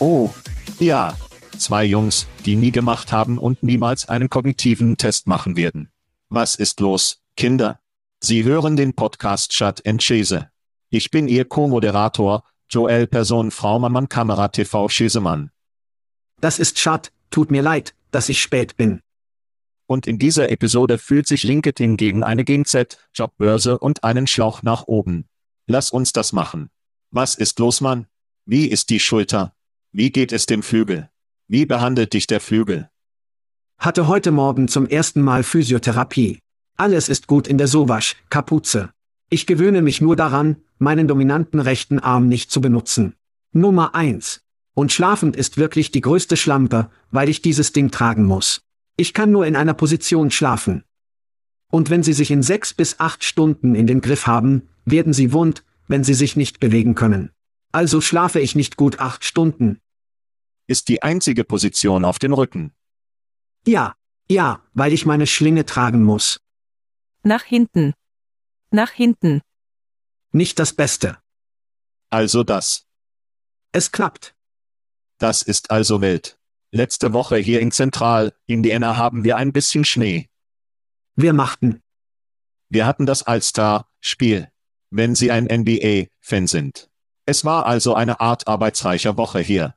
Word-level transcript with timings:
Oh, 0.00 0.30
ja. 0.78 1.14
Zwei 1.58 1.84
Jungs, 1.84 2.26
die 2.46 2.56
nie 2.56 2.70
gemacht 2.70 3.12
haben 3.12 3.36
und 3.36 3.62
niemals 3.62 4.08
einen 4.08 4.30
kognitiven 4.30 4.96
Test 4.96 5.26
machen 5.26 5.56
werden. 5.58 5.90
Was 6.30 6.54
ist 6.54 6.80
los, 6.80 7.20
Kinder? 7.36 7.80
Sie 8.18 8.44
hören 8.44 8.76
den 8.76 8.94
Podcast 8.94 9.50
Chat 9.50 9.86
and 9.86 10.00
Chese. 10.00 10.48
Ich 10.88 11.10
bin 11.10 11.28
Ihr 11.28 11.44
Co-Moderator, 11.44 12.44
Joel 12.70 13.08
Person 13.08 13.50
Frau 13.50 13.78
Mamman 13.78 14.08
Kamera 14.08 14.48
TV 14.48 14.88
Schesemann. 14.88 15.50
Das 16.40 16.58
ist 16.58 16.76
Chat, 16.76 17.12
tut 17.28 17.50
mir 17.50 17.62
leid, 17.62 17.94
dass 18.10 18.30
ich 18.30 18.40
spät 18.40 18.78
bin. 18.78 19.02
Und 19.86 20.06
in 20.06 20.18
dieser 20.18 20.50
Episode 20.50 20.96
fühlt 20.96 21.26
sich 21.26 21.42
LinkedIn 21.42 21.98
gegen 21.98 22.22
eine 22.22 22.44
GZ, 22.44 22.96
Jobbörse 23.14 23.78
und 23.78 24.02
einen 24.02 24.26
Schlauch 24.26 24.62
nach 24.62 24.84
oben. 24.86 25.26
Lass 25.66 25.90
uns 25.90 26.14
das 26.14 26.32
machen. 26.32 26.70
Was 27.10 27.34
ist 27.34 27.58
los, 27.58 27.82
Mann? 27.82 28.06
Wie 28.46 28.66
ist 28.66 28.88
die 28.88 29.00
Schulter? 29.00 29.52
Wie 29.92 30.12
geht 30.12 30.30
es 30.30 30.46
dem 30.46 30.62
Flügel? 30.62 31.10
Wie 31.48 31.66
behandelt 31.66 32.12
dich 32.12 32.28
der 32.28 32.38
Flügel? 32.38 32.88
Hatte 33.76 34.06
heute 34.06 34.30
Morgen 34.30 34.68
zum 34.68 34.86
ersten 34.86 35.20
Mal 35.20 35.42
Physiotherapie. 35.42 36.38
Alles 36.76 37.08
ist 37.08 37.26
gut 37.26 37.48
in 37.48 37.58
der 37.58 37.66
Sowasch, 37.66 38.14
Kapuze. 38.30 38.90
Ich 39.30 39.46
gewöhne 39.46 39.82
mich 39.82 40.00
nur 40.00 40.14
daran, 40.14 40.58
meinen 40.78 41.08
dominanten 41.08 41.58
rechten 41.58 41.98
Arm 41.98 42.28
nicht 42.28 42.52
zu 42.52 42.60
benutzen. 42.60 43.16
Nummer 43.52 43.96
eins. 43.96 44.42
Und 44.74 44.92
schlafend 44.92 45.34
ist 45.34 45.56
wirklich 45.56 45.90
die 45.90 46.02
größte 46.02 46.36
Schlampe, 46.36 46.88
weil 47.10 47.28
ich 47.28 47.42
dieses 47.42 47.72
Ding 47.72 47.90
tragen 47.90 48.26
muss. 48.26 48.62
Ich 48.96 49.12
kann 49.12 49.32
nur 49.32 49.44
in 49.44 49.56
einer 49.56 49.74
Position 49.74 50.30
schlafen. 50.30 50.84
Und 51.68 51.90
wenn 51.90 52.04
Sie 52.04 52.12
sich 52.12 52.30
in 52.30 52.44
sechs 52.44 52.74
bis 52.74 53.00
acht 53.00 53.24
Stunden 53.24 53.74
in 53.74 53.88
den 53.88 54.02
Griff 54.02 54.28
haben, 54.28 54.68
werden 54.84 55.12
Sie 55.12 55.32
wund, 55.32 55.64
wenn 55.88 56.04
Sie 56.04 56.14
sich 56.14 56.36
nicht 56.36 56.60
bewegen 56.60 56.94
können. 56.94 57.32
Also 57.72 58.00
schlafe 58.00 58.40
ich 58.40 58.54
nicht 58.54 58.76
gut 58.76 58.98
acht 58.98 59.24
Stunden. 59.24 59.80
Ist 60.66 60.88
die 60.88 61.02
einzige 61.02 61.44
Position 61.44 62.04
auf 62.04 62.18
dem 62.18 62.32
Rücken. 62.32 62.72
Ja, 63.66 63.94
ja, 64.28 64.62
weil 64.72 64.92
ich 64.92 65.06
meine 65.06 65.26
Schlinge 65.26 65.66
tragen 65.66 66.02
muss. 66.02 66.40
Nach 67.22 67.42
hinten. 67.42 67.94
Nach 68.70 68.90
hinten. 68.90 69.42
Nicht 70.32 70.58
das 70.58 70.72
Beste. 70.72 71.18
Also 72.08 72.44
das. 72.44 72.86
Es 73.72 73.92
klappt. 73.92 74.34
Das 75.18 75.42
ist 75.42 75.70
also 75.70 76.00
Welt. 76.00 76.38
Letzte 76.72 77.12
Woche 77.12 77.36
hier 77.36 77.60
in 77.60 77.72
Zentral, 77.72 78.32
Indiana 78.46 78.96
haben 78.96 79.24
wir 79.24 79.36
ein 79.36 79.52
bisschen 79.52 79.84
Schnee. 79.84 80.28
Wir 81.16 81.32
machten. 81.32 81.82
Wir 82.68 82.86
hatten 82.86 83.06
das 83.06 83.24
All-Star-Spiel. 83.24 84.50
Wenn 84.90 85.14
Sie 85.14 85.30
ein 85.30 85.44
NBA-Fan 85.44 86.46
sind. 86.46 86.89
Es 87.26 87.44
war 87.44 87.66
also 87.66 87.94
eine 87.94 88.20
Art 88.20 88.48
arbeitsreicher 88.48 89.16
Woche 89.16 89.40
hier. 89.40 89.74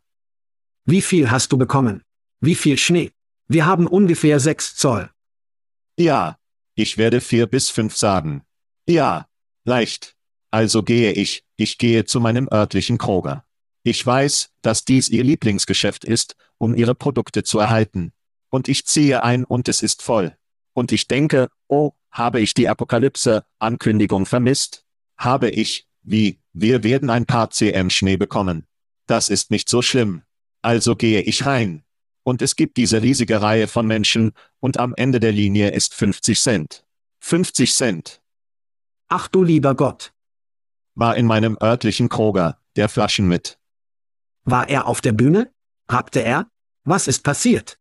Wie 0.86 1.02
viel 1.02 1.32
hast 1.32 1.52
du 1.52 1.58
bekommen? 1.58 2.04
Wie 2.40 2.56
viel 2.56 2.78
Schnee? 2.78 3.12
Wir 3.48 3.66
haben 3.66 3.88
ungefähr 3.88 4.40
sechs 4.40 4.76
Zoll. 4.76 5.10
Ja, 5.98 6.38
ich 6.76 6.98
werde 6.98 7.22
vier 7.22 7.48
bis 7.48 7.70
fünf 7.70 7.96
sagen. 7.96 8.44
Ja, 8.88 9.28
leicht. 9.64 10.16
Also 10.52 10.84
gehe 10.84 11.12
ich, 11.12 11.44
ich 11.56 11.78
gehe 11.78 12.06
zu 12.06 12.20
meinem 12.20 12.48
örtlichen 12.52 12.98
Kroger. 12.98 13.46
Ich 13.84 14.06
weiß, 14.06 14.50
dass 14.62 14.86
dies 14.86 15.10
ihr 15.10 15.24
Lieblingsgeschäft 15.24 16.06
ist, 16.06 16.36
um 16.58 16.74
ihre 16.76 16.96
Produkte 16.96 17.44
zu 17.44 17.60
erhalten. 17.60 18.14
Und 18.50 18.68
ich 18.70 18.86
ziehe 18.86 19.24
ein 19.24 19.44
und 19.44 19.68
es 19.68 19.82
ist 19.82 20.02
voll. 20.02 20.38
Und 20.74 20.92
ich 20.92 21.08
denke, 21.08 21.50
oh, 21.68 21.92
habe 22.12 22.40
ich 22.40 22.54
die 22.54 22.70
Apokalypse-Ankündigung 22.70 24.26
vermisst? 24.26 24.86
Habe 25.18 25.50
ich, 25.50 25.88
wie, 26.04 26.40
wir 26.54 26.84
werden 26.84 27.10
ein 27.10 27.26
paar 27.26 27.50
cm 27.50 27.90
Schnee 27.90 28.18
bekommen. 28.18 28.68
Das 29.08 29.30
ist 29.30 29.52
nicht 29.52 29.70
so 29.70 29.82
schlimm. 29.82 30.22
Also 30.62 30.96
gehe 30.96 31.22
ich 31.22 31.46
rein. 31.46 31.84
Und 32.24 32.42
es 32.42 32.56
gibt 32.56 32.78
diese 32.78 33.02
riesige 33.02 33.42
Reihe 33.42 33.68
von 33.68 33.86
Menschen, 33.86 34.32
und 34.60 34.78
am 34.78 34.94
Ende 34.96 35.20
der 35.20 35.34
Linie 35.34 35.72
ist 35.72 35.94
50 35.94 36.40
Cent. 36.40 36.86
50 37.20 37.74
Cent. 37.74 38.22
Ach 39.10 39.28
du 39.28 39.44
lieber 39.44 39.76
Gott. 39.76 40.14
War 40.96 41.18
in 41.18 41.26
meinem 41.26 41.58
örtlichen 41.62 42.08
Kroger, 42.08 42.60
der 42.76 42.88
Flaschen 42.88 43.28
mit. 43.28 43.60
War 44.46 44.70
er 44.70 44.88
auf 44.88 45.02
der 45.02 45.12
Bühne? 45.12 45.52
Rappte 45.90 46.22
er? 46.22 46.48
Was 46.86 47.08
ist 47.08 47.24
passiert? 47.24 47.78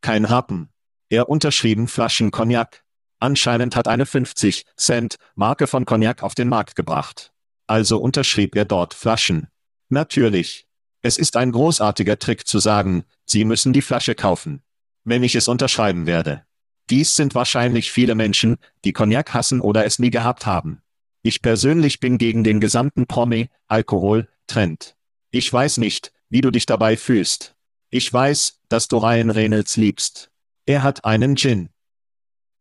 Kein 0.00 0.28
Happen. 0.28 0.70
Er 1.08 1.28
unterschrieben 1.28 1.88
Flaschen 1.88 2.30
Cognac. 2.30 2.84
Anscheinend 3.20 3.76
hat 3.76 3.86
eine 3.86 4.06
50 4.06 4.64
Cent 4.76 5.16
Marke 5.34 5.66
von 5.66 5.84
Cognac 5.84 6.22
auf 6.22 6.34
den 6.34 6.48
Markt 6.48 6.74
gebracht. 6.74 7.31
Also 7.72 7.96
unterschrieb 7.96 8.54
er 8.54 8.66
dort 8.66 8.92
Flaschen. 8.92 9.48
Natürlich. 9.88 10.66
Es 11.00 11.16
ist 11.16 11.38
ein 11.38 11.52
großartiger 11.52 12.18
Trick 12.18 12.46
zu 12.46 12.58
sagen, 12.58 13.04
Sie 13.24 13.46
müssen 13.46 13.72
die 13.72 13.80
Flasche 13.80 14.14
kaufen. 14.14 14.62
wenn 15.04 15.22
ich 15.22 15.34
es 15.36 15.48
unterschreiben 15.48 16.04
werde. 16.06 16.44
Dies 16.90 17.16
sind 17.16 17.34
wahrscheinlich 17.34 17.90
viele 17.90 18.14
Menschen, 18.14 18.58
die 18.84 18.92
Cognac 18.92 19.32
hassen 19.32 19.62
oder 19.62 19.86
es 19.86 19.98
nie 19.98 20.10
gehabt 20.10 20.44
haben. 20.44 20.82
Ich 21.22 21.40
persönlich 21.40 21.98
bin 21.98 22.18
gegen 22.18 22.44
den 22.44 22.60
gesamten 22.60 23.06
Promi, 23.06 23.48
Alkohol, 23.68 24.28
Trend. 24.46 24.94
Ich 25.30 25.50
weiß 25.50 25.78
nicht, 25.78 26.12
wie 26.28 26.42
du 26.42 26.50
dich 26.50 26.66
dabei 26.66 26.98
fühlst. 26.98 27.56
Ich 27.88 28.12
weiß, 28.12 28.60
dass 28.68 28.86
du 28.86 28.98
Ryan 28.98 29.30
Reynolds 29.30 29.78
liebst. 29.78 30.30
Er 30.66 30.82
hat 30.82 31.06
einen 31.06 31.36
Gin. 31.36 31.70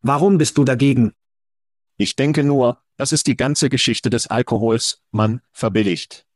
Warum 0.02 0.38
bist 0.38 0.58
du 0.58 0.64
dagegen? 0.64 1.12
Ich 1.98 2.16
denke 2.16 2.46
nur, 2.46 2.82
das 3.02 3.12
ist 3.12 3.26
die 3.26 3.36
ganze 3.36 3.70
Geschichte 3.70 4.12
des 4.12 4.28
Alkohols, 4.28 5.02
man, 5.10 5.42
verbilligt. 5.52 6.28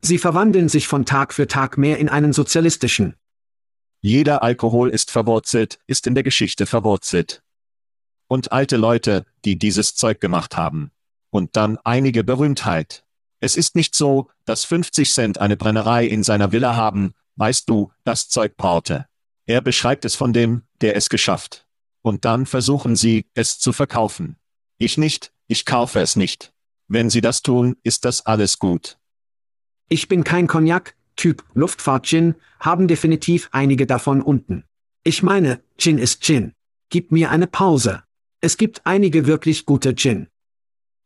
Sie 0.00 0.16
verwandeln 0.16 0.70
sich 0.70 0.88
von 0.88 1.04
Tag 1.04 1.34
für 1.34 1.46
Tag 1.46 1.76
mehr 1.76 1.98
in 1.98 2.08
einen 2.08 2.32
sozialistischen. 2.32 3.16
Jeder 4.00 4.42
Alkohol 4.42 4.88
ist 4.88 5.10
verwurzelt, 5.10 5.80
ist 5.86 6.06
in 6.06 6.14
der 6.14 6.24
Geschichte 6.24 6.64
verwurzelt. 6.64 7.42
Und 8.26 8.52
alte 8.52 8.78
Leute, 8.78 9.26
die 9.44 9.58
dieses 9.58 9.94
Zeug 9.94 10.18
gemacht 10.18 10.56
haben. 10.56 10.92
Und 11.28 11.56
dann 11.56 11.76
einige 11.84 12.24
Berühmtheit. 12.24 13.04
Es 13.40 13.58
ist 13.58 13.76
nicht 13.76 13.94
so, 13.94 14.30
dass 14.46 14.64
50 14.64 15.12
Cent 15.12 15.36
eine 15.36 15.58
Brennerei 15.58 16.06
in 16.06 16.22
seiner 16.22 16.52
Villa 16.52 16.74
haben, 16.74 17.12
weißt 17.36 17.68
du, 17.68 17.92
das 18.04 18.30
Zeug 18.30 18.56
braute. 18.56 19.08
Er 19.44 19.60
beschreibt 19.60 20.06
es 20.06 20.14
von 20.14 20.32
dem, 20.32 20.62
der 20.80 20.96
es 20.96 21.10
geschafft. 21.10 21.66
Und 22.00 22.24
dann 22.24 22.46
versuchen 22.46 22.96
sie, 22.96 23.26
es 23.34 23.58
zu 23.58 23.74
verkaufen. 23.74 24.38
Ich 24.78 24.96
nicht, 24.96 25.32
ich 25.52 25.66
kaufe 25.66 26.00
es 26.00 26.16
nicht. 26.16 26.52
Wenn 26.88 27.10
sie 27.10 27.20
das 27.20 27.42
tun, 27.42 27.76
ist 27.82 28.06
das 28.06 28.24
alles 28.24 28.58
gut. 28.58 28.98
Ich 29.88 30.08
bin 30.08 30.24
kein 30.24 30.46
Cognac, 30.46 30.96
Typ 31.14 31.44
Luftfahrt-Gin, 31.52 32.34
haben 32.58 32.88
definitiv 32.88 33.50
einige 33.52 33.86
davon 33.86 34.22
unten. 34.22 34.64
Ich 35.04 35.22
meine, 35.22 35.62
Gin 35.76 35.98
ist 35.98 36.22
Gin. 36.22 36.54
Gib 36.88 37.12
mir 37.12 37.30
eine 37.30 37.46
Pause. 37.46 38.02
Es 38.40 38.56
gibt 38.56 38.86
einige 38.86 39.26
wirklich 39.26 39.66
gute 39.66 39.94
Gin. 39.94 40.28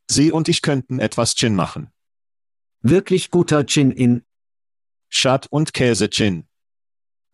Sie 0.08 0.30
und 0.30 0.48
ich 0.48 0.62
könnten 0.62 1.00
etwas 1.00 1.34
Gin 1.34 1.56
machen. 1.56 1.90
Wirklich 2.82 3.32
guter 3.32 3.66
Gin 3.66 3.90
in 3.90 4.22
Schad 5.08 5.48
und 5.50 5.74
Käse 5.74 6.08
Gin. 6.08 6.46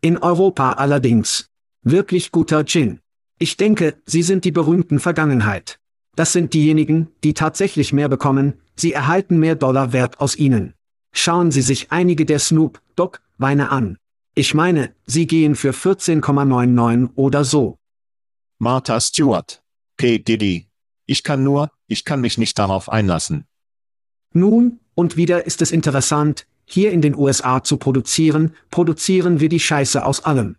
In 0.01 0.17
Europa 0.17 0.73
allerdings. 0.73 1.51
Wirklich 1.83 2.31
guter 2.31 2.65
Gin. 2.65 3.01
Ich 3.37 3.55
denke, 3.57 4.01
sie 4.07 4.23
sind 4.23 4.45
die 4.45 4.51
berühmten 4.51 4.99
Vergangenheit. 4.99 5.79
Das 6.15 6.33
sind 6.33 6.53
diejenigen, 6.53 7.07
die 7.23 7.33
tatsächlich 7.33 7.93
mehr 7.93 8.09
bekommen, 8.09 8.53
sie 8.75 8.93
erhalten 8.93 9.39
mehr 9.39 9.55
Dollar 9.55 9.93
Wert 9.93 10.19
aus 10.19 10.35
ihnen. 10.35 10.73
Schauen 11.11 11.51
Sie 11.51 11.61
sich 11.61 11.91
einige 11.91 12.25
der 12.25 12.39
Snoop 12.39 12.81
Dogg 12.95 13.19
Weine 13.37 13.69
an. 13.69 13.97
Ich 14.35 14.53
meine, 14.53 14.95
sie 15.05 15.27
gehen 15.27 15.55
für 15.55 15.71
14,99 15.71 17.09
oder 17.15 17.43
so. 17.43 17.77
Martha 18.57 18.99
Stewart. 18.99 19.61
P. 19.97 20.17
Diddy. 20.17 20.67
Ich 21.05 21.23
kann 21.23 21.43
nur, 21.43 21.69
ich 21.87 22.05
kann 22.05 22.21
mich 22.21 22.37
nicht 22.37 22.57
darauf 22.57 22.89
einlassen. 22.89 23.45
Nun, 24.33 24.79
und 24.95 25.17
wieder 25.17 25.45
ist 25.45 25.61
es 25.61 25.71
interessant, 25.71 26.47
hier 26.65 26.91
in 26.91 27.01
den 27.01 27.15
USA 27.15 27.63
zu 27.63 27.77
produzieren, 27.77 28.55
produzieren 28.71 29.39
wir 29.39 29.49
die 29.49 29.59
Scheiße 29.59 30.03
aus 30.03 30.25
allem. 30.25 30.55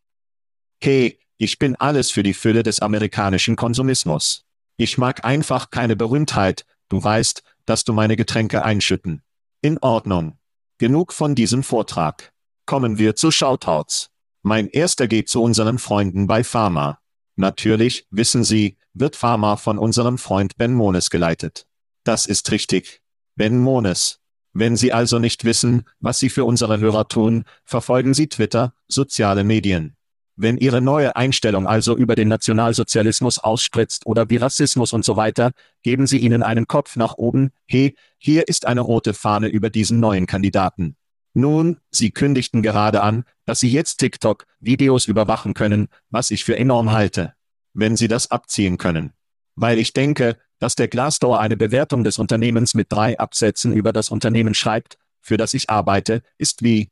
Hey, 0.80 1.18
ich 1.38 1.58
bin 1.58 1.74
alles 1.76 2.10
für 2.10 2.22
die 2.22 2.34
Fülle 2.34 2.62
des 2.62 2.80
amerikanischen 2.80 3.56
Konsumismus. 3.56 4.43
Ich 4.76 4.98
mag 4.98 5.24
einfach 5.24 5.70
keine 5.70 5.94
Berühmtheit, 5.94 6.66
du 6.88 7.02
weißt, 7.02 7.42
dass 7.64 7.84
du 7.84 7.92
meine 7.92 8.16
Getränke 8.16 8.64
einschütten. 8.64 9.22
In 9.60 9.78
Ordnung. 9.78 10.38
Genug 10.78 11.12
von 11.12 11.34
diesem 11.34 11.62
Vortrag. 11.62 12.32
Kommen 12.66 12.98
wir 12.98 13.14
zu 13.14 13.30
Shoutouts. 13.30 14.10
Mein 14.42 14.68
erster 14.68 15.06
geht 15.06 15.28
zu 15.28 15.42
unseren 15.42 15.78
Freunden 15.78 16.26
bei 16.26 16.42
Pharma. 16.42 16.98
Natürlich, 17.36 18.06
wissen 18.10 18.44
Sie, 18.44 18.76
wird 18.92 19.16
Pharma 19.16 19.56
von 19.56 19.78
unserem 19.78 20.18
Freund 20.18 20.56
Ben 20.56 20.74
Mones 20.74 21.10
geleitet. 21.10 21.66
Das 22.02 22.26
ist 22.26 22.50
richtig. 22.50 23.00
Ben 23.36 23.58
Mones. 23.58 24.20
Wenn 24.52 24.76
Sie 24.76 24.92
also 24.92 25.18
nicht 25.18 25.44
wissen, 25.44 25.84
was 26.00 26.18
Sie 26.18 26.30
für 26.30 26.44
unsere 26.44 26.78
Hörer 26.78 27.08
tun, 27.08 27.44
verfolgen 27.64 28.14
Sie 28.14 28.28
Twitter, 28.28 28.74
soziale 28.88 29.44
Medien. 29.44 29.93
Wenn 30.36 30.56
Ihre 30.56 30.80
neue 30.80 31.14
Einstellung 31.14 31.66
also 31.66 31.96
über 31.96 32.16
den 32.16 32.28
Nationalsozialismus 32.28 33.38
ausspritzt 33.38 34.04
oder 34.06 34.30
wie 34.30 34.36
Rassismus 34.36 34.92
und 34.92 35.04
so 35.04 35.16
weiter, 35.16 35.52
geben 35.82 36.08
Sie 36.08 36.18
ihnen 36.18 36.42
einen 36.42 36.66
Kopf 36.66 36.96
nach 36.96 37.14
oben, 37.14 37.50
hey, 37.66 37.94
hier 38.18 38.48
ist 38.48 38.66
eine 38.66 38.80
rote 38.80 39.14
Fahne 39.14 39.46
über 39.46 39.70
diesen 39.70 40.00
neuen 40.00 40.26
Kandidaten. 40.26 40.96
Nun, 41.34 41.78
Sie 41.90 42.10
kündigten 42.10 42.62
gerade 42.62 43.02
an, 43.02 43.24
dass 43.44 43.60
Sie 43.60 43.70
jetzt 43.70 43.98
TikTok-Videos 43.98 45.06
überwachen 45.06 45.54
können, 45.54 45.88
was 46.10 46.30
ich 46.30 46.44
für 46.44 46.56
enorm 46.56 46.90
halte. 46.92 47.34
Wenn 47.72 47.96
Sie 47.96 48.08
das 48.08 48.30
abziehen 48.30 48.78
können. 48.78 49.12
Weil 49.56 49.78
ich 49.78 49.92
denke, 49.92 50.36
dass 50.58 50.74
der 50.74 50.88
Glassdoor 50.88 51.40
eine 51.40 51.56
Bewertung 51.56 52.02
des 52.04 52.18
Unternehmens 52.18 52.74
mit 52.74 52.90
drei 52.90 53.18
Absätzen 53.18 53.72
über 53.72 53.92
das 53.92 54.10
Unternehmen 54.10 54.54
schreibt, 54.54 54.98
für 55.20 55.36
das 55.36 55.54
ich 55.54 55.70
arbeite, 55.70 56.22
ist 56.38 56.62
wie 56.62 56.90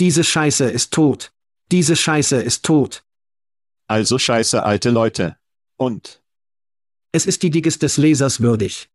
Diese 0.00 0.24
Scheiße 0.24 0.64
ist 0.64 0.92
tot. 0.92 1.32
Diese 1.72 1.96
Scheiße 1.96 2.36
ist 2.36 2.64
tot. 2.64 3.04
Also 3.88 4.18
scheiße 4.18 4.62
alte 4.62 4.90
Leute. 4.90 5.36
Und 5.76 6.22
Es 7.10 7.26
ist 7.26 7.42
die 7.42 7.50
Digges 7.50 7.78
des 7.80 7.96
Lesers 7.96 8.40
würdig. 8.40 8.88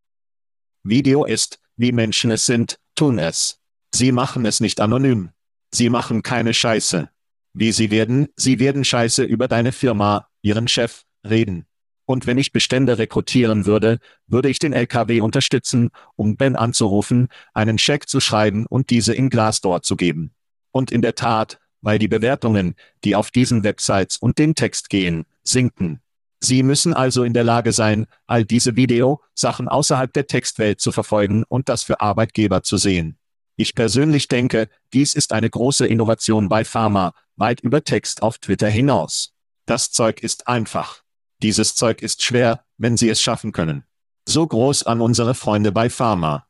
Video 0.82 1.24
ist, 1.24 1.60
wie 1.76 1.92
Menschen 1.92 2.30
es 2.30 2.46
sind, 2.46 2.78
tun 2.94 3.18
es. 3.18 3.60
Sie 3.94 4.10
machen 4.10 4.46
es 4.46 4.60
nicht 4.60 4.80
anonym. 4.80 5.30
Sie 5.70 5.90
machen 5.90 6.22
keine 6.22 6.54
Scheiße. 6.54 7.10
Wie 7.52 7.72
sie 7.72 7.90
werden, 7.90 8.28
sie 8.36 8.58
werden 8.58 8.84
Scheiße 8.84 9.22
über 9.22 9.48
deine 9.48 9.72
Firma, 9.72 10.28
ihren 10.40 10.66
Chef, 10.66 11.02
reden. 11.24 11.66
Und 12.06 12.26
wenn 12.26 12.38
ich 12.38 12.52
Bestände 12.52 12.96
rekrutieren 12.98 13.66
würde, 13.66 13.98
würde 14.26 14.48
ich 14.48 14.58
den 14.58 14.72
LKW 14.72 15.20
unterstützen, 15.20 15.90
um 16.16 16.36
Ben 16.36 16.56
anzurufen, 16.56 17.28
einen 17.52 17.78
Scheck 17.78 18.08
zu 18.08 18.20
schreiben 18.20 18.66
und 18.66 18.88
diese 18.90 19.14
in 19.14 19.28
Glassdoor 19.28 19.82
zu 19.82 19.96
geben. 19.96 20.34
Und 20.72 20.90
in 20.90 21.02
der 21.02 21.14
Tat, 21.14 21.58
weil 21.82 21.98
die 21.98 22.08
Bewertungen, 22.08 22.74
die 23.04 23.14
auf 23.14 23.30
diesen 23.30 23.64
Websites 23.64 24.16
und 24.16 24.38
den 24.38 24.54
Text 24.54 24.88
gehen, 24.88 25.26
sinken. 25.42 26.00
Sie 26.40 26.62
müssen 26.62 26.94
also 26.94 27.22
in 27.22 27.34
der 27.34 27.44
Lage 27.44 27.72
sein, 27.72 28.06
all 28.26 28.44
diese 28.44 28.74
Video-Sachen 28.74 29.68
außerhalb 29.68 30.12
der 30.12 30.26
Textwelt 30.26 30.80
zu 30.80 30.90
verfolgen 30.90 31.44
und 31.48 31.68
das 31.68 31.82
für 31.82 32.00
Arbeitgeber 32.00 32.62
zu 32.62 32.78
sehen. 32.78 33.18
Ich 33.56 33.74
persönlich 33.74 34.28
denke, 34.28 34.68
dies 34.92 35.14
ist 35.14 35.32
eine 35.32 35.50
große 35.50 35.86
Innovation 35.86 36.48
bei 36.48 36.64
Pharma, 36.64 37.12
weit 37.36 37.60
über 37.60 37.84
Text 37.84 38.22
auf 38.22 38.38
Twitter 38.38 38.68
hinaus. 38.68 39.34
Das 39.66 39.92
Zeug 39.92 40.22
ist 40.22 40.48
einfach. 40.48 41.02
Dieses 41.42 41.74
Zeug 41.74 42.02
ist 42.02 42.22
schwer, 42.22 42.64
wenn 42.78 42.96
Sie 42.96 43.08
es 43.08 43.20
schaffen 43.20 43.52
können. 43.52 43.84
So 44.26 44.46
groß 44.46 44.84
an 44.84 45.00
unsere 45.00 45.34
Freunde 45.34 45.70
bei 45.70 45.90
Pharma. 45.90 46.46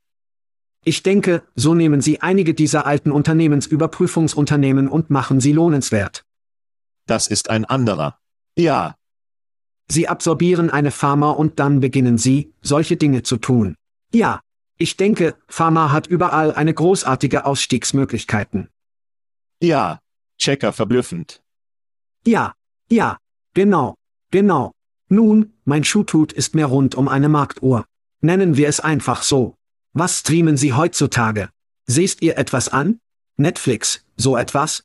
Ich 0.84 1.02
denke, 1.02 1.42
so 1.54 1.74
nehmen 1.74 2.00
Sie 2.00 2.20
einige 2.20 2.54
dieser 2.54 2.86
alten 2.86 3.12
Unternehmensüberprüfungsunternehmen 3.12 4.88
und 4.88 5.10
machen 5.10 5.40
sie 5.40 5.52
lohnenswert. 5.52 6.24
Das 7.06 7.28
ist 7.28 7.50
ein 7.50 7.64
anderer. 7.64 8.18
Ja, 8.56 8.96
Sie 9.92 10.08
absorbieren 10.08 10.70
eine 10.70 10.90
Pharma 10.90 11.30
und 11.30 11.60
dann 11.60 11.80
beginnen 11.80 12.16
Sie, 12.16 12.54
solche 12.62 12.96
Dinge 12.96 13.22
zu 13.22 13.36
tun. 13.36 13.74
Ja. 14.12 14.40
Ich 14.78 14.96
denke, 14.96 15.36
Pharma 15.48 15.92
hat 15.92 16.06
überall 16.06 16.52
eine 16.54 16.72
großartige 16.72 17.44
Ausstiegsmöglichkeiten. 17.44 18.68
ja, 19.62 20.00
Checker 20.38 20.72
verblüffend. 20.72 21.42
Ja, 22.26 22.54
ja, 22.90 23.18
genau, 23.54 23.94
genau. 24.30 24.72
Nun, 25.08 25.52
mein 25.64 25.84
Schuhtut 25.84 26.32
ist 26.32 26.54
mehr 26.54 26.66
rund 26.66 26.94
um 26.94 27.06
eine 27.06 27.28
Marktuhr. 27.28 27.84
Nennen 28.22 28.56
wir 28.56 28.66
es 28.66 28.80
einfach 28.80 29.22
so. 29.22 29.54
Was 29.94 30.20
streamen 30.20 30.56
Sie 30.56 30.72
heutzutage? 30.72 31.50
Sehst 31.86 32.22
ihr 32.22 32.38
etwas 32.38 32.70
an? 32.70 33.00
Netflix, 33.36 34.06
so 34.16 34.38
etwas? 34.38 34.84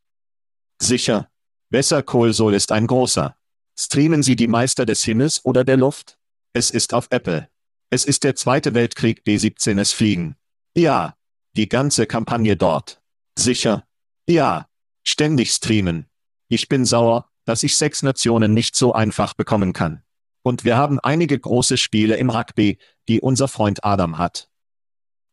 Sicher. 0.81 1.29
Besser 1.69 2.03
Kohlsohl 2.03 2.53
ist 2.53 2.73
ein 2.73 2.87
großer. 2.87 3.37
Streamen 3.79 4.21
Sie 4.21 4.35
die 4.35 4.49
Meister 4.49 4.85
des 4.85 5.05
Himmels 5.05 5.45
oder 5.45 5.63
der 5.63 5.77
Luft? 5.77 6.17
Es 6.51 6.71
ist 6.71 6.93
auf 6.93 7.07
Apple. 7.09 7.47
Es 7.89 8.03
ist 8.03 8.25
der 8.25 8.35
Zweite 8.35 8.73
Weltkrieg 8.73 9.23
B-17 9.23 9.79
es 9.79 9.93
fliegen. 9.93 10.35
Ja. 10.75 11.15
Die 11.55 11.69
ganze 11.69 12.05
Kampagne 12.05 12.57
dort. 12.57 13.01
Sicher. 13.39 13.87
Ja. 14.27 14.67
Ständig 15.05 15.53
streamen. 15.53 16.07
Ich 16.49 16.67
bin 16.67 16.83
sauer, 16.83 17.29
dass 17.45 17.63
ich 17.63 17.77
sechs 17.77 18.03
Nationen 18.03 18.53
nicht 18.53 18.75
so 18.75 18.91
einfach 18.91 19.35
bekommen 19.35 19.71
kann. 19.71 20.03
Und 20.43 20.65
wir 20.65 20.75
haben 20.75 20.99
einige 20.99 21.39
große 21.39 21.77
Spiele 21.77 22.17
im 22.17 22.29
Rugby, 22.29 22.77
die 23.07 23.21
unser 23.21 23.47
Freund 23.47 23.85
Adam 23.85 24.17
hat. 24.17 24.49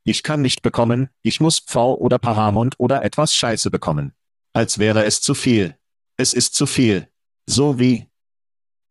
Ich 0.05 0.23
kann 0.23 0.43
nicht 0.43 0.61
bekommen, 0.63 1.09
ich 1.23 1.41
muss 1.41 1.61
Pfau 1.61 1.95
oder 1.95 2.19
Paramount 2.19 2.75
oder 2.79 3.03
etwas 3.03 3.35
Scheiße 3.35 3.71
bekommen. 3.71 4.13
Als 4.53 4.79
wäre 4.79 5.05
es 5.05 5.21
zu 5.23 5.35
viel. 5.35 5.77
Es 6.17 6.35
ist 6.35 6.55
zu 6.55 6.67
viel. 6.67 7.09
So 7.47 7.79
wie, 7.79 8.07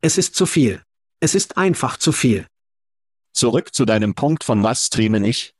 Es 0.01 0.17
ist 0.17 0.35
zu 0.35 0.45
viel. 0.45 0.81
Es 1.19 1.35
ist 1.35 1.55
einfach 1.57 1.97
zu 1.97 2.11
viel. 2.11 2.47
zurück 3.31 3.73
zu 3.73 3.85
deinem 3.85 4.13
Punkt 4.15 4.43
von 4.43 4.63
was 4.63 4.87
streamen 4.87 5.23
ich? 5.23 5.53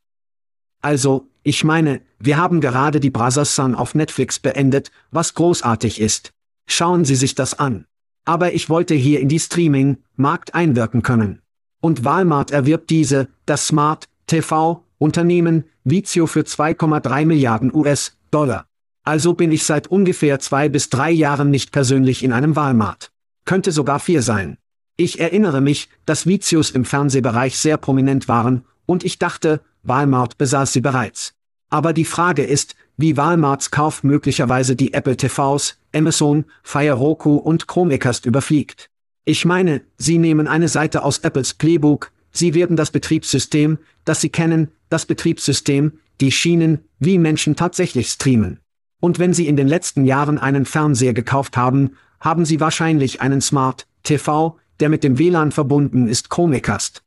Also, 0.82 1.30
ich 1.44 1.64
meine, 1.64 2.02
wir 2.20 2.38
haben 2.38 2.60
gerade 2.62 3.00
die 3.00 3.10
Brothers 3.10 3.56
Sun 3.56 3.74
auf 3.76 3.96
Netflix 3.96 4.40
beendet, 4.40 4.92
was 5.12 5.34
großartig 5.34 6.00
ist. 6.02 6.32
Schauen 6.68 7.06
Sie 7.06 7.16
sich 7.16 7.36
das 7.36 7.58
an. 7.58 7.86
Aber 8.26 8.54
ich 8.54 8.70
wollte 8.70 8.94
hier 8.96 9.20
in 9.20 9.30
die 9.30 9.40
Streaming-Markt 9.40 10.54
einwirken 10.56 11.02
können. 11.04 11.42
Und 11.82 12.04
Walmart 12.04 12.52
erwirbt 12.52 12.90
diese, 12.90 13.28
das 13.46 13.68
Smart 13.68 14.08
TV 14.28 14.84
Unternehmen, 14.98 15.66
Vizio 15.84 16.28
für 16.28 16.42
2,3 16.42 17.26
Milliarden 17.26 17.74
US-Dollar. 17.74 18.66
Also 19.04 19.34
bin 19.34 19.52
ich 19.52 19.66
seit 19.66 19.88
ungefähr 19.88 20.40
zwei 20.40 20.70
bis 20.70 20.90
drei 20.90 21.12
Jahren 21.12 21.50
nicht 21.50 21.72
persönlich 21.72 22.24
in 22.24 22.32
einem 22.32 22.56
Walmart. 22.56 23.12
Könnte 23.46 23.72
sogar 23.72 24.00
vier 24.00 24.22
sein. 24.22 24.58
Ich 24.96 25.20
erinnere 25.20 25.60
mich, 25.60 25.90
dass 26.06 26.28
Vizios 26.28 26.72
im 26.72 26.86
Fernsehbereich 26.86 27.58
sehr 27.58 27.78
prominent 27.78 28.28
waren, 28.28 28.64
und 28.86 29.04
ich 29.04 29.20
dachte, 29.20 29.62
Walmart 29.82 30.38
besaß 30.38 30.72
sie 30.72 30.82
bereits. 30.82 31.34
Aber 31.70 31.94
die 31.94 32.06
Frage 32.06 32.44
ist, 32.44 32.76
wie 32.96 33.18
Walmarts 33.18 33.72
Kauf 33.72 34.04
möglicherweise 34.04 34.76
die 34.76 34.94
Apple 34.94 35.18
TVs, 35.18 35.80
Amazon, 35.94 36.46
Fire 36.62 36.94
Roku 36.94 37.36
und 37.36 37.68
Chromecast 37.68 38.26
überfliegt. 38.26 38.90
Ich 39.26 39.46
meine, 39.46 39.82
Sie 39.98 40.18
nehmen 40.18 40.48
eine 40.48 40.68
Seite 40.68 41.04
aus 41.04 41.20
Apples 41.20 41.56
Playbook, 41.56 42.12
Sie 42.34 42.54
werden 42.54 42.76
das 42.76 42.92
Betriebssystem, 42.92 43.78
das 44.06 44.20
Sie 44.20 44.30
kennen, 44.30 44.70
das 44.90 45.06
Betriebssystem, 45.06 46.00
die 46.20 46.32
Schienen, 46.32 46.80
wie 47.00 47.18
Menschen 47.18 47.56
tatsächlich 47.56 48.10
streamen. 48.10 48.60
Und 49.00 49.20
wenn 49.20 49.34
Sie 49.34 49.48
in 49.48 49.56
den 49.56 49.68
letzten 49.68 50.06
Jahren 50.06 50.38
einen 50.40 50.66
Fernseher 50.66 51.14
gekauft 51.14 51.58
haben, 51.58 51.98
haben 52.20 52.46
Sie 52.46 52.60
wahrscheinlich 52.60 53.22
einen 53.22 53.42
Smart 53.42 53.86
TV, 54.04 54.58
der 54.80 54.90
mit 54.90 55.04
dem 55.04 55.20
WLAN 55.20 55.52
verbunden 55.52 56.08
ist 56.08 56.30
Chromecast. 56.30 57.04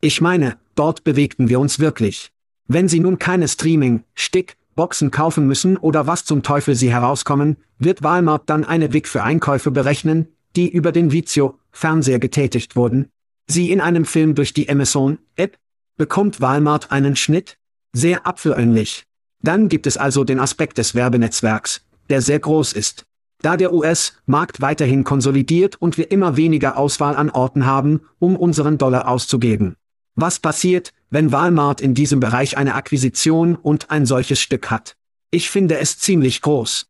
Ich 0.00 0.20
meine, 0.20 0.58
dort 0.74 1.04
bewegten 1.04 1.48
wir 1.48 1.60
uns 1.60 1.78
wirklich. 1.78 2.30
Wenn 2.66 2.88
Sie 2.88 3.00
nun 3.00 3.18
keine 3.18 3.48
Streaming, 3.48 4.04
Stick, 4.14 4.56
Boxen 4.74 5.10
kaufen 5.10 5.46
müssen 5.46 5.76
oder 5.76 6.06
was 6.06 6.24
zum 6.24 6.42
Teufel 6.42 6.74
Sie 6.74 6.90
herauskommen, 6.90 7.56
wird 7.78 8.02
Walmart 8.02 8.50
dann 8.50 8.64
eine 8.64 8.92
WIG 8.92 9.06
für 9.06 9.22
Einkäufe 9.22 9.70
berechnen, 9.70 10.28
die 10.56 10.68
über 10.68 10.92
den 10.92 11.12
Vizio 11.12 11.58
Fernseher 11.70 12.18
getätigt 12.18 12.76
wurden. 12.76 13.08
Sie 13.46 13.70
in 13.70 13.80
einem 13.80 14.04
Film 14.04 14.34
durch 14.34 14.54
die 14.54 14.68
Amazon 14.68 15.18
App 15.36 15.58
bekommt 15.96 16.40
Walmart 16.40 16.90
einen 16.90 17.16
Schnitt? 17.16 17.58
Sehr 17.92 18.26
apfelähnlich. 18.26 19.04
Dann 19.40 19.68
gibt 19.68 19.86
es 19.86 19.96
also 19.96 20.24
den 20.24 20.40
Aspekt 20.40 20.78
des 20.78 20.94
Werbenetzwerks, 20.94 21.82
der 22.08 22.22
sehr 22.22 22.38
groß 22.40 22.72
ist. 22.72 23.04
Da 23.42 23.58
der 23.58 23.74
US-Markt 23.74 24.62
weiterhin 24.62 25.04
konsolidiert 25.04 25.76
und 25.76 25.98
wir 25.98 26.10
immer 26.10 26.36
weniger 26.38 26.78
Auswahl 26.78 27.14
an 27.14 27.28
Orten 27.28 27.66
haben, 27.66 28.00
um 28.18 28.36
unseren 28.36 28.78
Dollar 28.78 29.06
auszugeben. 29.06 29.76
Was 30.14 30.38
passiert, 30.38 30.94
wenn 31.10 31.30
Walmart 31.30 31.82
in 31.82 31.92
diesem 31.92 32.20
Bereich 32.20 32.56
eine 32.56 32.74
Akquisition 32.74 33.54
und 33.54 33.90
ein 33.90 34.06
solches 34.06 34.40
Stück 34.40 34.70
hat? 34.70 34.96
Ich 35.30 35.50
finde 35.50 35.78
es 35.78 35.98
ziemlich 35.98 36.40
groß. 36.40 36.86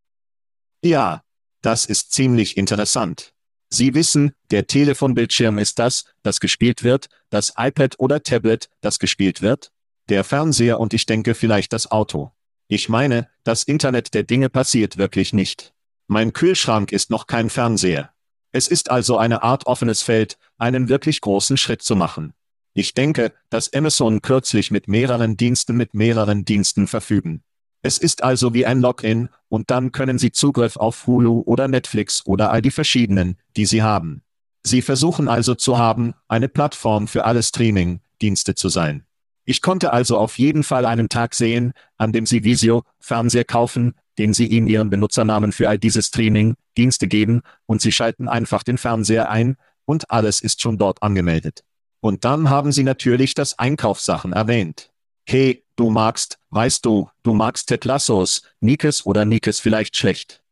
Ja, 0.84 1.22
das 1.60 1.86
ist 1.86 2.12
ziemlich 2.12 2.56
interessant. 2.56 3.33
Sie 3.74 3.92
wissen, 3.92 4.34
der 4.52 4.68
Telefonbildschirm 4.68 5.58
ist 5.58 5.80
das, 5.80 6.04
das 6.22 6.38
gespielt 6.38 6.84
wird, 6.84 7.08
das 7.30 7.54
iPad 7.56 7.98
oder 7.98 8.22
Tablet, 8.22 8.70
das 8.80 9.00
gespielt 9.00 9.42
wird, 9.42 9.72
der 10.08 10.22
Fernseher 10.22 10.78
und 10.78 10.94
ich 10.94 11.06
denke 11.06 11.34
vielleicht 11.34 11.72
das 11.72 11.90
Auto. 11.90 12.30
Ich 12.68 12.88
meine, 12.88 13.28
das 13.42 13.64
Internet 13.64 14.14
der 14.14 14.22
Dinge 14.22 14.48
passiert 14.48 14.96
wirklich 14.96 15.32
nicht. 15.32 15.74
Mein 16.06 16.32
Kühlschrank 16.32 16.92
ist 16.92 17.10
noch 17.10 17.26
kein 17.26 17.50
Fernseher. 17.50 18.10
Es 18.52 18.68
ist 18.68 18.92
also 18.92 19.18
eine 19.18 19.42
Art 19.42 19.66
offenes 19.66 20.02
Feld, 20.02 20.38
einen 20.56 20.88
wirklich 20.88 21.20
großen 21.20 21.56
Schritt 21.56 21.82
zu 21.82 21.96
machen. 21.96 22.32
Ich 22.74 22.94
denke, 22.94 23.32
dass 23.50 23.72
Amazon 23.72 24.22
kürzlich 24.22 24.70
mit 24.70 24.86
mehreren 24.86 25.36
Diensten 25.36 25.76
mit 25.76 25.94
mehreren 25.94 26.44
Diensten 26.44 26.86
verfügen. 26.86 27.42
Es 27.84 27.98
ist 27.98 28.22
also 28.22 28.54
wie 28.54 28.64
ein 28.64 28.80
Login, 28.80 29.28
und 29.50 29.70
dann 29.70 29.92
können 29.92 30.16
Sie 30.16 30.32
Zugriff 30.32 30.78
auf 30.78 31.06
Hulu 31.06 31.42
oder 31.44 31.68
Netflix 31.68 32.24
oder 32.24 32.50
all 32.50 32.62
die 32.62 32.70
verschiedenen, 32.70 33.36
die 33.58 33.66
Sie 33.66 33.82
haben. 33.82 34.22
Sie 34.62 34.80
versuchen 34.80 35.28
also 35.28 35.54
zu 35.54 35.76
haben, 35.76 36.14
eine 36.26 36.48
Plattform 36.48 37.06
für 37.06 37.26
alle 37.26 37.42
Streaming-Dienste 37.42 38.54
zu 38.54 38.70
sein. 38.70 39.04
Ich 39.44 39.60
konnte 39.60 39.92
also 39.92 40.16
auf 40.16 40.38
jeden 40.38 40.62
Fall 40.62 40.86
einen 40.86 41.10
Tag 41.10 41.34
sehen, 41.34 41.74
an 41.98 42.12
dem 42.12 42.24
Sie 42.24 42.42
Visio, 42.42 42.84
Fernseher 43.00 43.44
kaufen, 43.44 43.92
den 44.16 44.32
Sie 44.32 44.46
ihm 44.46 44.66
Ihren 44.66 44.88
Benutzernamen 44.88 45.52
für 45.52 45.68
all 45.68 45.78
diese 45.78 46.02
Streaming-Dienste 46.02 47.06
geben, 47.06 47.42
und 47.66 47.82
Sie 47.82 47.92
schalten 47.92 48.28
einfach 48.28 48.62
den 48.62 48.78
Fernseher 48.78 49.28
ein, 49.28 49.58
und 49.84 50.10
alles 50.10 50.40
ist 50.40 50.62
schon 50.62 50.78
dort 50.78 51.02
angemeldet. 51.02 51.64
Und 52.00 52.24
dann 52.24 52.48
haben 52.48 52.72
sie 52.72 52.82
natürlich 52.82 53.34
das 53.34 53.58
Einkaufssachen 53.58 54.32
erwähnt. 54.32 54.90
Hey, 55.26 55.63
du 55.76 55.90
magst, 55.90 56.38
weißt 56.50 56.84
du, 56.84 57.10
du 57.22 57.34
magst 57.34 57.68
Ted 57.68 57.84
Lassos, 57.84 58.42
Nikes 58.60 59.04
oder 59.06 59.24
Nikes 59.24 59.60
vielleicht 59.60 59.96
schlecht. 59.96 60.42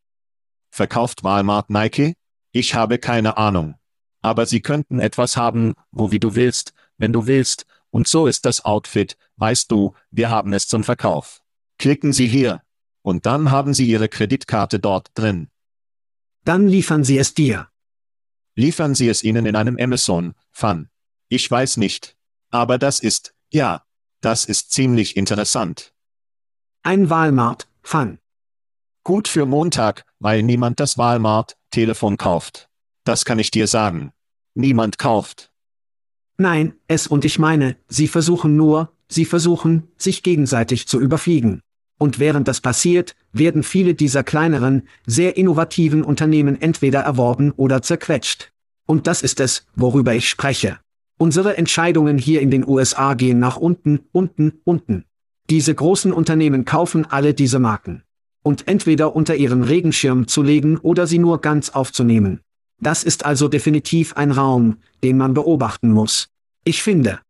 Verkauft 0.71 1.25
Walmart 1.25 1.71
Nike? 1.71 2.17
Ich 2.53 2.75
habe 2.75 2.99
keine 2.99 3.37
Ahnung. 3.37 3.75
Aber 4.21 4.47
sie 4.47 4.61
könnten 4.61 5.01
etwas 5.01 5.37
haben, 5.37 5.75
wo 5.91 6.13
wie 6.13 6.21
du 6.21 6.35
willst, 6.35 6.73
wenn 6.97 7.13
du 7.13 7.27
willst, 7.27 7.67
und 7.91 8.09
so 8.09 8.27
ist 8.27 8.47
das 8.47 8.65
Outfit, 8.65 9.19
weißt 9.37 9.71
du, 9.71 9.95
wir 10.11 10.31
haben 10.31 10.53
es 10.55 10.67
zum 10.67 10.83
Verkauf. 10.83 11.43
Klicken 11.79 12.13
Sie 12.13 12.27
hier. 12.27 12.63
Und 13.03 13.27
dann 13.27 13.51
haben 13.51 13.75
Sie 13.75 13.87
Ihre 13.87 14.09
Kreditkarte 14.09 14.79
dort 14.79 15.11
drin. 15.15 15.51
Dann 16.45 16.69
liefern 16.69 17.05
Sie 17.05 17.19
es 17.19 17.35
dir. 17.35 17.69
Liefern 18.55 18.95
Sie 18.95 19.09
es 19.09 19.23
Ihnen 19.23 19.45
in 19.45 19.57
einem 19.57 19.77
Amazon, 19.79 20.35
Fun. 20.53 20.89
Ich 21.29 21.51
weiß 21.51 21.77
nicht. 21.77 22.17
Aber 22.51 22.79
das 22.79 23.01
ist, 23.01 23.35
ja, 23.51 23.85
das 24.23 24.45
ist 24.45 24.73
ziemlich 24.73 25.17
interessant. 25.17 25.93
Ein 26.83 27.11
Walmart, 27.11 27.69
Fun. 27.83 28.19
Gut 29.05 29.27
für 29.29 29.47
Montag, 29.47 30.05
weil 30.21 30.43
niemand 30.43 30.79
das 30.79 30.97
Walmart-Telefon 30.97 32.17
kauft. 32.17 32.69
Das 33.05 33.25
kann 33.25 33.39
ich 33.41 33.51
dir 33.51 33.67
sagen. 33.67 34.13
Niemand 34.55 34.99
kauft. 34.99 35.51
Nein, 36.39 36.75
es 36.87 37.07
und 37.07 37.25
ich 37.25 37.39
meine, 37.39 37.77
sie 37.89 38.07
versuchen 38.09 38.57
nur, 38.57 38.93
sie 39.09 39.25
versuchen, 39.25 39.89
sich 39.97 40.23
gegenseitig 40.23 40.87
zu 40.87 41.01
überfliegen. 41.01 41.63
Und 41.99 42.19
während 42.19 42.49
das 42.49 42.61
passiert, 42.61 43.17
werden 43.33 43.63
viele 43.63 43.95
dieser 43.95 44.25
kleineren, 44.25 44.89
sehr 45.07 45.37
innovativen 45.37 46.03
Unternehmen 46.03 46.61
entweder 46.61 47.01
erworben 47.01 47.53
oder 47.53 47.83
zerquetscht. 47.83 48.53
Und 48.87 49.07
das 49.07 49.23
ist 49.23 49.41
es, 49.41 49.67
worüber 49.75 50.15
ich 50.15 50.29
spreche. 50.29 50.79
Unsere 51.23 51.57
Entscheidungen 51.57 52.19
hier 52.19 52.41
in 52.41 52.51
den 52.51 52.67
USA 52.67 53.15
gehen 53.15 53.39
nach 53.39 53.57
unten, 53.57 54.01
unten, 54.11 54.61
unten. 54.65 55.05
Diese 55.51 55.73
großen 55.73 56.13
Unternehmen 56.13 56.65
kaufen 56.65 57.07
alle 57.09 57.33
diese 57.33 57.61
Marken. 57.61 58.03
Und 58.43 58.67
entweder 58.67 59.15
unter 59.15 59.37
ihren 59.37 59.63
Regenschirm 59.63 60.27
zu 60.27 60.43
legen 60.43 60.79
oder 60.79 61.07
sie 61.07 61.21
nur 61.21 61.41
ganz 61.41 61.71
aufzunehmen. 61.71 62.41
Das 62.81 63.05
ist 63.05 63.25
also 63.25 63.47
definitiv 63.47 64.17
ein 64.17 64.33
Raum, 64.33 64.79
den 65.05 65.17
man 65.17 65.33
beobachten 65.33 65.93
muss. 65.93 66.27
Ich 66.65 66.83
finde. 66.83 67.21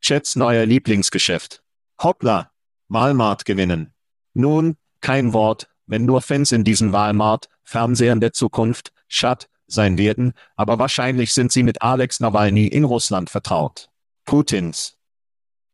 Chats 0.00 0.36
neuer 0.36 0.64
Lieblingsgeschäft. 0.64 1.64
Hoppla. 2.00 2.52
Walmart 2.86 3.44
gewinnen. 3.44 3.92
Nun, 4.34 4.76
kein 5.00 5.32
Wort, 5.32 5.68
wenn 5.88 6.04
nur 6.04 6.22
Fans 6.22 6.52
in 6.52 6.62
diesen 6.62 6.92
Walmart, 6.92 7.48
Fernsehern 7.64 8.20
der 8.20 8.32
Zukunft, 8.32 8.92
Schat, 9.08 9.48
sein 9.72 9.98
werden, 9.98 10.32
aber 10.56 10.78
wahrscheinlich 10.78 11.32
sind 11.34 11.52
sie 11.52 11.62
mit 11.62 11.82
Alex 11.82 12.20
Nawalny 12.20 12.66
in 12.66 12.84
Russland 12.84 13.30
vertraut. 13.30 13.88
Putins. 14.24 14.96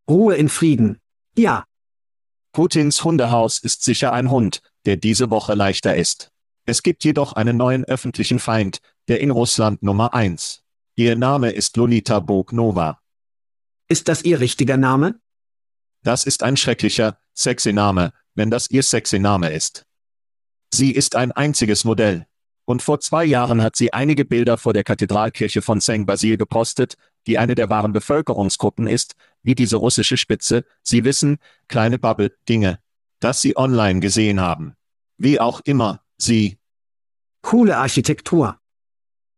Ruhe 0.09 0.37
in 0.37 0.49
Frieden. 0.49 1.01
Ja. 1.37 1.65
Putins 2.53 3.05
Hundehaus 3.05 3.59
ist 3.59 3.83
sicher 3.83 4.13
ein 4.13 4.31
Hund, 4.31 4.63
der 4.87 4.97
diese 4.97 5.31
Woche 5.31 5.55
leichter 5.55 5.97
ist. 5.97 6.31
Es 6.65 6.83
gibt 6.83 7.05
jedoch 7.05 7.35
einen 7.35 7.57
neuen 7.57 7.85
öffentlichen 7.85 8.39
Feind, 8.39 8.81
der 9.09 9.21
in 9.21 9.31
Russland 9.31 9.83
Nummer 9.83 10.15
eins. 10.15 10.63
Ihr 10.95 11.17
Name 11.17 11.51
ist 11.51 11.77
Lolita 11.77 12.21
Bognova. 12.21 13.01
Ist 13.89 14.09
das 14.09 14.23
Ihr 14.23 14.41
richtiger 14.41 14.77
Name? 14.77 15.21
Das 16.03 16.25
ist 16.25 16.43
ein 16.43 16.57
schrecklicher, 16.57 17.19
sexy 17.35 17.73
Name, 17.73 18.13
wenn 18.35 18.51
das 18.51 18.71
Ihr 18.71 18.83
sexy 18.83 19.19
Name 19.19 19.53
ist. 19.53 19.85
Sie 20.73 20.93
ist 20.93 21.15
ein 21.15 21.33
einziges 21.33 21.85
Modell. 21.85 22.27
Und 22.67 22.83
vor 22.83 23.01
zwei 23.01 23.25
Jahren 23.25 23.63
hat 23.63 23.77
sie 23.77 23.93
einige 23.93 24.25
Bilder 24.25 24.59
vor 24.59 24.73
der 24.73 24.85
Kathedralkirche 24.85 25.63
von 25.63 25.81
Saint 25.81 26.07
Basil 26.07 26.37
gepostet, 26.37 26.97
die 27.27 27.39
eine 27.39 27.55
der 27.55 27.71
wahren 27.71 27.93
Bevölkerungsgruppen 27.93 28.87
ist, 28.89 29.15
wie 29.43 29.55
diese 29.55 29.77
russische 29.77 30.17
Spitze, 30.17 30.65
Sie 30.83 31.05
wissen, 31.05 31.39
kleine 31.69 31.99
Bubble, 31.99 32.37
Dinge, 32.49 32.81
das 33.21 33.41
Sie 33.41 33.57
online 33.57 34.01
gesehen 34.01 34.41
haben. 34.41 34.75
Wie 35.17 35.41
auch 35.41 35.61
immer, 35.65 36.03
Sie. 36.19 36.59
Coole 37.41 37.79
Architektur. 37.79 38.59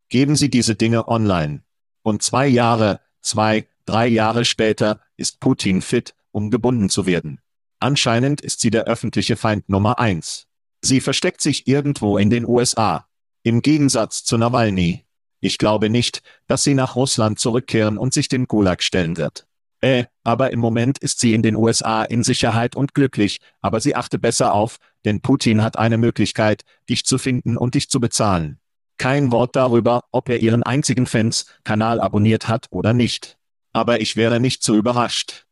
Geben 0.09 0.35
Sie 0.35 0.49
diese 0.49 0.75
Dinge 0.75 1.07
online. 1.07 1.63
Und 2.03 2.23
zwei 2.23 2.47
Jahre, 2.47 3.01
zwei, 3.21 3.69
drei 3.85 4.09
Jahre 4.09 4.47
später, 4.47 5.01
ist 5.19 5.41
Putin 5.41 5.83
fit, 5.83 6.15
um 6.31 6.51
gebunden 6.51 6.89
zu 6.89 7.05
werden. 7.05 7.41
Anscheinend 7.81 8.41
ist 8.41 8.61
sie 8.61 8.71
der 8.71 8.85
öffentliche 8.85 9.37
Feind 9.37 9.69
Nummer 9.69 9.99
eins. 9.99 10.47
Sie 10.81 11.01
versteckt 11.01 11.41
sich 11.41 11.67
irgendwo 11.69 12.19
in 12.19 12.31
den 12.31 12.47
USA. 12.47 13.07
Im 13.43 13.63
Gegensatz 13.63 14.25
zu 14.25 14.37
Nawalny. 14.37 15.05
Ich 15.41 15.59
glaube 15.59 15.91
nicht, 15.91 16.23
dass 16.47 16.65
sie 16.65 16.75
nach 16.75 16.97
Russland 16.97 17.39
zurückkehren 17.39 17.97
und 17.97 18.13
sich 18.13 18.29
den 18.29 18.47
Gulag 18.47 18.83
stellen 18.83 19.17
wird. 19.17 19.47
Äh, 19.81 20.07
aber 20.25 20.53
im 20.53 20.59
Moment 20.59 20.99
ist 20.99 21.21
sie 21.21 21.35
in 21.35 21.43
den 21.43 21.55
USA 21.55 22.03
in 22.03 22.25
Sicherheit 22.25 22.75
und 22.75 22.95
glücklich, 22.95 23.39
aber 23.61 23.81
sie 23.81 23.95
achte 23.95 24.19
besser 24.19 24.53
auf, 24.53 24.79
denn 25.05 25.21
Putin 25.21 25.63
hat 25.63 25.79
eine 25.79 25.99
Möglichkeit, 25.99 26.63
dich 26.89 27.05
zu 27.05 27.17
finden 27.19 27.57
und 27.57 27.75
dich 27.75 27.89
zu 27.89 28.01
bezahlen. 28.01 28.59
Kein 28.99 29.31
Wort 29.31 29.55
darüber, 29.55 30.03
ob 30.11 30.29
er 30.29 30.39
ihren 30.39 30.65
einzigen 30.65 31.07
Fans-Kanal 31.07 32.01
abonniert 32.01 32.49
hat 32.49 32.67
oder 32.71 32.93
nicht. 32.93 33.39
Aber 33.73 34.01
ich 34.01 34.17
wäre 34.17 34.41
nicht 34.41 34.65
so 34.65 34.75
überrascht. 34.75 35.47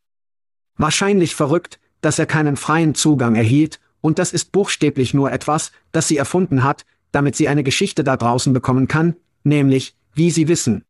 Wahrscheinlich 0.76 1.36
verrückt, 1.36 1.78
dass 2.00 2.18
er 2.18 2.26
keinen 2.26 2.56
freien 2.56 2.96
Zugang 2.96 3.36
erhielt, 3.36 3.78
und 4.00 4.18
das 4.18 4.32
ist 4.32 4.52
buchstäblich 4.52 5.14
nur 5.14 5.32
etwas, 5.32 5.72
das 5.90 6.06
sie 6.06 6.16
erfunden 6.16 6.62
hat, 6.62 6.84
damit 7.16 7.34
sie 7.34 7.48
eine 7.48 7.64
Geschichte 7.64 8.04
da 8.04 8.18
draußen 8.18 8.52
bekommen 8.52 8.88
kann, 8.88 9.16
nämlich, 9.42 9.96
wie 10.12 10.30
Sie 10.30 10.48
wissen. 10.48 10.84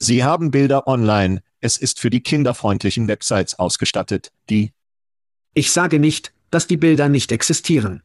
Sie 0.00 0.24
haben 0.24 0.50
Bilder 0.50 0.88
online, 0.88 1.40
es 1.60 1.76
ist 1.76 2.00
für 2.00 2.10
die 2.10 2.20
kinderfreundlichen 2.20 3.06
Websites 3.06 3.56
ausgestattet, 3.56 4.32
die. 4.50 4.72
Ich 5.54 5.70
sage 5.70 6.00
nicht, 6.00 6.32
dass 6.50 6.66
die 6.66 6.76
Bilder 6.76 7.08
nicht 7.08 7.30
existieren. 7.30 8.02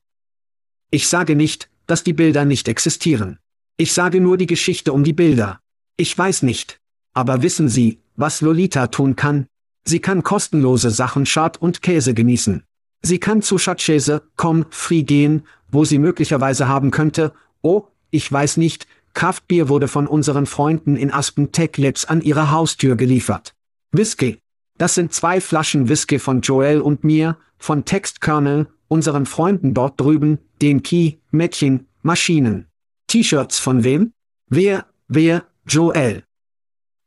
Ich 0.91 1.07
sage 1.07 1.35
nicht, 1.35 1.67
dass 1.87 2.03
die 2.03 2.13
Bilder 2.13 2.45
nicht 2.45 2.67
existieren. 2.67 3.39
Ich 3.75 3.91
sage 3.91 4.21
nur 4.21 4.37
die 4.37 4.45
Geschichte 4.45 4.93
um 4.93 5.03
die 5.03 5.13
Bilder. 5.13 5.59
Ich 5.97 6.15
weiß 6.15 6.43
nicht. 6.43 6.79
Aber 7.13 7.41
wissen 7.41 7.69
Sie, 7.69 8.03
was 8.15 8.41
Lolita 8.41 8.85
tun 8.85 9.15
kann? 9.15 9.47
Sie 9.83 9.99
kann 9.99 10.21
kostenlose 10.21 10.91
Sachen 10.91 11.25
Schad 11.25 11.57
und 11.57 11.81
Käse 11.81 12.13
genießen. 12.13 12.63
Sie 13.01 13.19
kann 13.19 13.41
zu 13.41 13.57
Schatzkäse.com 13.57 14.65
free 14.69 15.03
gehen, 15.03 15.43
wo 15.71 15.85
sie 15.85 15.97
möglicherweise 15.97 16.67
haben 16.67 16.91
könnte, 16.91 17.33
oh, 17.61 17.87
ich 18.11 18.31
weiß 18.31 18.57
nicht, 18.57 18.87
Kraftbier 19.13 19.69
wurde 19.69 19.87
von 19.87 20.07
unseren 20.07 20.45
Freunden 20.45 20.95
in 20.95 21.11
Aspen 21.11 21.51
Tech 21.51 21.77
Labs 21.77 22.05
an 22.05 22.21
ihre 22.21 22.51
Haustür 22.51 22.95
geliefert. 22.95 23.53
Whisky. 23.91 24.39
Das 24.77 24.95
sind 24.95 25.13
zwei 25.13 25.41
Flaschen 25.41 25.89
Whisky 25.89 26.17
von 26.17 26.41
Joel 26.41 26.81
und 26.81 27.03
mir, 27.03 27.37
von 27.57 27.85
Textkernel, 27.85 28.67
unseren 28.87 29.25
Freunden 29.25 29.73
dort 29.73 29.99
drüben, 29.99 30.39
den 30.61 30.81
Key, 30.83 31.17
Mädchen, 31.31 31.87
Maschinen. 32.01 32.67
T-Shirts 33.07 33.59
von 33.59 33.83
wem? 33.83 34.13
Wer, 34.47 34.85
wer, 35.07 35.45
Joel. 35.67 36.23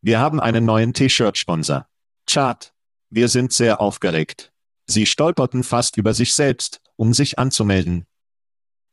Wir 0.03 0.21
haben 0.21 0.41
einen 0.41 0.65
neuen 0.65 0.93
T-Shirt-Sponsor. 0.93 1.87
Chart. 2.27 2.73
Wir 3.11 3.29
sind 3.29 3.53
sehr 3.53 3.81
aufgeregt. 3.81 4.54
Sie 4.87 5.07
stolperten 5.07 5.63
fast 5.63 5.97
über 5.97 6.15
sich 6.15 6.35
selbst, 6.35 6.81
um 6.97 7.15
sich 7.15 7.39
anzumelden. 7.39 8.07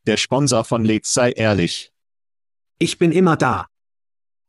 Der 0.07 0.17
Sponsor 0.17 0.63
von 0.63 0.85
Let's 0.85 1.13
sei 1.13 1.31
ehrlich. 1.31 1.91
Ich 2.79 2.97
bin 2.97 3.11
immer 3.11 3.37
da. 3.37 3.67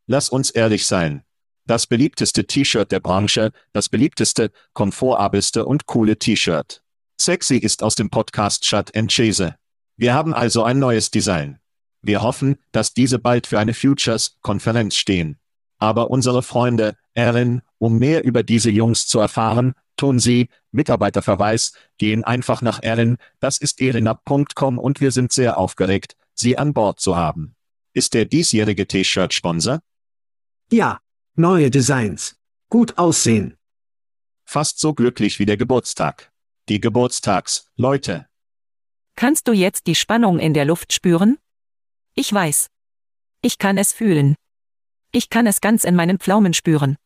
Lass 0.07 0.29
uns 0.29 0.51
ehrlich 0.51 0.87
sein. 0.87 1.25
Das 1.67 1.87
beliebteste 1.87 2.47
T-Shirt 2.47 2.91
der 2.91 3.01
Branche, 3.01 3.53
das 3.73 3.89
beliebteste, 3.89 4.51
komfortabelste 4.73 5.67
und 5.67 5.87
coole 5.87 6.19
T-Shirt. 6.19 6.83
Sexy 7.21 7.57
ist 7.57 7.83
aus 7.83 7.95
dem 7.95 8.11
Podcast 8.11 8.65
Shut 8.65 8.97
and 8.97 9.13
Chase. 9.13 9.55
Wir 9.97 10.15
haben 10.15 10.35
also 10.35 10.65
ein 10.65 10.79
neues 10.79 11.11
Design. 11.11 11.61
Wir 12.01 12.23
hoffen, 12.23 12.57
dass 12.73 12.95
diese 12.95 13.19
bald 13.19 13.47
für 13.47 13.61
eine 13.61 13.75
Futures-Konferenz 13.75 14.97
stehen. 14.97 15.39
Aber 15.79 16.11
unsere 16.11 16.43
Freunde, 16.43 16.97
Erin, 17.15 17.63
um 17.79 17.99
mehr 17.99 18.25
über 18.25 18.43
diese 18.43 18.71
Jungs 18.71 19.07
zu 19.07 19.21
erfahren, 19.21 19.75
tun 20.03 20.19
Sie, 20.19 20.49
Mitarbeiterverweis, 20.73 21.73
gehen 21.97 22.25
einfach 22.25 22.61
nach 22.61 22.83
Erin, 22.83 23.19
das 23.39 23.59
ist 23.59 23.81
erinab.com 23.81 24.77
und 24.79 25.01
wir 25.01 25.13
sind 25.13 25.31
sehr 25.31 25.59
aufgeregt, 25.59 26.17
Sie 26.35 26.59
an 26.59 26.75
Bord 26.75 26.99
zu 26.99 27.15
haben. 27.17 27.55
Ist 27.95 28.13
der 28.15 28.25
diesjährige 28.25 28.89
T-Shirt 28.89 29.33
Sponsor? 29.33 29.81
Ja, 30.73 30.99
neue 31.37 31.71
Designs. 31.71 32.37
Gut 32.69 32.99
aussehen. 32.99 33.57
Fast 34.45 34.81
so 34.81 34.93
glücklich 34.93 35.39
wie 35.39 35.47
der 35.47 35.57
Geburtstag. 35.57 36.33
Die 36.69 36.81
Geburtstags, 36.81 37.71
Leute. 37.77 38.27
Kannst 39.15 39.47
du 39.47 39.53
jetzt 39.53 39.87
die 39.87 39.95
Spannung 39.95 40.41
in 40.41 40.53
der 40.53 40.65
Luft 40.65 40.93
spüren? 40.93 41.39
Ich 42.15 42.33
weiß. 42.33 42.71
Ich 43.41 43.59
kann 43.59 43.79
es 43.79 43.93
fühlen. 43.93 44.35
Ich 45.13 45.31
kann 45.31 45.47
es 45.47 45.61
ganz 45.61 45.85
in 45.85 45.95
meinen 45.95 46.19
Pflaumen 46.19 46.55
spüren. 46.55 46.97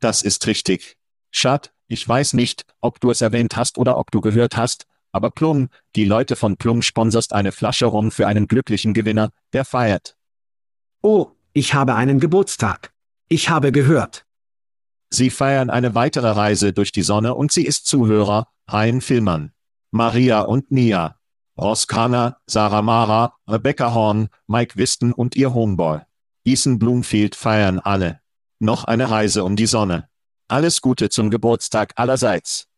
Das 0.00 0.22
ist 0.22 0.46
richtig. 0.46 0.96
Schad, 1.30 1.74
ich 1.88 2.06
weiß 2.06 2.34
nicht, 2.34 2.64
ob 2.80 3.00
du 3.00 3.10
es 3.10 3.20
erwähnt 3.20 3.56
hast 3.56 3.78
oder 3.78 3.98
ob 3.98 4.10
du 4.10 4.20
gehört 4.20 4.56
hast, 4.56 4.86
aber 5.12 5.30
Plum, 5.30 5.68
die 5.94 6.04
Leute 6.04 6.36
von 6.36 6.56
Plum 6.56 6.82
sponserst 6.82 7.32
eine 7.32 7.52
Flasche 7.52 7.86
Rum 7.86 8.10
für 8.10 8.26
einen 8.26 8.48
glücklichen 8.48 8.92
Gewinner, 8.92 9.30
der 9.52 9.64
feiert. 9.64 10.16
Oh, 11.02 11.30
ich 11.52 11.74
habe 11.74 11.94
einen 11.94 12.20
Geburtstag. 12.20 12.92
Ich 13.28 13.48
habe 13.48 13.72
gehört. 13.72 14.26
Sie 15.10 15.30
feiern 15.30 15.70
eine 15.70 15.94
weitere 15.94 16.28
Reise 16.28 16.72
durch 16.72 16.92
die 16.92 17.02
Sonne 17.02 17.34
und 17.34 17.52
sie 17.52 17.64
ist 17.64 17.86
Zuhörer, 17.86 18.48
Hein 18.70 19.00
Filmern. 19.00 19.52
Maria 19.90 20.40
und 20.40 20.70
Nia. 20.70 21.16
Ross 21.56 21.86
Kana, 21.86 22.36
Sarah 22.46 22.82
Mara, 22.82 23.34
Rebecca 23.48 23.94
Horn, 23.94 24.28
Mike 24.46 24.76
Wisten 24.76 25.12
und 25.12 25.36
ihr 25.36 25.54
Homeboy. 25.54 26.00
Ethan 26.44 26.78
Bloomfield 26.78 27.34
feiern 27.34 27.78
alle. 27.78 28.20
Noch 28.58 28.84
eine 28.84 29.10
Reise 29.10 29.44
um 29.44 29.56
die 29.56 29.66
Sonne. 29.66 30.08
Alles 30.48 30.80
Gute 30.80 31.08
zum 31.08 31.30
Geburtstag 31.30 31.92
allerseits. 31.96 32.68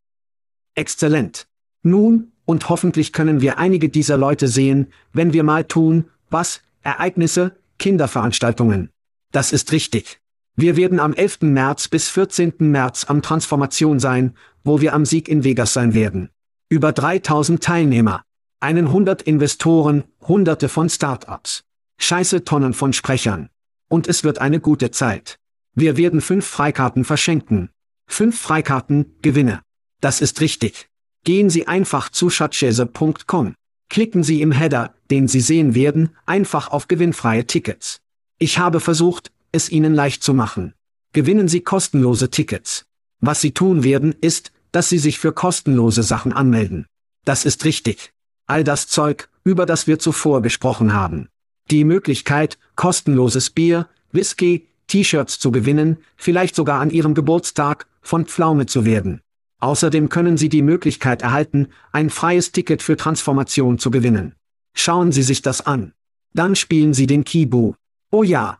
Exzellent. 0.74 1.46
Nun, 1.82 2.32
und 2.46 2.70
hoffentlich 2.70 3.12
können 3.12 3.42
wir 3.42 3.58
einige 3.58 3.90
dieser 3.90 4.16
Leute 4.16 4.48
sehen, 4.48 4.90
wenn 5.12 5.34
wir 5.34 5.44
mal 5.44 5.64
tun, 5.64 6.08
was, 6.30 6.62
Ereignisse, 6.80 7.56
Kinderveranstaltungen. 7.78 8.88
Das 9.32 9.52
ist 9.52 9.72
richtig. 9.72 10.18
Wir 10.56 10.78
werden 10.78 10.98
am 10.98 11.12
11. 11.12 11.42
März 11.42 11.88
bis 11.88 12.08
14. 12.08 12.54
März 12.58 13.04
am 13.04 13.20
Transformation 13.20 14.00
sein, 14.00 14.34
wo 14.64 14.80
wir 14.80 14.94
am 14.94 15.04
Sieg 15.04 15.28
in 15.28 15.44
Vegas 15.44 15.74
sein 15.74 15.92
werden. 15.92 16.30
Über 16.70 16.92
3000 16.92 17.62
Teilnehmer. 17.62 18.22
Einen 18.60 18.86
100 18.86 19.20
Investoren, 19.20 20.04
hunderte 20.26 20.70
von 20.70 20.88
Startups. 20.88 21.64
Scheiße 21.98 22.44
Tonnen 22.44 22.72
von 22.72 22.94
Sprechern. 22.94 23.50
Und 23.88 24.08
es 24.08 24.24
wird 24.24 24.38
eine 24.38 24.58
gute 24.58 24.90
Zeit. 24.90 25.38
Wir 25.80 25.96
werden 25.96 26.20
fünf 26.20 26.44
Freikarten 26.44 27.04
verschenken. 27.04 27.70
Fünf 28.08 28.36
Freikarten, 28.40 29.14
Gewinne. 29.22 29.62
Das 30.00 30.20
ist 30.20 30.40
richtig. 30.40 30.88
Gehen 31.22 31.50
Sie 31.50 31.68
einfach 31.68 32.08
zu 32.08 32.30
schatzschäse.com. 32.30 33.54
Klicken 33.88 34.24
Sie 34.24 34.42
im 34.42 34.50
Header, 34.50 34.96
den 35.12 35.28
Sie 35.28 35.38
sehen 35.38 35.76
werden, 35.76 36.16
einfach 36.26 36.72
auf 36.72 36.88
gewinnfreie 36.88 37.46
Tickets. 37.46 38.00
Ich 38.40 38.58
habe 38.58 38.80
versucht, 38.80 39.30
es 39.52 39.70
Ihnen 39.70 39.94
leicht 39.94 40.24
zu 40.24 40.34
machen. 40.34 40.74
Gewinnen 41.12 41.46
Sie 41.46 41.60
kostenlose 41.60 42.28
Tickets. 42.28 42.84
Was 43.20 43.40
Sie 43.40 43.52
tun 43.52 43.84
werden, 43.84 44.16
ist, 44.20 44.50
dass 44.72 44.88
Sie 44.88 44.98
sich 44.98 45.20
für 45.20 45.32
kostenlose 45.32 46.02
Sachen 46.02 46.32
anmelden. 46.32 46.86
Das 47.24 47.44
ist 47.44 47.64
richtig. 47.64 48.10
All 48.48 48.64
das 48.64 48.88
Zeug, 48.88 49.28
über 49.44 49.64
das 49.64 49.86
wir 49.86 50.00
zuvor 50.00 50.42
gesprochen 50.42 50.92
haben. 50.92 51.28
Die 51.70 51.84
Möglichkeit, 51.84 52.58
kostenloses 52.74 53.50
Bier, 53.50 53.88
Whisky, 54.10 54.66
T-Shirts 54.88 55.38
zu 55.38 55.52
gewinnen, 55.52 55.98
vielleicht 56.16 56.54
sogar 56.56 56.80
an 56.80 56.90
ihrem 56.90 57.14
Geburtstag, 57.14 57.86
von 58.02 58.26
Pflaume 58.26 58.66
zu 58.66 58.84
werden. 58.84 59.20
Außerdem 59.60 60.08
können 60.08 60.36
Sie 60.36 60.48
die 60.48 60.62
Möglichkeit 60.62 61.22
erhalten, 61.22 61.68
ein 61.92 62.10
freies 62.10 62.52
Ticket 62.52 62.82
für 62.82 62.96
Transformation 62.96 63.78
zu 63.78 63.90
gewinnen. 63.90 64.34
Schauen 64.74 65.12
Sie 65.12 65.22
sich 65.22 65.42
das 65.42 65.66
an. 65.66 65.92
Dann 66.32 66.56
spielen 66.56 66.94
Sie 66.94 67.06
den 67.06 67.24
Kibu. 67.24 67.74
Oh 68.10 68.22
ja. 68.22 68.58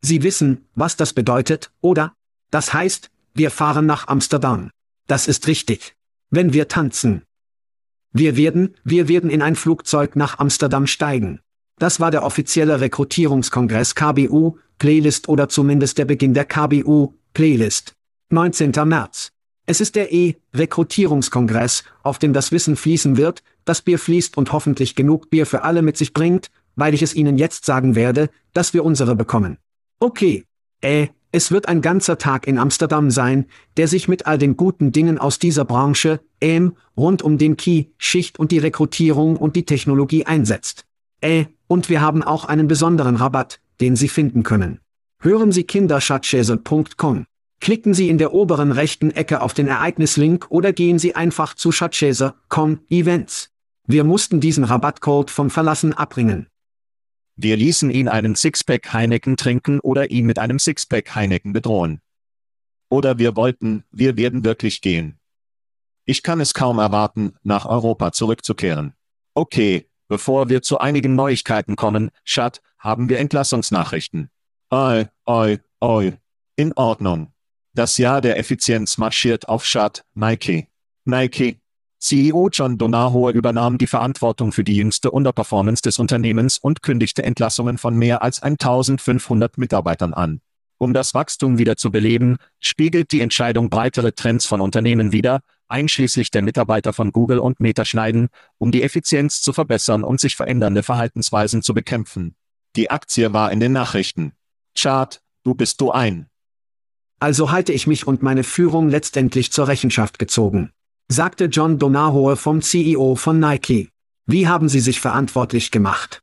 Sie 0.00 0.22
wissen, 0.22 0.66
was 0.74 0.96
das 0.96 1.12
bedeutet, 1.12 1.72
oder? 1.80 2.14
Das 2.50 2.72
heißt, 2.72 3.10
wir 3.34 3.50
fahren 3.50 3.86
nach 3.86 4.06
Amsterdam. 4.06 4.70
Das 5.06 5.26
ist 5.26 5.46
richtig. 5.48 5.94
Wenn 6.30 6.52
wir 6.52 6.68
tanzen. 6.68 7.22
Wir 8.12 8.36
werden, 8.36 8.76
wir 8.84 9.08
werden 9.08 9.28
in 9.28 9.42
ein 9.42 9.56
Flugzeug 9.56 10.14
nach 10.14 10.38
Amsterdam 10.38 10.86
steigen. 10.86 11.40
Das 11.78 11.98
war 11.98 12.10
der 12.10 12.22
offizielle 12.22 12.80
Rekrutierungskongress 12.80 13.94
KBU, 13.94 14.58
Playlist 14.78 15.28
oder 15.28 15.48
zumindest 15.48 15.98
der 15.98 16.04
Beginn 16.04 16.34
der 16.34 16.44
KBU, 16.44 17.14
Playlist. 17.32 17.94
19. 18.30 18.72
März. 18.84 19.32
Es 19.66 19.80
ist 19.80 19.96
der 19.96 20.12
E-Rekrutierungskongress, 20.12 21.84
auf 22.02 22.18
dem 22.18 22.32
das 22.32 22.52
Wissen 22.52 22.76
fließen 22.76 23.16
wird, 23.16 23.42
das 23.64 23.80
Bier 23.80 23.98
fließt 23.98 24.36
und 24.36 24.52
hoffentlich 24.52 24.94
genug 24.94 25.30
Bier 25.30 25.46
für 25.46 25.62
alle 25.62 25.82
mit 25.82 25.96
sich 25.96 26.12
bringt, 26.12 26.50
weil 26.76 26.94
ich 26.94 27.02
es 27.02 27.14
Ihnen 27.14 27.38
jetzt 27.38 27.64
sagen 27.64 27.94
werde, 27.94 28.28
dass 28.52 28.74
wir 28.74 28.84
unsere 28.84 29.16
bekommen. 29.16 29.58
Okay. 30.00 30.44
Äh, 30.80 31.08
es 31.32 31.50
wird 31.50 31.66
ein 31.66 31.80
ganzer 31.80 32.18
Tag 32.18 32.46
in 32.46 32.58
Amsterdam 32.58 33.10
sein, 33.10 33.46
der 33.76 33.88
sich 33.88 34.06
mit 34.06 34.26
all 34.26 34.38
den 34.38 34.56
guten 34.56 34.92
Dingen 34.92 35.18
aus 35.18 35.38
dieser 35.38 35.64
Branche, 35.64 36.20
ähm, 36.40 36.76
rund 36.96 37.22
um 37.22 37.38
den 37.38 37.56
Key, 37.56 37.86
Schicht 37.98 38.38
und 38.38 38.52
die 38.52 38.58
Rekrutierung 38.58 39.36
und 39.36 39.56
die 39.56 39.64
Technologie 39.64 40.26
einsetzt. 40.26 40.84
Äh, 41.20 41.46
und 41.66 41.88
wir 41.88 42.00
haben 42.00 42.22
auch 42.22 42.44
einen 42.44 42.68
besonderen 42.68 43.16
Rabatt, 43.16 43.60
den 43.80 43.96
Sie 43.96 44.08
finden 44.08 44.42
können. 44.42 44.80
Hören 45.20 45.52
Sie 45.52 45.64
kinderschatzschäse.com. 45.64 47.26
Klicken 47.60 47.94
Sie 47.94 48.08
in 48.08 48.18
der 48.18 48.34
oberen 48.34 48.72
rechten 48.72 49.10
Ecke 49.10 49.40
auf 49.40 49.54
den 49.54 49.68
Ereignislink 49.68 50.46
oder 50.50 50.72
gehen 50.72 50.98
Sie 50.98 51.14
einfach 51.14 51.54
zu 51.54 51.72
Schatzschäse.com 51.72 52.80
Events. 52.90 53.50
Wir 53.86 54.04
mussten 54.04 54.40
diesen 54.40 54.64
Rabattcode 54.64 55.30
vom 55.30 55.50
Verlassen 55.50 55.92
abbringen. 55.92 56.48
Wir 57.36 57.56
ließen 57.56 57.90
ihn 57.90 58.08
einen 58.08 58.36
Sixpack 58.36 58.92
Heineken 58.92 59.36
trinken 59.36 59.80
oder 59.80 60.10
ihn 60.10 60.26
mit 60.26 60.38
einem 60.38 60.58
Sixpack 60.58 61.14
Heineken 61.14 61.52
bedrohen. 61.52 62.00
Oder 62.88 63.18
wir 63.18 63.34
wollten, 63.34 63.84
wir 63.90 64.16
werden 64.16 64.44
wirklich 64.44 64.80
gehen. 64.80 65.18
Ich 66.04 66.22
kann 66.22 66.40
es 66.40 66.54
kaum 66.54 66.78
erwarten, 66.78 67.34
nach 67.42 67.66
Europa 67.66 68.12
zurückzukehren. 68.12 68.94
Okay, 69.34 69.88
bevor 70.14 70.48
wir 70.48 70.62
zu 70.62 70.78
einigen 70.78 71.16
Neuigkeiten 71.16 71.74
kommen, 71.74 72.12
Schat, 72.22 72.62
haben 72.78 73.08
wir 73.08 73.18
Entlassungsnachrichten. 73.18 74.30
Oi, 74.70 75.06
oi, 75.26 75.58
oi. 75.80 76.12
In 76.54 76.72
Ordnung. 76.74 77.32
Das 77.72 77.98
Jahr 77.98 78.20
der 78.20 78.38
Effizienz 78.38 78.96
marschiert 78.96 79.48
auf 79.48 79.64
Schad, 79.64 80.04
Nike. 80.14 80.68
Nike. 81.04 81.58
CEO 81.98 82.48
John 82.52 82.78
Donahoe 82.78 83.32
übernahm 83.32 83.76
die 83.76 83.88
Verantwortung 83.88 84.52
für 84.52 84.62
die 84.62 84.76
jüngste 84.76 85.10
Underperformance 85.10 85.82
des 85.82 85.98
Unternehmens 85.98 86.58
und 86.58 86.80
kündigte 86.82 87.24
Entlassungen 87.24 87.76
von 87.76 87.96
mehr 87.96 88.22
als 88.22 88.40
1500 88.40 89.58
Mitarbeitern 89.58 90.14
an. 90.14 90.40
Um 90.78 90.92
das 90.92 91.14
Wachstum 91.14 91.58
wieder 91.58 91.76
zu 91.76 91.90
beleben, 91.90 92.36
spiegelt 92.60 93.10
die 93.10 93.20
Entscheidung 93.20 93.68
breitere 93.68 94.14
Trends 94.14 94.46
von 94.46 94.60
Unternehmen 94.60 95.10
wider, 95.10 95.40
einschließlich 95.74 96.30
der 96.30 96.42
Mitarbeiter 96.42 96.92
von 96.92 97.10
Google 97.10 97.40
und 97.40 97.58
Meta 97.58 97.84
schneiden, 97.84 98.28
um 98.58 98.70
die 98.70 98.84
Effizienz 98.84 99.42
zu 99.42 99.52
verbessern 99.52 100.04
und 100.04 100.20
sich 100.20 100.36
verändernde 100.36 100.84
Verhaltensweisen 100.84 101.62
zu 101.62 101.74
bekämpfen. 101.74 102.36
Die 102.76 102.90
Aktie 102.90 103.32
war 103.32 103.50
in 103.50 103.58
den 103.58 103.72
Nachrichten. 103.72 104.32
Chart, 104.78 105.20
du 105.42 105.54
bist 105.54 105.80
du 105.80 105.90
ein. 105.90 106.28
Also 107.18 107.50
halte 107.50 107.72
ich 107.72 107.88
mich 107.88 108.06
und 108.06 108.22
meine 108.22 108.44
Führung 108.44 108.88
letztendlich 108.88 109.50
zur 109.50 109.66
Rechenschaft 109.66 110.20
gezogen. 110.20 110.70
Sagte 111.08 111.46
John 111.46 111.78
Donahoe 111.80 112.36
vom 112.36 112.62
CEO 112.62 113.16
von 113.16 113.40
Nike. 113.40 113.90
Wie 114.26 114.46
haben 114.46 114.68
Sie 114.68 114.80
sich 114.80 115.00
verantwortlich 115.00 115.72
gemacht? 115.72 116.20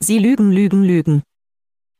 Sie 0.00 0.18
lügen, 0.18 0.50
lügen, 0.50 0.82
lügen. 0.82 1.22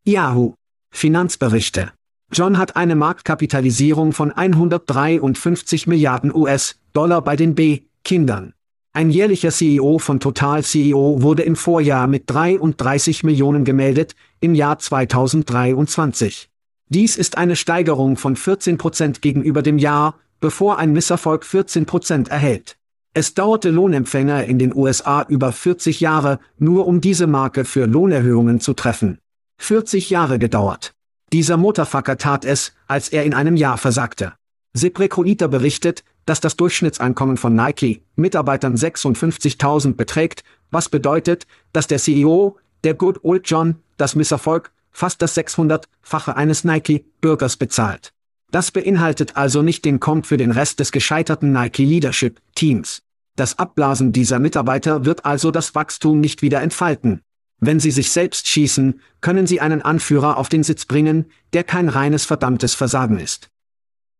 Yahoo. 0.04 0.54
Finanzberichte. 0.90 1.92
John 2.32 2.58
hat 2.58 2.74
eine 2.76 2.96
Marktkapitalisierung 2.96 4.12
von 4.12 4.32
153 4.32 5.86
Milliarden 5.86 6.34
US-Dollar 6.34 7.22
bei 7.22 7.36
den 7.36 7.54
B-Kindern. 7.54 8.52
Ein 8.92 9.10
jährlicher 9.10 9.50
CEO 9.50 9.98
von 9.98 10.20
Total 10.20 10.64
CEO 10.64 11.22
wurde 11.22 11.42
im 11.44 11.54
Vorjahr 11.54 12.06
mit 12.06 12.24
33 12.26 13.22
Millionen 13.22 13.64
gemeldet, 13.64 14.16
im 14.40 14.54
Jahr 14.54 14.78
2023. 14.78 16.50
Dies 16.88 17.16
ist 17.16 17.36
eine 17.36 17.56
Steigerung 17.56 18.16
von 18.16 18.36
14 18.36 18.78
Prozent 18.78 19.22
gegenüber 19.22 19.62
dem 19.62 19.78
Jahr, 19.78 20.18
bevor 20.40 20.78
ein 20.78 20.92
Misserfolg 20.92 21.44
14 21.44 21.86
Prozent 21.86 22.28
erhält. 22.28 22.76
Es 23.14 23.34
dauerte 23.34 23.70
Lohnempfänger 23.70 24.44
in 24.44 24.58
den 24.58 24.74
USA 24.74 25.22
über 25.28 25.52
40 25.52 26.00
Jahre, 26.00 26.40
nur 26.58 26.86
um 26.86 27.00
diese 27.00 27.26
Marke 27.26 27.64
für 27.64 27.86
Lohnerhöhungen 27.86 28.60
zu 28.60 28.74
treffen. 28.74 29.18
40 29.58 30.10
Jahre 30.10 30.38
gedauert. 30.38 30.95
Dieser 31.32 31.56
Mutterfucker 31.56 32.18
tat 32.18 32.44
es, 32.44 32.72
als 32.86 33.08
er 33.08 33.24
in 33.24 33.34
einem 33.34 33.56
Jahr 33.56 33.78
versagte. 33.78 34.34
Seprecoiter 34.74 35.48
berichtet, 35.48 36.04
dass 36.24 36.40
das 36.40 36.56
Durchschnittseinkommen 36.56 37.36
von 37.36 37.54
Nike 37.54 38.02
Mitarbeitern 38.14 38.76
56.000 38.76 39.94
beträgt, 39.94 40.44
was 40.70 40.88
bedeutet, 40.88 41.46
dass 41.72 41.86
der 41.86 41.98
CEO, 41.98 42.58
der 42.84 42.94
Good 42.94 43.24
Old 43.24 43.48
John, 43.48 43.76
das 43.96 44.14
Misserfolg, 44.14 44.70
fast 44.92 45.20
das 45.20 45.36
600-fache 45.36 46.36
eines 46.36 46.64
Nike-Bürgers 46.64 47.56
bezahlt. 47.56 48.12
Das 48.50 48.70
beinhaltet 48.70 49.36
also 49.36 49.62
nicht 49.62 49.84
den 49.84 50.00
Komp 50.00 50.26
für 50.26 50.36
den 50.36 50.52
Rest 50.52 50.80
des 50.80 50.92
gescheiterten 50.92 51.52
Nike 51.52 51.84
Leadership 51.84 52.40
Teams. 52.54 53.02
Das 53.34 53.58
Abblasen 53.58 54.12
dieser 54.12 54.38
Mitarbeiter 54.38 55.04
wird 55.04 55.24
also 55.24 55.50
das 55.50 55.74
Wachstum 55.74 56.20
nicht 56.20 56.42
wieder 56.42 56.62
entfalten. 56.62 57.20
Wenn 57.58 57.80
sie 57.80 57.90
sich 57.90 58.10
selbst 58.10 58.48
schießen, 58.48 59.00
können 59.20 59.46
sie 59.46 59.60
einen 59.60 59.82
Anführer 59.82 60.36
auf 60.36 60.48
den 60.48 60.62
Sitz 60.62 60.84
bringen, 60.84 61.26
der 61.52 61.64
kein 61.64 61.88
reines 61.88 62.24
verdammtes 62.24 62.74
Versagen 62.74 63.18
ist. 63.18 63.50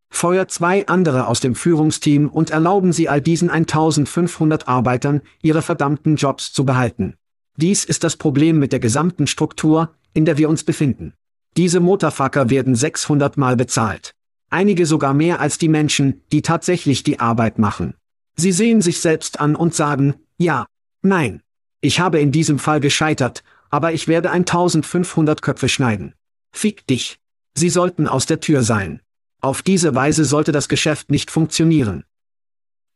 Feuert 0.08 0.50
zwei 0.50 0.86
andere 0.86 1.26
aus 1.26 1.40
dem 1.40 1.54
Führungsteam 1.54 2.28
und 2.28 2.50
erlauben 2.50 2.92
sie 2.92 3.08
all 3.08 3.20
diesen 3.20 3.50
1500 3.50 4.68
Arbeitern, 4.68 5.20
ihre 5.42 5.62
verdammten 5.62 6.16
Jobs 6.16 6.52
zu 6.52 6.64
behalten. 6.64 7.14
Dies 7.56 7.84
ist 7.84 8.04
das 8.04 8.16
Problem 8.16 8.58
mit 8.58 8.72
der 8.72 8.80
gesamten 8.80 9.26
Struktur, 9.26 9.94
in 10.14 10.24
der 10.24 10.38
wir 10.38 10.48
uns 10.48 10.64
befinden. 10.64 11.12
Diese 11.56 11.80
Motorfucker 11.80 12.50
werden 12.50 12.74
600 12.74 13.36
Mal 13.36 13.56
bezahlt. 13.56 14.12
Einige 14.50 14.86
sogar 14.86 15.14
mehr 15.14 15.40
als 15.40 15.58
die 15.58 15.68
Menschen, 15.68 16.22
die 16.32 16.42
tatsächlich 16.42 17.02
die 17.02 17.18
Arbeit 17.18 17.58
machen. 17.58 17.94
Sie 18.36 18.52
sehen 18.52 18.80
sich 18.80 19.00
selbst 19.00 19.40
an 19.40 19.56
und 19.56 19.74
sagen, 19.74 20.14
ja, 20.38 20.66
nein. 21.02 21.42
Ich 21.86 22.00
habe 22.00 22.18
in 22.18 22.32
diesem 22.32 22.58
Fall 22.58 22.80
gescheitert, 22.80 23.44
aber 23.70 23.92
ich 23.92 24.08
werde 24.08 24.32
1500 24.32 25.40
Köpfe 25.40 25.68
schneiden. 25.68 26.16
Fick 26.50 26.84
dich. 26.88 27.20
Sie 27.54 27.70
sollten 27.70 28.08
aus 28.08 28.26
der 28.26 28.40
Tür 28.40 28.64
sein. 28.64 29.02
Auf 29.40 29.62
diese 29.62 29.94
Weise 29.94 30.24
sollte 30.24 30.50
das 30.50 30.68
Geschäft 30.68 31.12
nicht 31.12 31.30
funktionieren. 31.30 32.02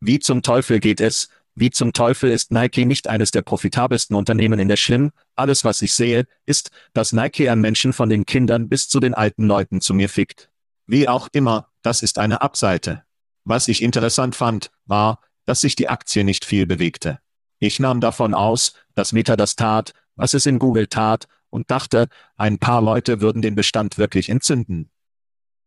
Wie 0.00 0.18
zum 0.18 0.42
Teufel 0.42 0.81
geht 0.81 1.00
es? 1.00 1.29
Wie 1.55 1.70
zum 1.70 1.92
Teufel 1.92 2.33
ist 2.33 2.50
Nike 2.50 2.85
nicht 2.85 3.07
eines 3.07 3.31
der 3.31 3.42
profitabelsten 3.42 4.16
Unternehmen 4.16 4.59
in 4.59 4.66
der 4.66 4.76
Schlimm? 4.76 5.12
Alles, 5.37 5.62
was 5.62 5.83
ich 5.83 5.94
sehe, 5.94 6.26
ist, 6.44 6.72
dass 6.92 7.12
Nike 7.12 7.48
an 7.48 7.61
Menschen 7.61 7.92
von 7.92 8.09
den 8.09 8.26
Kindern 8.26 8.68
bis 8.68 8.88
zu 8.88 8.98
den 8.98 9.14
alten 9.14 9.46
Leuten 9.46 9.81
zu 9.81 9.94
mir 9.94 10.09
fickt. 10.09 10.50
Wie 10.88 11.07
auch 11.07 11.29
immer, 11.31 11.68
das 11.83 12.03
ist 12.03 12.18
eine 12.18 12.42
Abseite. 12.42 13.05
Was 13.44 13.68
ich 13.68 13.85
interessant 13.85 14.35
fand, 14.35 14.72
war, 14.85 15.20
dass 15.44 15.61
sich 15.61 15.76
die 15.76 15.88
Aktie 15.88 16.24
nicht 16.24 16.44
viel 16.44 16.66
bewegte. 16.66 17.20
Ich 17.61 17.79
nahm 17.79 18.01
davon 18.01 18.35
aus, 18.35 18.75
dass 18.94 19.12
Meta 19.12 19.37
das 19.37 19.55
tat, 19.55 19.92
was 20.16 20.35
es 20.35 20.46
in 20.46 20.59
Google 20.59 20.88
tat, 20.88 21.29
und 21.51 21.70
dachte, 21.70 22.09
ein 22.37 22.59
paar 22.59 22.81
Leute 22.81 23.20
würden 23.20 23.42
den 23.42 23.55
Bestand 23.55 23.99
wirklich 23.99 24.29
entzünden. 24.29 24.90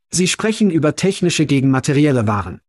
Sie 0.09 0.27
sprechen 0.27 0.71
über 0.71 0.95
technische 0.95 1.45
gegen 1.45 1.69
materielle 1.71 2.27
Waren. 2.27 2.61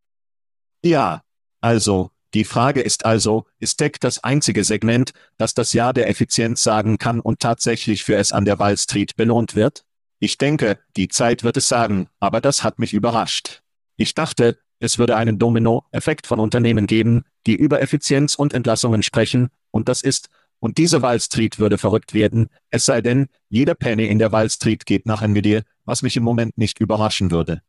Ja, 0.83 1.23
also, 1.61 2.11
die 2.35 2.45
Frage 2.45 2.81
ist 2.81 3.05
also, 3.07 3.47
ist 3.59 3.77
Tech 3.77 3.93
das 4.01 4.23
einzige 4.25 4.65
Segment, 4.65 5.13
das 5.39 5.55
das 5.55 5.73
Jahr 5.73 5.93
der 5.93 6.09
Effizienz 6.09 6.63
sagen 6.63 6.99
kann 6.99 7.21
und 7.21 7.41
tatsächlich 7.41 8.05
für 8.05 8.17
es 8.17 8.33
an 8.33 8.45
der 8.45 8.59
Wall 8.59 8.77
Street 8.77 9.17
belohnt 9.17 9.55
wird? 9.55 9.85
Ich 10.19 10.37
denke, 10.37 10.79
die 10.97 11.09
Zeit 11.09 11.45
wird 11.45 11.57
es 11.57 11.69
sagen, 11.69 12.09
aber 12.19 12.41
das 12.41 12.65
hat 12.65 12.79
mich 12.79 12.93
überrascht. 12.93 13.63
Ich 13.97 14.15
dachte, 14.15 14.59
es 14.85 14.99
würde 14.99 15.17
einen 15.17 15.39
Domino-Effekt 15.39 16.27
von 16.27 16.39
Unternehmen 16.39 16.87
geben, 16.87 17.25
die 17.47 17.57
über 17.57 17.83
Effizienz 17.83 18.35
und 18.35 18.55
Entlassungen 18.55 19.03
sprechen, 19.03 19.49
und 19.71 19.89
das 19.89 20.03
ist, 20.03 20.29
und 20.61 20.79
diese 20.79 21.03
Wall 21.03 21.21
Street 21.21 21.59
würde 21.59 21.79
verrückt 21.79 22.15
werden, 22.15 22.49
es 22.71 22.87
sei 22.87 23.01
denn, 23.01 23.27
jeder 23.49 23.75
Penny 23.75 24.07
in 24.07 24.19
der 24.19 24.33
Wall 24.33 24.49
Street 24.51 24.87
geht 24.87 25.07
nach 25.07 25.23
Nvidia, 25.23 25.63
was 25.85 26.03
mich 26.03 26.17
im 26.17 26.23
Moment 26.23 26.57
nicht 26.57 26.81
überraschen 26.81 27.31
würde. 27.31 27.63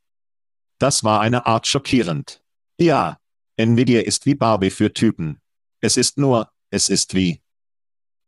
Das 0.77 1.03
war 1.03 1.21
eine 1.21 1.45
Art 1.45 1.67
schockierend. 1.67 2.41
Ja, 2.79 3.17
Nvidia 3.57 4.01
ist 4.01 4.25
wie 4.25 4.35
Barbie 4.35 4.69
für 4.69 4.93
Typen. 4.93 5.39
Es 5.79 5.97
ist 5.97 6.17
nur, 6.17 6.49
es 6.69 6.89
ist 6.89 7.13
wie. 7.13 7.41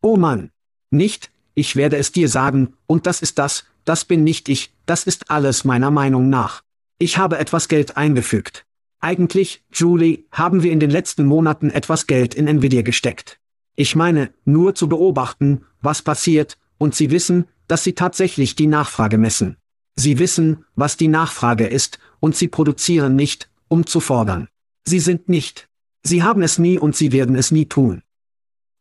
Oh 0.01 0.15
Mann. 0.15 0.51
Nicht, 0.89 1.31
ich 1.53 1.75
werde 1.75 1.97
es 1.97 2.11
dir 2.11 2.29
sagen, 2.29 2.73
und 2.85 3.07
das 3.07 3.21
ist 3.21 3.37
das, 3.39 3.65
das 3.83 4.05
bin 4.05 4.23
nicht 4.23 4.47
ich, 4.47 4.71
das 4.85 5.03
ist 5.03 5.29
alles 5.29 5.65
meiner 5.65 5.91
Meinung 5.91 6.29
nach. 6.29 6.61
Ich 6.99 7.17
habe 7.17 7.37
etwas 7.37 7.67
Geld 7.67 7.97
eingefügt. 7.97 8.65
Eigentlich, 8.99 9.63
Julie, 9.71 10.25
haben 10.31 10.63
wir 10.63 10.71
in 10.71 10.79
den 10.79 10.89
letzten 10.89 11.25
Monaten 11.25 11.69
etwas 11.69 12.07
Geld 12.07 12.33
in 12.33 12.47
Nvidia 12.47 12.81
gesteckt. 12.81 13.39
Ich 13.75 13.95
meine, 13.95 14.31
nur 14.43 14.73
zu 14.73 14.89
beobachten, 14.89 15.65
was 15.81 16.01
passiert, 16.01 16.57
und 16.79 16.95
Sie 16.95 17.11
wissen, 17.11 17.45
dass 17.67 17.83
Sie 17.83 17.93
tatsächlich 17.93 18.55
die 18.55 18.67
Nachfrage 18.67 19.17
messen. 19.17 19.57
Sie 19.95 20.19
wissen, 20.19 20.65
was 20.75 20.97
die 20.97 21.07
Nachfrage 21.07 21.67
ist, 21.67 21.99
und 22.19 22.35
Sie 22.35 22.47
produzieren 22.47 23.15
nicht, 23.15 23.49
um 23.67 23.85
zu 23.85 23.99
fordern. 23.99 24.47
Sie 24.85 24.99
sind 24.99 25.29
nicht. 25.29 25.69
Sie 26.03 26.23
haben 26.23 26.41
es 26.41 26.57
nie 26.57 26.79
und 26.79 26.95
Sie 26.95 27.11
werden 27.11 27.35
es 27.35 27.51
nie 27.51 27.65
tun. 27.65 28.01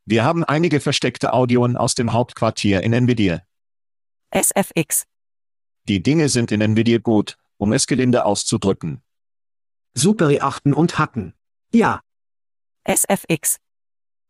Wir 0.06 0.24
haben 0.24 0.44
einige 0.44 0.80
versteckte 0.80 1.32
Audioen 1.32 1.76
aus 1.76 1.94
dem 1.94 2.12
Hauptquartier 2.12 2.82
in 2.82 2.92
Nvidia. 2.92 3.42
SFX. 4.30 5.04
Die 5.88 6.02
Dinge 6.02 6.28
sind 6.28 6.52
in 6.52 6.60
Nvidia 6.60 6.98
gut, 6.98 7.36
um 7.58 7.72
es 7.72 7.86
gelinde 7.86 8.24
auszudrücken. 8.24 9.02
Superachten 9.98 10.74
und 10.74 10.98
hacken. 10.98 11.32
Ja. 11.72 12.00
SFX. 12.84 13.56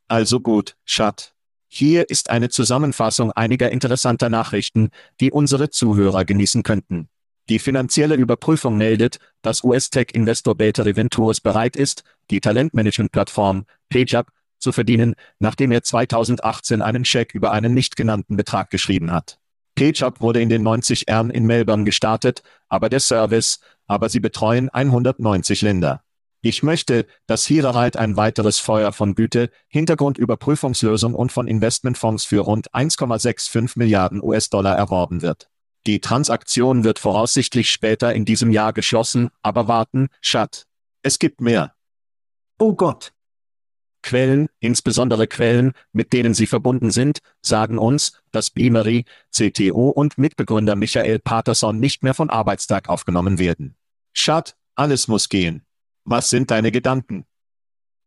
Also 0.06 0.38
gut, 0.38 0.76
Schat. 0.84 1.34
Hier 1.66 2.08
ist 2.08 2.30
eine 2.30 2.48
Zusammenfassung 2.50 3.32
einiger 3.32 3.72
interessanter 3.72 4.30
Nachrichten, 4.30 4.90
die 5.20 5.32
unsere 5.32 5.68
Zuhörer 5.68 6.24
genießen 6.24 6.62
könnten. 6.62 7.08
Die 7.48 7.58
finanzielle 7.58 8.14
Überprüfung 8.14 8.76
meldet, 8.76 9.18
dass 9.42 9.64
US-Tech-Investor 9.64 10.56
Battery 10.56 10.94
Ventures 10.94 11.40
bereit 11.40 11.74
ist, 11.74 12.04
die 12.30 12.40
Talentmanagement-Plattform 12.40 13.66
PageUp 13.88 14.28
zu 14.58 14.70
verdienen, 14.70 15.16
nachdem 15.40 15.72
er 15.72 15.82
2018 15.82 16.80
einen 16.80 17.04
Scheck 17.04 17.34
über 17.34 17.50
einen 17.50 17.74
nicht 17.74 17.96
genannten 17.96 18.36
Betrag 18.36 18.70
geschrieben 18.70 19.10
hat. 19.10 19.40
PageUp 19.76 20.20
wurde 20.20 20.40
in 20.40 20.48
den 20.48 20.62
90 20.64 21.06
ern 21.06 21.30
in 21.30 21.46
Melbourne 21.46 21.84
gestartet, 21.84 22.42
aber 22.68 22.88
der 22.88 23.00
Service, 23.00 23.60
aber 23.86 24.08
sie 24.08 24.20
betreuen 24.20 24.68
190 24.68 25.62
Länder. 25.62 26.02
Ich 26.40 26.62
möchte, 26.62 27.06
dass 27.26 27.44
hierereit 27.44 27.96
ein 27.96 28.16
weiteres 28.16 28.58
Feuer 28.58 28.92
von 28.92 29.14
Güte, 29.14 29.50
Hintergrundüberprüfungslösung 29.68 31.14
und 31.14 31.32
von 31.32 31.48
Investmentfonds 31.48 32.24
für 32.24 32.40
rund 32.40 32.72
1,65 32.72 33.72
Milliarden 33.76 34.22
US-Dollar 34.22 34.76
erworben 34.76 35.22
wird. 35.22 35.48
Die 35.86 36.00
Transaktion 36.00 36.84
wird 36.84 36.98
voraussichtlich 36.98 37.70
später 37.70 38.12
in 38.14 38.24
diesem 38.24 38.50
Jahr 38.50 38.72
geschlossen, 38.72 39.30
aber 39.42 39.68
warten, 39.68 40.08
Schat. 40.20 40.66
Es 41.02 41.18
gibt 41.18 41.40
mehr. 41.40 41.74
Oh 42.58 42.74
Gott. 42.74 43.12
Quellen, 44.06 44.48
insbesondere 44.60 45.26
Quellen, 45.26 45.72
mit 45.92 46.12
denen 46.12 46.32
sie 46.32 46.46
verbunden 46.46 46.92
sind, 46.92 47.18
sagen 47.42 47.76
uns, 47.76 48.12
dass 48.30 48.50
Beamery, 48.50 49.04
CTO 49.32 49.88
und 49.88 50.16
Mitbegründer 50.16 50.76
Michael 50.76 51.18
Patterson 51.18 51.80
nicht 51.80 52.04
mehr 52.04 52.14
von 52.14 52.30
Arbeitstag 52.30 52.88
aufgenommen 52.88 53.40
werden. 53.40 53.74
Schad, 54.12 54.56
alles 54.76 55.08
muss 55.08 55.28
gehen. 55.28 55.62
Was 56.04 56.30
sind 56.30 56.52
deine 56.52 56.70
Gedanken? 56.70 57.24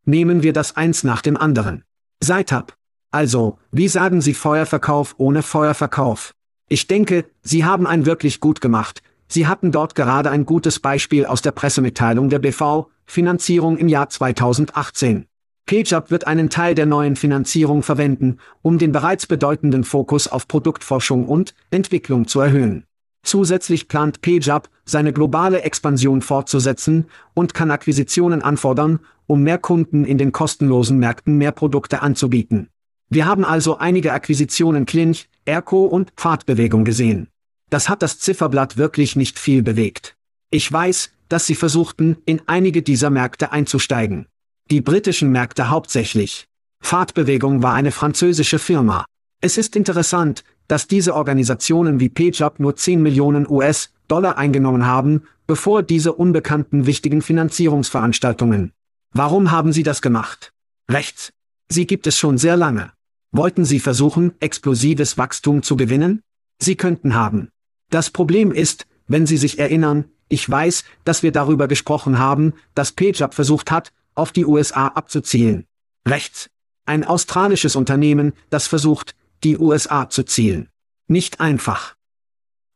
Nehmen 0.05 0.41
wir 0.41 0.53
das 0.53 0.77
eins 0.77 1.03
nach 1.03 1.21
dem 1.21 1.35
anderen. 1.35 1.83
Seitab. 2.21 2.77
Also, 3.11 3.59
wie 3.71 3.89
sagen 3.89 4.21
Sie 4.21 4.33
Feuerverkauf 4.33 5.15
ohne 5.17 5.43
Feuerverkauf? 5.43 6.33
Ich 6.69 6.87
denke, 6.87 7.25
Sie 7.41 7.65
haben 7.65 7.85
ein 7.85 8.05
wirklich 8.05 8.39
gut 8.39 8.61
gemacht. 8.61 9.01
Sie 9.27 9.47
hatten 9.47 9.73
dort 9.73 9.95
gerade 9.95 10.31
ein 10.31 10.45
gutes 10.45 10.79
Beispiel 10.79 11.25
aus 11.25 11.41
der 11.41 11.51
Pressemitteilung 11.51 12.29
der 12.29 12.39
BV, 12.39 12.87
Finanzierung 13.05 13.77
im 13.77 13.89
Jahr 13.89 14.09
2018. 14.09 15.28
PageUp 15.65 16.09
wird 16.09 16.27
einen 16.27 16.49
Teil 16.49 16.75
der 16.75 16.85
neuen 16.85 17.15
Finanzierung 17.15 17.83
verwenden, 17.83 18.37
um 18.61 18.77
den 18.77 18.91
bereits 18.91 19.27
bedeutenden 19.27 19.83
Fokus 19.83 20.27
auf 20.27 20.47
Produktforschung 20.47 21.27
und 21.27 21.53
Entwicklung 21.71 22.27
zu 22.27 22.39
erhöhen. 22.39 22.85
Zusätzlich 23.23 23.87
plant 23.87 24.21
PageUp, 24.21 24.69
seine 24.85 25.13
globale 25.13 25.61
Expansion 25.61 26.21
fortzusetzen 26.21 27.05
und 27.33 27.53
kann 27.53 27.69
Akquisitionen 27.69 28.41
anfordern, 28.41 28.99
um 29.27 29.43
mehr 29.43 29.59
Kunden 29.59 30.05
in 30.05 30.17
den 30.17 30.31
kostenlosen 30.31 30.97
Märkten 30.97 31.37
mehr 31.37 31.51
Produkte 31.51 32.01
anzubieten. 32.01 32.69
Wir 33.09 33.25
haben 33.25 33.45
also 33.45 33.77
einige 33.77 34.13
Akquisitionen 34.13 34.85
Clinch, 34.85 35.29
Erco 35.45 35.85
und 35.85 36.11
Pfadbewegung 36.15 36.85
gesehen. 36.85 37.27
Das 37.69 37.89
hat 37.89 38.01
das 38.01 38.19
Zifferblatt 38.19 38.77
wirklich 38.77 39.15
nicht 39.15 39.37
viel 39.37 39.61
bewegt. 39.61 40.15
Ich 40.49 40.71
weiß, 40.71 41.11
dass 41.27 41.45
sie 41.45 41.55
versuchten, 41.55 42.17
in 42.25 42.41
einige 42.47 42.81
dieser 42.81 43.11
Märkte 43.11 43.51
einzusteigen. 43.51 44.25
Die 44.71 44.81
britischen 44.81 45.31
Märkte 45.31 45.69
hauptsächlich. 45.69 46.45
Pfadbewegung 46.83 47.63
war 47.63 47.73
eine 47.73 47.91
französische 47.91 48.59
Firma. 48.59 49.03
Es 49.41 49.57
ist 49.57 49.75
interessant, 49.75 50.43
dass 50.67 50.85
diese 50.85 51.15
Organisationen 51.15 51.99
wie 51.99 52.09
PageUp 52.09 52.59
nur 52.59 52.75
10 52.75 53.01
Millionen 53.01 53.49
US-Dollar 53.49 54.37
eingenommen 54.37 54.85
haben, 54.85 55.23
bevor 55.47 55.81
diese 55.81 56.13
unbekannten 56.13 56.85
wichtigen 56.85 57.23
Finanzierungsveranstaltungen. 57.23 58.71
Warum 59.11 59.49
haben 59.49 59.73
sie 59.73 59.81
das 59.81 60.03
gemacht? 60.03 60.53
Rechts. 60.87 61.33
Sie 61.69 61.87
gibt 61.87 62.05
es 62.05 62.15
schon 62.19 62.37
sehr 62.37 62.55
lange. 62.55 62.91
Wollten 63.31 63.65
sie 63.65 63.79
versuchen, 63.79 64.33
explosives 64.39 65.17
Wachstum 65.17 65.63
zu 65.63 65.77
gewinnen? 65.77 66.21
Sie 66.59 66.75
könnten 66.75 67.15
haben. 67.15 67.49
Das 67.89 68.11
Problem 68.11 68.51
ist, 68.51 68.85
wenn 69.07 69.25
Sie 69.25 69.37
sich 69.37 69.57
erinnern, 69.57 70.05
ich 70.27 70.47
weiß, 70.47 70.83
dass 71.05 71.23
wir 71.23 71.31
darüber 71.31 71.67
gesprochen 71.67 72.19
haben, 72.19 72.53
dass 72.75 72.91
PageUp 72.91 73.33
versucht 73.33 73.71
hat, 73.71 73.91
auf 74.15 74.31
die 74.31 74.45
USA 74.45 74.87
abzuzielen. 74.87 75.65
Rechts. 76.07 76.49
Ein 76.85 77.03
australisches 77.03 77.75
Unternehmen, 77.75 78.33
das 78.49 78.67
versucht, 78.67 79.15
die 79.43 79.57
USA 79.57 80.09
zu 80.09 80.23
zielen. 80.23 80.69
Nicht 81.07 81.39
einfach. 81.39 81.95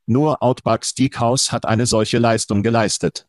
Nur 0.06 0.42
Outback 0.42 0.84
Steakhouse 0.84 1.50
hat 1.50 1.66
eine 1.66 1.86
solche 1.86 2.18
Leistung 2.18 2.62
geleistet. 2.62 3.26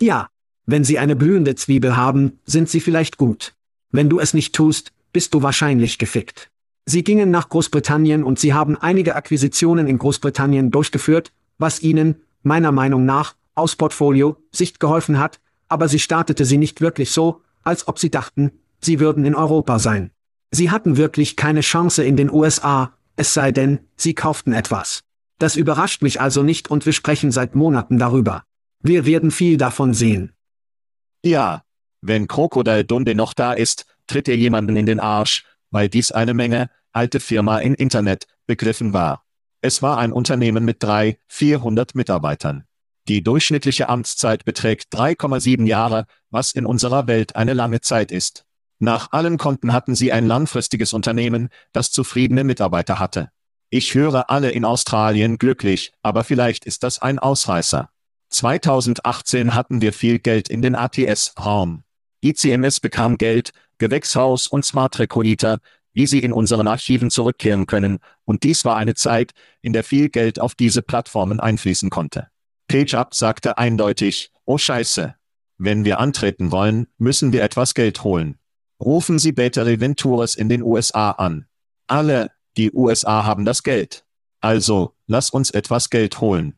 Ja, 0.00 0.28
wenn 0.66 0.84
Sie 0.84 0.98
eine 0.98 1.16
blühende 1.16 1.54
Zwiebel 1.54 1.96
haben, 1.96 2.38
sind 2.44 2.68
Sie 2.68 2.80
vielleicht 2.80 3.16
gut. 3.16 3.54
Wenn 3.90 4.08
du 4.08 4.20
es 4.20 4.34
nicht 4.34 4.54
tust, 4.54 4.92
bist 5.12 5.34
du 5.34 5.42
wahrscheinlich 5.42 5.98
gefickt. 5.98 6.50
Sie 6.84 7.04
gingen 7.04 7.30
nach 7.30 7.48
Großbritannien 7.48 8.24
und 8.24 8.38
sie 8.38 8.54
haben 8.54 8.76
einige 8.76 9.14
Akquisitionen 9.14 9.86
in 9.86 9.98
Großbritannien 9.98 10.70
durchgeführt, 10.70 11.32
was 11.58 11.82
ihnen, 11.82 12.22
meiner 12.42 12.72
Meinung 12.72 13.04
nach, 13.04 13.34
aus 13.54 13.76
Portfolio-Sicht 13.76 14.80
geholfen 14.80 15.18
hat, 15.18 15.40
aber 15.68 15.88
sie 15.88 15.98
startete 15.98 16.44
sie 16.44 16.58
nicht 16.58 16.80
wirklich 16.80 17.10
so, 17.10 17.42
als 17.62 17.88
ob 17.88 17.98
sie 17.98 18.10
dachten, 18.10 18.52
sie 18.80 19.00
würden 19.00 19.24
in 19.24 19.34
Europa 19.34 19.78
sein. 19.78 20.10
Sie 20.50 20.70
hatten 20.70 20.96
wirklich 20.96 21.36
keine 21.36 21.60
Chance 21.60 22.04
in 22.04 22.16
den 22.16 22.30
USA, 22.30 22.94
es 23.16 23.34
sei 23.34 23.52
denn, 23.52 23.80
sie 23.96 24.14
kauften 24.14 24.52
etwas. 24.52 25.02
Das 25.38 25.56
überrascht 25.56 26.02
mich 26.02 26.20
also 26.20 26.42
nicht 26.42 26.70
und 26.70 26.86
wir 26.86 26.92
sprechen 26.92 27.30
seit 27.30 27.54
Monaten 27.54 27.98
darüber. 27.98 28.44
Wir 28.80 29.06
werden 29.06 29.30
viel 29.30 29.56
davon 29.56 29.92
sehen. 29.94 30.32
Ja, 31.24 31.62
wenn 32.00 32.28
Crocodile 32.28 32.84
Dunde 32.84 33.14
noch 33.14 33.34
da 33.34 33.52
ist, 33.52 33.86
tritt 34.06 34.28
er 34.28 34.36
jemanden 34.36 34.76
in 34.76 34.86
den 34.86 35.00
Arsch, 35.00 35.44
weil 35.70 35.88
dies 35.88 36.12
eine 36.12 36.32
Menge, 36.32 36.70
alte 36.92 37.20
Firma 37.20 37.58
in 37.58 37.74
Internet, 37.74 38.26
begriffen 38.46 38.92
war. 38.92 39.24
Es 39.60 39.82
war 39.82 39.98
ein 39.98 40.12
Unternehmen 40.12 40.64
mit 40.64 40.82
drei, 40.82 41.18
400 41.26 41.94
Mitarbeitern. 41.94 42.64
Die 43.08 43.22
durchschnittliche 43.22 43.88
Amtszeit 43.88 44.44
beträgt 44.44 44.94
3,7 44.94 45.64
Jahre, 45.64 46.04
was 46.28 46.52
in 46.52 46.66
unserer 46.66 47.06
Welt 47.06 47.36
eine 47.36 47.54
lange 47.54 47.80
Zeit 47.80 48.12
ist. 48.12 48.44
Nach 48.80 49.12
allen 49.12 49.38
Konten 49.38 49.72
hatten 49.72 49.94
sie 49.94 50.12
ein 50.12 50.26
langfristiges 50.26 50.92
Unternehmen, 50.92 51.48
das 51.72 51.90
zufriedene 51.90 52.44
Mitarbeiter 52.44 52.98
hatte. 52.98 53.30
Ich 53.70 53.94
höre 53.94 54.28
alle 54.28 54.50
in 54.50 54.66
Australien 54.66 55.38
glücklich, 55.38 55.92
aber 56.02 56.22
vielleicht 56.22 56.66
ist 56.66 56.82
das 56.82 57.00
ein 57.00 57.18
Ausreißer. 57.18 57.88
2018 58.28 59.54
hatten 59.54 59.80
wir 59.80 59.94
viel 59.94 60.18
Geld 60.18 60.50
in 60.50 60.60
den 60.60 60.74
ATS-Raum. 60.74 61.84
ICMS 62.20 62.80
bekam 62.80 63.16
Geld, 63.16 63.52
Gewächshaus 63.78 64.46
und 64.48 64.66
Smart 64.66 64.98
Recruiter, 64.98 65.60
wie 65.94 66.06
sie 66.06 66.18
in 66.18 66.32
unseren 66.32 66.68
Archiven 66.68 67.10
zurückkehren 67.10 67.66
können, 67.66 68.00
und 68.26 68.42
dies 68.42 68.66
war 68.66 68.76
eine 68.76 68.94
Zeit, 68.94 69.32
in 69.62 69.72
der 69.72 69.82
viel 69.82 70.10
Geld 70.10 70.40
auf 70.40 70.54
diese 70.54 70.82
Plattformen 70.82 71.40
einfließen 71.40 71.88
konnte. 71.88 72.28
PageUp 72.68 73.14
sagte 73.14 73.58
eindeutig, 73.58 74.30
oh 74.44 74.58
Scheiße. 74.58 75.16
Wenn 75.56 75.84
wir 75.84 75.98
antreten 75.98 76.52
wollen, 76.52 76.86
müssen 76.98 77.32
wir 77.32 77.42
etwas 77.42 77.74
Geld 77.74 78.04
holen. 78.04 78.38
Rufen 78.80 79.18
Sie 79.18 79.32
Battery 79.32 79.80
Ventures 79.80 80.36
in 80.36 80.48
den 80.48 80.62
USA 80.62 81.10
an. 81.12 81.46
Alle, 81.88 82.30
die 82.56 82.70
USA 82.72 83.24
haben 83.24 83.44
das 83.44 83.64
Geld. 83.64 84.04
Also, 84.40 84.94
lass 85.06 85.30
uns 85.30 85.50
etwas 85.50 85.90
Geld 85.90 86.20
holen. 86.20 86.56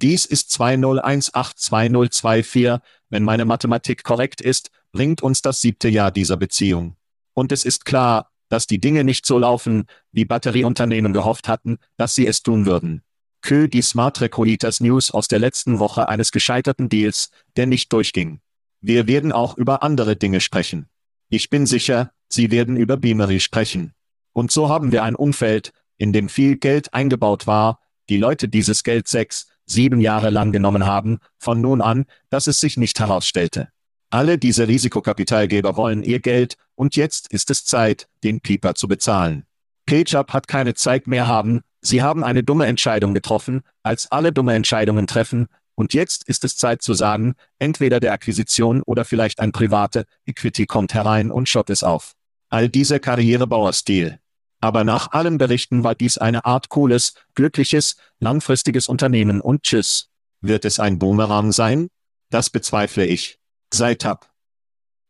Dies 0.00 0.24
ist 0.24 0.50
20182024, 0.52 2.80
wenn 3.10 3.24
meine 3.24 3.44
Mathematik 3.44 4.04
korrekt 4.04 4.40
ist, 4.40 4.70
bringt 4.92 5.22
uns 5.22 5.42
das 5.42 5.60
siebte 5.60 5.88
Jahr 5.88 6.12
dieser 6.12 6.36
Beziehung. 6.36 6.96
Und 7.34 7.50
es 7.52 7.64
ist 7.64 7.84
klar, 7.84 8.30
dass 8.48 8.66
die 8.66 8.80
Dinge 8.80 9.04
nicht 9.04 9.26
so 9.26 9.38
laufen, 9.38 9.84
wie 10.12 10.24
Batterieunternehmen 10.24 11.12
gehofft 11.12 11.48
hatten, 11.48 11.76
dass 11.96 12.14
sie 12.14 12.26
es 12.26 12.42
tun 12.42 12.64
würden. 12.64 13.02
Kö 13.40 13.68
die 13.68 13.82
Smart 13.82 14.20
Recruiters 14.20 14.80
News 14.80 15.10
aus 15.10 15.28
der 15.28 15.38
letzten 15.38 15.78
Woche 15.78 16.08
eines 16.08 16.32
gescheiterten 16.32 16.88
Deals, 16.88 17.30
der 17.56 17.66
nicht 17.66 17.92
durchging. 17.92 18.40
Wir 18.80 19.06
werden 19.06 19.32
auch 19.32 19.56
über 19.56 19.82
andere 19.82 20.16
Dinge 20.16 20.40
sprechen. 20.40 20.88
Ich 21.28 21.50
bin 21.50 21.66
sicher, 21.66 22.12
Sie 22.28 22.50
werden 22.50 22.76
über 22.76 22.96
Beamery 22.96 23.40
sprechen. 23.40 23.94
Und 24.32 24.52
so 24.52 24.68
haben 24.68 24.92
wir 24.92 25.02
ein 25.02 25.14
Umfeld, 25.14 25.72
in 25.96 26.12
dem 26.12 26.28
viel 26.28 26.56
Geld 26.56 26.94
eingebaut 26.94 27.46
war, 27.46 27.80
die 28.08 28.18
Leute 28.18 28.48
dieses 28.48 28.82
Geld 28.84 29.08
sechs, 29.08 29.48
sieben 29.66 30.00
Jahre 30.00 30.30
lang 30.30 30.52
genommen 30.52 30.86
haben, 30.86 31.18
von 31.38 31.60
nun 31.60 31.80
an, 31.80 32.06
dass 32.30 32.46
es 32.46 32.60
sich 32.60 32.76
nicht 32.76 33.00
herausstellte. 33.00 33.68
Alle 34.10 34.38
diese 34.38 34.68
Risikokapitalgeber 34.68 35.76
wollen 35.76 36.02
ihr 36.02 36.20
Geld, 36.20 36.56
und 36.74 36.96
jetzt 36.96 37.30
ist 37.32 37.50
es 37.50 37.64
Zeit, 37.64 38.08
den 38.24 38.40
Pieper 38.40 38.74
zu 38.74 38.88
bezahlen. 38.88 39.44
PageUp 39.88 40.34
hat 40.34 40.48
keine 40.48 40.74
Zeit 40.74 41.06
mehr 41.06 41.26
haben, 41.26 41.62
sie 41.80 42.02
haben 42.02 42.22
eine 42.22 42.44
dumme 42.44 42.66
Entscheidung 42.66 43.14
getroffen, 43.14 43.62
als 43.82 44.12
alle 44.12 44.32
dumme 44.32 44.54
Entscheidungen 44.54 45.06
treffen, 45.06 45.48
und 45.74 45.94
jetzt 45.94 46.28
ist 46.28 46.44
es 46.44 46.56
Zeit 46.56 46.82
zu 46.82 46.92
sagen, 46.92 47.36
entweder 47.58 47.98
der 47.98 48.12
Akquisition 48.12 48.82
oder 48.82 49.06
vielleicht 49.06 49.40
ein 49.40 49.52
private 49.52 50.04
Equity 50.26 50.66
kommt 50.66 50.92
herein 50.92 51.30
und 51.30 51.48
schott 51.48 51.70
es 51.70 51.82
auf. 51.84 52.16
All 52.50 52.68
dieser 52.68 52.98
Karrierebauerstil. 52.98 54.18
Aber 54.60 54.84
nach 54.84 55.12
allen 55.12 55.38
Berichten 55.38 55.84
war 55.84 55.94
dies 55.94 56.18
eine 56.18 56.44
Art 56.44 56.68
cooles, 56.68 57.14
glückliches, 57.34 57.96
langfristiges 58.18 58.88
Unternehmen 58.88 59.40
und 59.40 59.62
tschüss. 59.62 60.10
Wird 60.40 60.64
es 60.64 60.80
ein 60.80 60.98
Boomerang 60.98 61.52
sein? 61.52 61.88
Das 62.28 62.50
bezweifle 62.50 63.06
ich. 63.06 63.38
Seid 63.72 64.04
ab. 64.04 64.32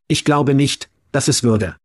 Ich 0.07 0.23
glaube 0.23 0.53
nicht, 0.53 0.89
dass 1.11 1.27
es 1.27 1.41
würde. 1.41 1.78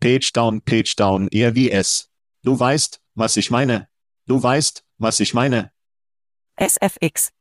Page 0.00 0.32
down, 0.32 0.60
page 0.60 0.94
down, 0.96 1.28
eher 1.28 1.54
wie 1.54 1.70
es. 1.70 2.08
Du 2.42 2.58
weißt, 2.58 3.00
was 3.14 3.36
ich 3.36 3.50
meine. 3.50 3.88
Du 4.26 4.42
weißt, 4.42 4.84
was 4.98 5.20
ich 5.20 5.34
meine. 5.34 5.72
SFX. 6.56 7.32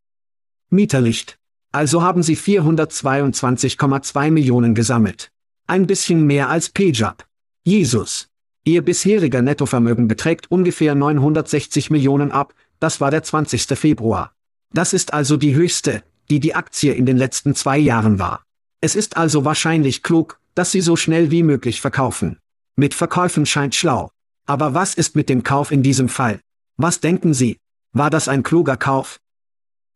Mieterlicht. 0.70 1.38
Also 1.72 2.02
haben 2.02 2.24
sie 2.24 2.38
422,2 2.38 4.32
Millionen 4.32 4.76
gesammelt. 4.76 5.32
Ein 5.68 5.88
bisschen 5.88 6.26
mehr 6.26 6.50
als 6.50 6.70
PageUp. 6.70 7.26
Jesus. 7.64 8.30
Ihr 8.64 8.82
bisheriger 8.84 9.42
Nettovermögen 9.42 10.08
beträgt 10.08 10.50
ungefähr 10.50 10.96
960 10.96 11.92
Millionen 11.92 12.32
ab, 12.32 12.54
das 12.80 13.02
war 13.02 13.12
der 13.12 13.24
20. 13.24 13.78
Februar. 13.78 14.34
Das 14.74 14.94
ist 14.94 15.14
also 15.14 15.38
die 15.38 15.56
höchste, 15.56 16.04
die 16.30 16.40
die 16.40 16.56
Aktie 16.56 16.94
in 16.94 17.06
den 17.06 17.18
letzten 17.18 17.56
zwei 17.56 17.78
Jahren 17.78 18.20
war. 18.20 18.44
Es 18.82 18.96
ist 18.96 19.18
also 19.18 19.46
wahrscheinlich 19.46 20.04
klug, 20.04 20.40
dass 20.56 20.72
sie 20.72 20.82
so 20.82 20.96
schnell 20.96 21.32
wie 21.32 21.44
möglich 21.44 21.82
verkaufen. 21.82 22.40
Mit 22.78 22.94
Verkäufen 22.94 23.46
scheint 23.46 23.74
schlau. 23.74 24.12
Aber 24.46 24.74
was 24.74 24.96
ist 24.96 25.16
mit 25.16 25.30
dem 25.30 25.44
Kauf 25.44 25.72
in 25.72 25.82
diesem 25.82 26.10
Fall? 26.10 26.42
Was 26.78 27.00
denken 27.00 27.34
Sie? 27.34 27.58
War 27.94 28.10
das 28.10 28.28
ein 28.28 28.44
kluger 28.44 28.76
Kauf? 28.76 29.20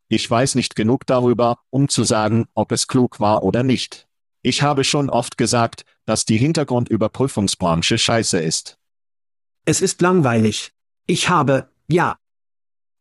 Ich 0.07 0.29
weiß 0.29 0.55
nicht 0.55 0.75
genug 0.75 1.05
darüber, 1.05 1.59
um 1.69 1.89
zu 1.89 2.03
sagen, 2.03 2.47
ob 2.53 2.71
es 2.71 2.87
klug 2.87 3.19
war 3.19 3.43
oder 3.43 3.63
nicht. 3.63 4.07
Ich 4.41 4.61
habe 4.61 4.85
schon 4.85 5.09
oft 5.09 5.37
gesagt, 5.37 5.83
dass 6.05 6.23
die 6.23 6.37
Hintergrundüberprüfungsbranche 6.37 7.97
scheiße 7.97 8.39
ist. 8.39 8.77
Es 9.65 9.81
ist 9.81 10.01
langweilig. 10.01 10.71
Ich 11.05 11.27
habe, 11.27 11.69
ja. 11.87 12.17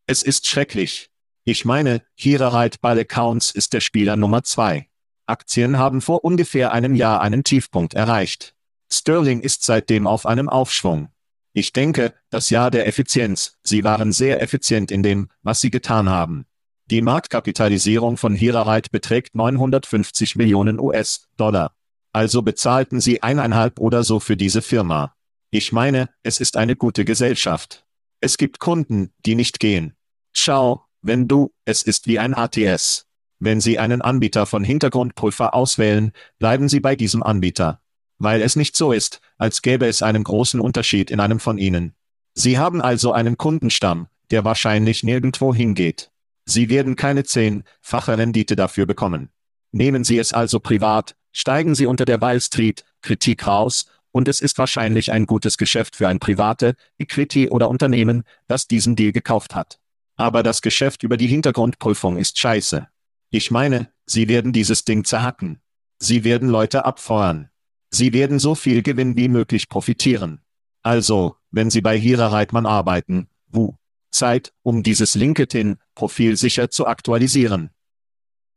Es 0.05 0.21
ist 0.21 0.47
schrecklich. 0.47 1.09
Ich 1.45 1.63
meine, 1.63 2.03
Hierarite 2.15 2.79
Ball 2.81 2.99
Accounts 2.99 3.51
ist 3.51 3.71
der 3.73 3.79
Spieler 3.79 4.17
Nummer 4.17 4.43
zwei. 4.43 4.89
Aktien 5.25 5.77
haben 5.77 6.01
vor 6.01 6.25
ungefähr 6.25 6.73
einem 6.73 6.95
Jahr 6.95 7.21
einen 7.21 7.43
Tiefpunkt 7.43 7.93
erreicht. 7.93 8.55
Sterling 8.91 9.41
ist 9.41 9.63
seitdem 9.63 10.07
auf 10.07 10.25
einem 10.25 10.49
Aufschwung. 10.49 11.09
Ich 11.53 11.73
denke, 11.73 12.13
das 12.29 12.49
Jahr 12.49 12.71
der 12.71 12.87
Effizienz, 12.87 13.57
sie 13.63 13.83
waren 13.83 14.11
sehr 14.11 14.41
effizient 14.41 14.91
in 14.91 15.03
dem, 15.03 15.29
was 15.41 15.61
sie 15.61 15.69
getan 15.69 16.09
haben. 16.09 16.45
Die 16.89 17.01
Marktkapitalisierung 17.01 18.17
von 18.17 18.33
Hierarite 18.33 18.89
beträgt 18.91 19.35
950 19.35 20.35
Millionen 20.35 20.79
US-Dollar. 20.79 21.73
Also 22.13 22.41
bezahlten 22.41 22.99
sie 22.99 23.21
eineinhalb 23.21 23.79
oder 23.79 24.03
so 24.03 24.19
für 24.19 24.35
diese 24.35 24.61
Firma. 24.61 25.15
Ich 25.51 25.71
meine, 25.71 26.09
es 26.23 26.39
ist 26.39 26.57
eine 26.57 26.75
gute 26.75 27.05
Gesellschaft. 27.05 27.85
Es 28.21 28.37
gibt 28.37 28.59
Kunden, 28.59 29.11
die 29.25 29.35
nicht 29.35 29.59
gehen. 29.59 29.95
Schau, 30.33 30.85
wenn 31.01 31.27
du, 31.27 31.53
es 31.65 31.83
ist 31.83 32.07
wie 32.07 32.19
ein 32.19 32.33
ATS. 32.33 33.05
Wenn 33.39 33.61
Sie 33.61 33.79
einen 33.79 34.01
Anbieter 34.01 34.45
von 34.45 34.63
Hintergrundprüfer 34.63 35.53
auswählen, 35.53 36.11
bleiben 36.39 36.67
Sie 36.67 36.81
bei 36.81 36.95
diesem 36.95 37.23
Anbieter. 37.23 37.81
Weil 38.19 38.41
es 38.41 38.55
nicht 38.55 38.75
so 38.75 38.91
ist, 38.91 39.21
als 39.37 39.61
gäbe 39.61 39.87
es 39.87 40.03
einen 40.03 40.23
großen 40.23 40.59
Unterschied 40.59 41.09
in 41.09 41.19
einem 41.19 41.39
von 41.39 41.57
ihnen. 41.57 41.93
Sie 42.33 42.57
haben 42.57 42.81
also 42.81 43.11
einen 43.11 43.37
Kundenstamm, 43.37 44.07
der 44.29 44.45
wahrscheinlich 44.45 45.03
nirgendwo 45.03 45.53
hingeht. 45.53 46.11
Sie 46.45 46.69
werden 46.69 46.95
keine 46.95 47.23
zehnfache 47.23 48.17
Rendite 48.17 48.55
dafür 48.55 48.85
bekommen. 48.85 49.29
Nehmen 49.71 50.03
Sie 50.03 50.17
es 50.17 50.33
also 50.33 50.59
privat, 50.59 51.15
steigen 51.31 51.75
Sie 51.75 51.85
unter 51.85 52.05
der 52.05 52.21
Wall 52.21 52.41
Street 52.41 52.83
Kritik 53.01 53.47
raus, 53.47 53.85
und 54.11 54.27
es 54.27 54.41
ist 54.41 54.57
wahrscheinlich 54.57 55.11
ein 55.11 55.25
gutes 55.25 55.57
Geschäft 55.57 55.95
für 55.95 56.07
ein 56.07 56.19
private 56.19 56.75
Equity 56.97 57.49
oder 57.49 57.69
Unternehmen, 57.69 58.23
das 58.47 58.67
diesen 58.67 58.95
Deal 58.95 59.11
gekauft 59.11 59.53
hat. 59.53 59.79
Aber 60.15 60.43
das 60.43 60.61
Geschäft 60.61 61.03
über 61.03 61.15
die 61.15 61.27
Hintergrundprüfung 61.27 62.17
ist 62.17 62.39
scheiße. 62.39 62.87
Ich 63.29 63.51
meine, 63.51 63.91
Sie 64.05 64.27
werden 64.27 64.51
dieses 64.51 64.83
Ding 64.83 65.05
zerhacken. 65.05 65.61
Sie 65.99 66.23
werden 66.23 66.49
Leute 66.49 66.85
abfeuern. 66.85 67.49
Sie 67.89 68.13
werden 68.13 68.39
so 68.39 68.55
viel 68.55 68.81
Gewinn 68.81 69.15
wie 69.15 69.27
möglich 69.27 69.69
profitieren. 69.69 70.41
Also, 70.83 71.35
wenn 71.51 71.69
Sie 71.69 71.81
bei 71.81 71.97
Hira 71.97 72.27
Reitmann 72.27 72.65
arbeiten, 72.65 73.27
wo? 73.47 73.75
Zeit, 74.11 74.53
um 74.63 74.81
dieses 74.81 75.15
LinkedIn-Profil 75.15 76.35
sicher 76.35 76.69
zu 76.69 76.87
aktualisieren. 76.87 77.69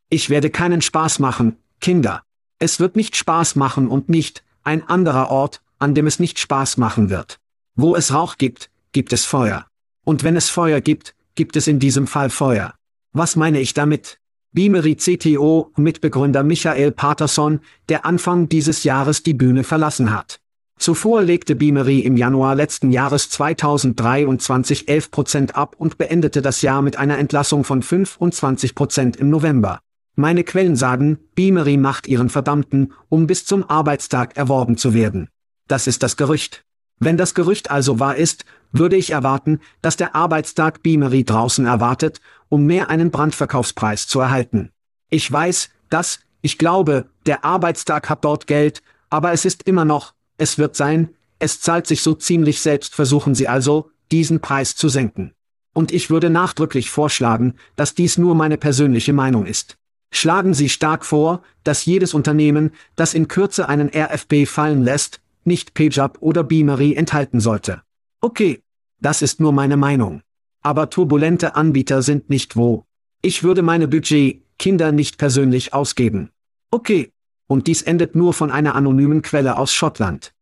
Ich 0.08 0.30
werde 0.30 0.50
keinen 0.50 0.82
Spaß 0.82 1.18
machen, 1.18 1.56
Kinder. 1.80 2.22
Es 2.58 2.80
wird 2.80 2.96
nicht 2.96 3.16
Spaß 3.16 3.56
machen 3.56 3.88
und 3.88 4.08
nicht 4.08 4.44
ein 4.62 4.86
anderer 4.88 5.30
Ort, 5.30 5.62
an 5.78 5.94
dem 5.94 6.06
es 6.06 6.18
nicht 6.18 6.38
Spaß 6.38 6.76
machen 6.76 7.10
wird. 7.10 7.38
Wo 7.74 7.96
es 7.96 8.14
Rauch 8.14 8.38
gibt, 8.38 8.70
gibt 8.92 9.12
es 9.12 9.24
Feuer. 9.24 9.66
Und 10.04 10.24
wenn 10.24 10.36
es 10.36 10.48
Feuer 10.48 10.80
gibt, 10.80 11.14
gibt 11.34 11.56
es 11.56 11.66
in 11.66 11.78
diesem 11.78 12.06
Fall 12.06 12.30
Feuer. 12.30 12.74
Was 13.12 13.36
meine 13.36 13.60
ich 13.60 13.74
damit? 13.74 14.20
Beamery 14.54 14.96
CTO, 14.96 15.72
Mitbegründer 15.76 16.42
Michael 16.42 16.92
Patterson, 16.92 17.60
der 17.88 18.04
Anfang 18.04 18.50
dieses 18.50 18.84
Jahres 18.84 19.22
die 19.22 19.32
Bühne 19.32 19.64
verlassen 19.64 20.12
hat. 20.14 20.40
Zuvor 20.78 21.22
legte 21.22 21.54
Beamery 21.54 22.00
im 22.00 22.18
Januar 22.18 22.54
letzten 22.54 22.90
Jahres 22.90 23.30
2023 23.30 24.88
11 24.88 25.10
Prozent 25.10 25.56
ab 25.56 25.74
und 25.78 25.96
beendete 25.96 26.42
das 26.42 26.60
Jahr 26.60 26.82
mit 26.82 26.98
einer 26.98 27.16
Entlassung 27.16 27.64
von 27.64 27.80
25 27.80 28.74
Prozent 28.74 29.16
im 29.16 29.30
November. 29.30 29.80
Meine 30.16 30.44
Quellen 30.44 30.76
sagen, 30.76 31.18
Beamery 31.34 31.78
macht 31.78 32.06
ihren 32.06 32.28
Verdammten, 32.28 32.92
um 33.08 33.26
bis 33.26 33.46
zum 33.46 33.64
Arbeitstag 33.64 34.36
erworben 34.36 34.76
zu 34.76 34.92
werden. 34.92 35.30
Das 35.66 35.86
ist 35.86 36.02
das 36.02 36.18
Gerücht. 36.18 36.62
Wenn 36.98 37.16
das 37.16 37.34
Gerücht 37.34 37.70
also 37.70 37.98
wahr 38.00 38.16
ist, 38.16 38.44
würde 38.70 38.96
ich 38.96 39.10
erwarten, 39.10 39.60
dass 39.80 39.96
der 39.96 40.14
Arbeitstag 40.14 40.82
Beamery 40.82 41.24
draußen 41.24 41.64
erwartet, 41.64 42.20
um 42.52 42.66
mehr 42.66 42.90
einen 42.90 43.10
Brandverkaufspreis 43.10 44.06
zu 44.06 44.20
erhalten. 44.20 44.72
Ich 45.08 45.32
weiß, 45.32 45.70
dass, 45.88 46.20
ich 46.42 46.58
glaube, 46.58 47.06
der 47.24 47.46
Arbeitstag 47.46 48.10
hat 48.10 48.26
dort 48.26 48.46
Geld, 48.46 48.82
aber 49.08 49.32
es 49.32 49.46
ist 49.46 49.62
immer 49.62 49.86
noch, 49.86 50.12
es 50.36 50.58
wird 50.58 50.76
sein, 50.76 51.08
es 51.38 51.62
zahlt 51.62 51.86
sich 51.86 52.02
so 52.02 52.12
ziemlich 52.12 52.60
selbst 52.60 52.94
versuchen 52.94 53.34
Sie 53.34 53.48
also, 53.48 53.90
diesen 54.10 54.40
Preis 54.40 54.76
zu 54.76 54.90
senken. 54.90 55.32
Und 55.72 55.92
ich 55.92 56.10
würde 56.10 56.28
nachdrücklich 56.28 56.90
vorschlagen, 56.90 57.54
dass 57.74 57.94
dies 57.94 58.18
nur 58.18 58.34
meine 58.34 58.58
persönliche 58.58 59.14
Meinung 59.14 59.46
ist. 59.46 59.78
Schlagen 60.10 60.52
Sie 60.52 60.68
stark 60.68 61.06
vor, 61.06 61.42
dass 61.64 61.86
jedes 61.86 62.12
Unternehmen, 62.12 62.72
das 62.96 63.14
in 63.14 63.28
Kürze 63.28 63.66
einen 63.66 63.88
RFB 63.88 64.46
fallen 64.46 64.82
lässt, 64.84 65.22
nicht 65.44 65.72
Pejab 65.72 66.18
oder 66.20 66.44
Beamery 66.44 66.92
enthalten 66.96 67.40
sollte. 67.40 67.80
Okay, 68.20 68.60
das 69.00 69.22
ist 69.22 69.40
nur 69.40 69.52
meine 69.52 69.78
Meinung. 69.78 70.20
Aber 70.62 70.90
turbulente 70.90 71.54
Anbieter 71.56 72.02
sind 72.02 72.30
nicht 72.30 72.56
wo. 72.56 72.86
Ich 73.20 73.42
würde 73.42 73.62
meine 73.62 73.88
Budget, 73.88 74.42
Kinder 74.58 74.92
nicht 74.92 75.18
persönlich 75.18 75.74
ausgeben. 75.74 76.30
Okay. 76.70 77.12
Und 77.48 77.66
dies 77.66 77.82
endet 77.82 78.14
nur 78.14 78.32
von 78.32 78.50
einer 78.50 78.74
anonymen 78.74 79.22
Quelle 79.22 79.58
aus 79.58 79.74
Schottland. 79.74 80.32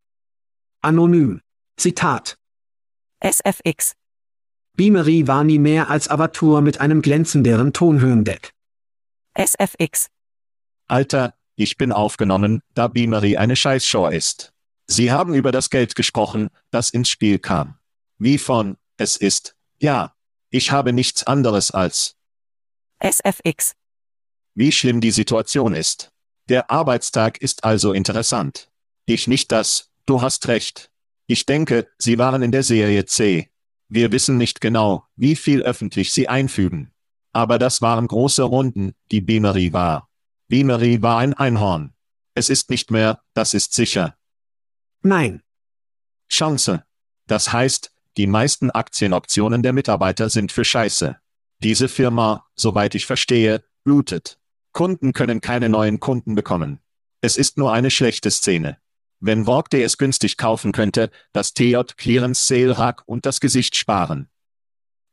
Anonym. 0.83 1.41
Zitat. 1.77 2.37
SFX. 3.21 3.95
Beamery 4.75 5.27
war 5.27 5.45
nie 5.45 5.59
mehr 5.59 5.91
als 5.91 6.09
Avatur 6.09 6.61
mit 6.61 6.81
einem 6.81 7.03
glänzenderen 7.03 7.73
Tonhöhendeck. 7.73 8.53
SFX. 9.35 10.09
Alter, 10.87 11.35
ich 11.57 11.77
bin 11.77 11.93
aufgenommen, 11.93 12.63
da 12.75 12.89
Beamery 12.89 13.37
eine 13.37 13.57
Scheißshow 13.57 14.09
ist. 14.09 14.53
Sie 14.87 15.13
haben 15.13 15.35
über 15.35 15.53
das 15.53 15.71
Geld 15.71 15.95
gesprochen, 15.95 16.49
das 16.71 16.91
ins 16.91 17.09
Spiel 17.09 17.39
kam. 17.39 17.79
Wie 18.19 18.39
von, 18.39 18.77
es 18.97 19.17
ist, 19.17 19.55
ja, 19.81 20.15
ich 20.51 20.73
habe 20.73 20.93
nichts 20.93 21.25
anderes 21.25 21.71
als. 21.71 22.17
SFX. 22.99 23.75
Wie 24.55 24.73
schlimm 24.73 25.01
die 25.01 25.11
Situation 25.11 25.75
ist. 25.75 26.13
Der 26.49 26.71
Arbeitstag 26.71 27.39
ist 27.39 27.65
also 27.65 27.93
interessant. 27.93 28.71
Ich 29.07 29.27
nicht 29.27 29.51
das, 29.53 29.91
du 30.07 30.21
hast 30.21 30.49
recht. 30.49 30.91
Ich 31.27 31.47
denke, 31.47 31.89
Sie 31.99 32.19
waren 32.19 32.43
in 32.43 32.53
der 32.53 32.63
Serie 32.63 33.07
C. 33.07 33.51
Wir 33.89 34.13
wissen 34.13 34.37
nicht 34.37 34.61
genau, 34.61 35.05
wie 35.17 35.37
viel 35.37 35.63
öffentlich 35.63 36.13
Sie 36.13 36.29
einfügen. 36.29 36.93
Aber 37.33 37.59
das 37.59 37.81
waren 37.81 38.07
große 38.07 38.43
Runden, 38.43 38.95
die 39.11 39.21
Beamery 39.21 39.73
war. 39.73 40.11
Beamery 40.49 41.01
war 41.01 41.19
ein 41.19 41.35
Einhorn. 41.35 41.95
Es 42.35 42.49
ist 42.51 42.71
nicht 42.71 42.91
mehr, 42.91 43.23
das 43.35 43.55
ist 43.55 43.73
sicher. 43.73 44.17
Nein. 45.03 45.43
Chance. 46.29 46.85
Das 47.27 47.53
heißt, 47.53 47.93
die 48.17 48.27
meisten 48.27 48.71
Aktienoptionen 48.71 49.63
der 49.63 49.73
Mitarbeiter 49.73 50.29
sind 50.29 50.53
für 50.53 50.65
Scheiße. 50.65 51.17
Diese 51.63 51.89
Firma, 51.89 52.47
soweit 52.55 52.95
ich 52.95 53.07
verstehe, 53.07 53.63
lootet. 53.85 54.39
Kunden 54.73 55.13
können 55.13 55.41
keine 55.41 55.69
neuen 55.69 56.01
Kunden 56.01 56.35
bekommen. 56.35 56.81
Es 57.21 57.37
ist 57.37 57.59
nur 57.59 57.73
eine 57.73 57.91
schlechte 57.91 58.31
Szene. 58.31 58.79
Wenn 59.21 59.47
Workday 59.47 59.83
es 59.83 59.99
günstig 59.99 60.39
kaufen 60.39 60.73
könnte, 60.73 61.11
das 61.33 61.53
TJ 61.53 61.77
Clearance 61.97 62.47
Sale 62.47 62.79
Rack 62.79 63.03
und 63.07 63.27
das 63.27 63.41
Gesicht 63.41 63.77
sparen. 63.77 64.29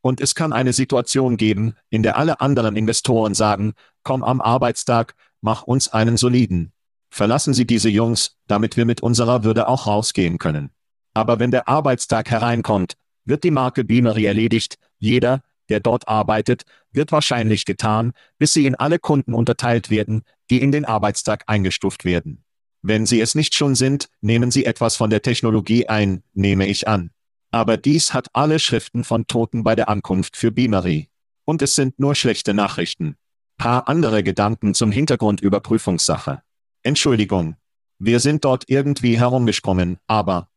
Und 0.02 0.22
es 0.22 0.36
kann 0.36 0.54
eine 0.54 0.72
Situation 0.72 1.36
geben, 1.36 1.76
in 1.90 2.04
der 2.04 2.18
alle 2.18 2.40
anderen 2.40 2.78
Investoren 2.78 3.34
sagen, 3.34 3.74
komm 4.04 4.24
am 4.24 4.40
Arbeitstag, 4.40 5.16
mach 5.42 5.64
uns 5.64 5.90
einen 5.90 6.16
soliden. 6.16 6.72
Verlassen 7.10 7.54
Sie 7.54 7.66
diese 7.66 7.90
Jungs, 7.90 8.38
damit 8.48 8.78
wir 8.78 8.86
mit 8.86 9.02
unserer 9.02 9.44
Würde 9.44 9.68
auch 9.68 9.88
rausgehen 9.88 10.38
können. 10.38 10.72
Aber 11.18 11.40
wenn 11.40 11.50
der 11.50 11.68
Arbeitstag 11.68 12.30
hereinkommt, 12.30 12.94
wird 13.26 13.44
die 13.44 13.50
Marke 13.50 13.84
Beamery 13.84 14.26
erledigt, 14.26 14.78
jeder, 15.00 15.42
der 15.68 15.80
dort 15.80 16.08
arbeitet, 16.08 16.62
wird 16.92 17.12
wahrscheinlich 17.12 17.66
getan, 17.66 18.12
bis 18.38 18.54
sie 18.54 18.68
in 18.68 18.76
alle 18.76 19.00
Kunden 19.00 19.34
unterteilt 19.34 19.90
werden, 19.90 20.22
die 20.52 20.62
in 20.62 20.72
den 20.72 20.86
Arbeitstag 20.86 21.44
eingestuft 21.48 22.06
werden. 22.06 22.44
Wenn 22.84 23.08
sie 23.08 23.20
es 23.20 23.34
nicht 23.34 23.56
schon 23.56 23.74
sind, 23.74 24.10
nehmen 24.22 24.52
sie 24.52 24.66
etwas 24.66 24.96
von 24.96 25.10
der 25.10 25.24
Technologie 25.24 25.88
ein, 25.88 26.22
nehme 26.36 26.68
ich 26.68 26.88
an. 26.88 27.10
Aber 27.50 27.78
dies 27.78 28.14
hat 28.14 28.28
alle 28.34 28.60
Schriften 28.60 29.04
von 29.04 29.26
Toten 29.26 29.64
bei 29.64 29.74
der 29.74 29.90
Ankunft 29.90 30.38
für 30.38 30.52
Beamery. 30.52 31.10
Und 31.46 31.64
es 31.64 31.74
sind 31.74 31.98
nur 31.98 32.14
schlechte 32.14 32.54
Nachrichten. 32.54 33.16
Paar 33.58 33.88
andere 33.90 34.22
Gedanken 34.22 34.76
zum 34.76 34.92
Hintergrund 34.92 35.42
Überprüfungssache. 35.42 36.44
Entschuldigung. 36.84 37.56
Wir 37.98 38.20
sind 38.20 38.46
dort 38.46 38.66
irgendwie 38.68 39.18
herumgesprungen, 39.18 39.98
aber. 40.06 40.52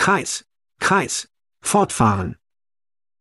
Kreis. 0.00 0.46
Kreis. 0.78 1.28
Fortfahren. 1.60 2.36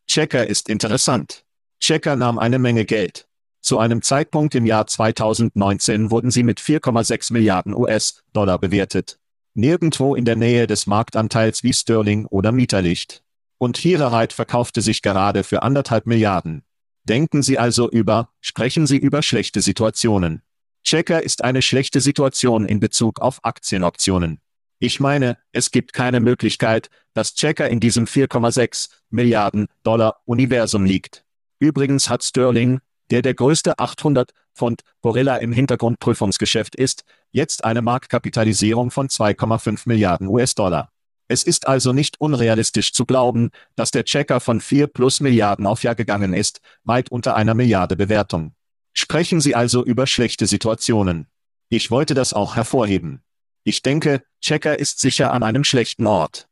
Checker 0.07 0.47
ist 0.47 0.69
interessant. 0.69 1.43
Checker 1.81 2.15
nahm 2.15 2.39
eine 2.39 2.57
Menge 2.57 2.85
Geld. 2.85 3.27
Zu 3.59 3.79
einem 3.79 4.01
Zeitpunkt 4.01 4.55
im 4.55 4.65
Jahr 4.65 4.87
2019 4.87 6.09
wurden 6.09 6.31
sie 6.31 6.43
mit 6.43 6.61
4,6 6.61 7.33
Milliarden 7.33 7.75
US-Dollar 7.75 8.59
bewertet. 8.59 9.19
Nirgendwo 9.55 10.15
in 10.15 10.23
der 10.23 10.37
Nähe 10.37 10.67
des 10.67 10.87
Marktanteils 10.87 11.63
wie 11.63 11.73
Sterling 11.73 12.25
oder 12.27 12.53
Mieterlicht. 12.53 13.23
Und 13.57 13.75
Hierarite 13.75 14.33
verkaufte 14.33 14.81
sich 14.81 15.01
gerade 15.01 15.43
für 15.43 15.63
anderthalb 15.63 16.05
Milliarden. 16.05 16.63
Denken 17.03 17.43
Sie 17.43 17.59
also 17.59 17.89
über, 17.89 18.29
sprechen 18.39 18.87
Sie 18.87 18.97
über 18.97 19.21
schlechte 19.21 19.59
Situationen. 19.59 20.43
Checker 20.85 21.21
ist 21.21 21.43
eine 21.43 21.61
schlechte 21.61 21.99
Situation 21.99 22.65
in 22.65 22.79
Bezug 22.79 23.19
auf 23.19 23.43
Aktienoptionen. 23.43 24.39
Ich 24.79 25.01
meine, 25.01 25.37
es 25.51 25.71
gibt 25.71 25.91
keine 25.91 26.21
Möglichkeit, 26.21 26.89
dass 27.13 27.35
Checker 27.35 27.69
in 27.69 27.81
diesem 27.81 28.05
4,6 28.05 28.89
Milliarden 29.09 29.67
Dollar 29.83 30.21
Universum 30.23 30.85
liegt. 30.85 31.25
Übrigens 31.59 32.09
hat 32.09 32.23
Sterling, 32.23 32.79
der 33.11 33.21
der 33.21 33.33
größte 33.33 33.77
800 33.77 34.31
Pfund 34.55 34.81
Gorilla 35.01 35.35
im 35.37 35.51
Hintergrundprüfungsgeschäft 35.51 36.75
ist, 36.75 37.03
jetzt 37.31 37.65
eine 37.65 37.81
Marktkapitalisierung 37.81 38.89
von 38.89 39.09
2,5 39.09 39.81
Milliarden 39.85 40.27
US-Dollar. 40.27 40.91
Es 41.27 41.43
ist 41.43 41.67
also 41.67 41.91
nicht 41.91 42.19
unrealistisch 42.21 42.93
zu 42.93 43.05
glauben, 43.05 43.51
dass 43.75 43.91
der 43.91 44.05
Checker 44.05 44.39
von 44.39 44.61
4 44.61 44.87
plus 44.87 45.19
Milliarden 45.19 45.67
auf 45.67 45.83
Jahr 45.83 45.95
gegangen 45.95 46.33
ist, 46.33 46.61
weit 46.85 47.11
unter 47.11 47.35
einer 47.35 47.53
Milliarde 47.53 47.97
Bewertung. 47.97 48.53
Sprechen 48.93 49.41
Sie 49.41 49.55
also 49.55 49.83
über 49.83 50.07
schlechte 50.07 50.47
Situationen. 50.47 51.27
Ich 51.67 51.91
wollte 51.91 52.15
das 52.15 52.33
auch 52.33 52.55
hervorheben. 52.55 53.21
Ich 53.69 53.83
denke, 53.83 54.23
Checker 54.41 54.79
ist 54.79 54.99
sicher 54.99 55.31
an 55.31 55.43
einem 55.43 55.63
schlechten 55.63 56.07
Ort. 56.07 56.47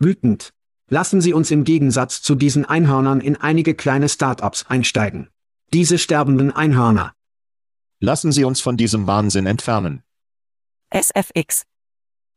Wütend. 0.00 0.50
Lassen 0.88 1.20
Sie 1.20 1.32
uns 1.32 1.52
im 1.52 1.62
Gegensatz 1.62 2.22
zu 2.22 2.34
diesen 2.34 2.64
Einhörnern 2.64 3.20
in 3.20 3.36
einige 3.36 3.76
kleine 3.76 4.08
Startups 4.08 4.66
einsteigen. 4.66 5.28
Diese 5.72 5.96
sterbenden 5.96 6.50
Einhörner. 6.50 7.14
Lassen 8.00 8.32
Sie 8.32 8.42
uns 8.42 8.60
von 8.60 8.76
diesem 8.76 9.06
Wahnsinn 9.06 9.46
entfernen. 9.46 10.02
SFX. 10.90 11.66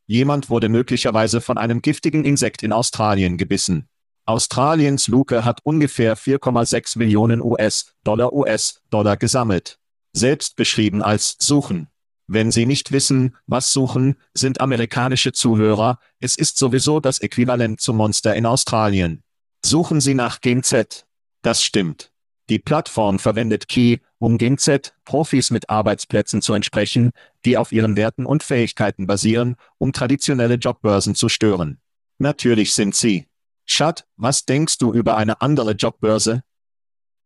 Jemand 0.05 0.51
wurde 0.51 0.69
möglicherweise 0.69 1.41
von 1.41 1.57
einem 1.57 1.81
giftigen 1.81 2.23
Insekt 2.23 2.61
in 2.61 2.73
Australien 2.73 3.35
gebissen. 3.35 3.89
Australiens 4.27 5.07
Luke 5.07 5.43
hat 5.43 5.61
ungefähr 5.63 6.15
4,6 6.15 6.99
Millionen 6.99 7.41
US-Dollar 7.41 8.31
US-Dollar 8.31 9.17
gesammelt. 9.17 9.79
Selbst 10.13 10.55
beschrieben 10.55 11.01
als 11.01 11.35
Suchen. 11.39 11.89
Wenn 12.27 12.51
Sie 12.51 12.65
nicht 12.65 12.91
wissen, 12.91 13.35
was 13.45 13.71
suchen, 13.71 14.17
sind 14.33 14.59
amerikanische 14.59 15.31
Zuhörer, 15.31 15.99
es 16.19 16.37
ist 16.37 16.57
sowieso 16.57 16.99
das 16.99 17.19
Äquivalent 17.19 17.79
zum 17.79 17.95
Monster 17.97 18.35
in 18.35 18.45
Australien. 18.45 19.23
Suchen 19.65 20.01
Sie 20.01 20.13
nach 20.13 20.41
GenZ. 20.41 21.05
Das 21.41 21.63
stimmt. 21.63 22.11
Die 22.49 22.59
Plattform 22.59 23.19
verwendet 23.19 23.67
Key, 23.67 23.97
um 24.19 24.37
GenZ-Profis 24.37 25.51
mit 25.51 25.69
Arbeitsplätzen 25.69 26.41
zu 26.41 26.53
entsprechen, 26.53 27.11
die 27.45 27.57
auf 27.57 27.71
ihren 27.71 27.95
Werten 27.95 28.25
und 28.25 28.43
Fähigkeiten 28.43 29.07
basieren, 29.07 29.55
um 29.77 29.93
traditionelle 29.93 30.55
Jobbörsen 30.55 31.15
zu 31.15 31.29
stören. 31.29 31.79
Natürlich 32.17 32.73
sind 32.73 32.95
sie. 32.95 33.27
Schad, 33.65 34.05
was 34.15 34.45
denkst 34.45 34.77
du 34.77 34.93
über 34.93 35.17
eine 35.17 35.41
andere 35.41 35.71
Jobbörse? 35.71 36.43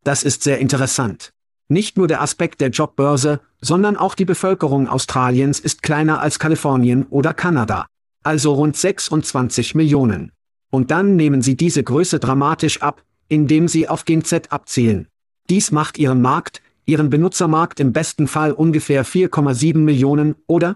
Das 0.04 0.24
ist 0.24 0.42
sehr 0.42 0.60
interessant. 0.60 1.34
Nicht 1.72 1.96
nur 1.96 2.10
der 2.10 2.22
Aspekt 2.22 2.60
der 2.60 2.68
Jobbörse, 2.68 3.40
sondern 3.62 3.96
auch 3.96 4.14
die 4.14 4.26
Bevölkerung 4.26 4.90
Australiens 4.90 5.58
ist 5.58 5.82
kleiner 5.82 6.20
als 6.20 6.38
Kalifornien 6.38 7.06
oder 7.10 7.34
Kanada. 7.34 7.86
Also 8.24 8.56
rund 8.56 8.76
26 8.76 9.74
Millionen. 9.74 10.34
Und 10.70 10.92
dann 10.92 11.16
nehmen 11.16 11.42
sie 11.42 11.56
diese 11.56 11.82
Größe 11.82 12.20
dramatisch 12.20 12.82
ab, 12.82 13.06
indem 13.30 13.70
sie 13.70 13.88
auf 13.88 14.04
GenZ 14.04 14.52
abzielen. 14.52 15.08
Dies 15.50 15.72
macht 15.72 15.98
ihren 15.98 16.22
Markt, 16.22 16.62
ihren 16.86 17.10
Benutzermarkt 17.10 17.80
im 17.80 17.94
besten 17.94 18.28
Fall 18.28 18.52
ungefähr 18.52 19.06
4,7 19.06 19.78
Millionen, 19.78 20.36
oder? 20.48 20.76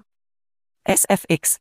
SFX. 0.85 1.57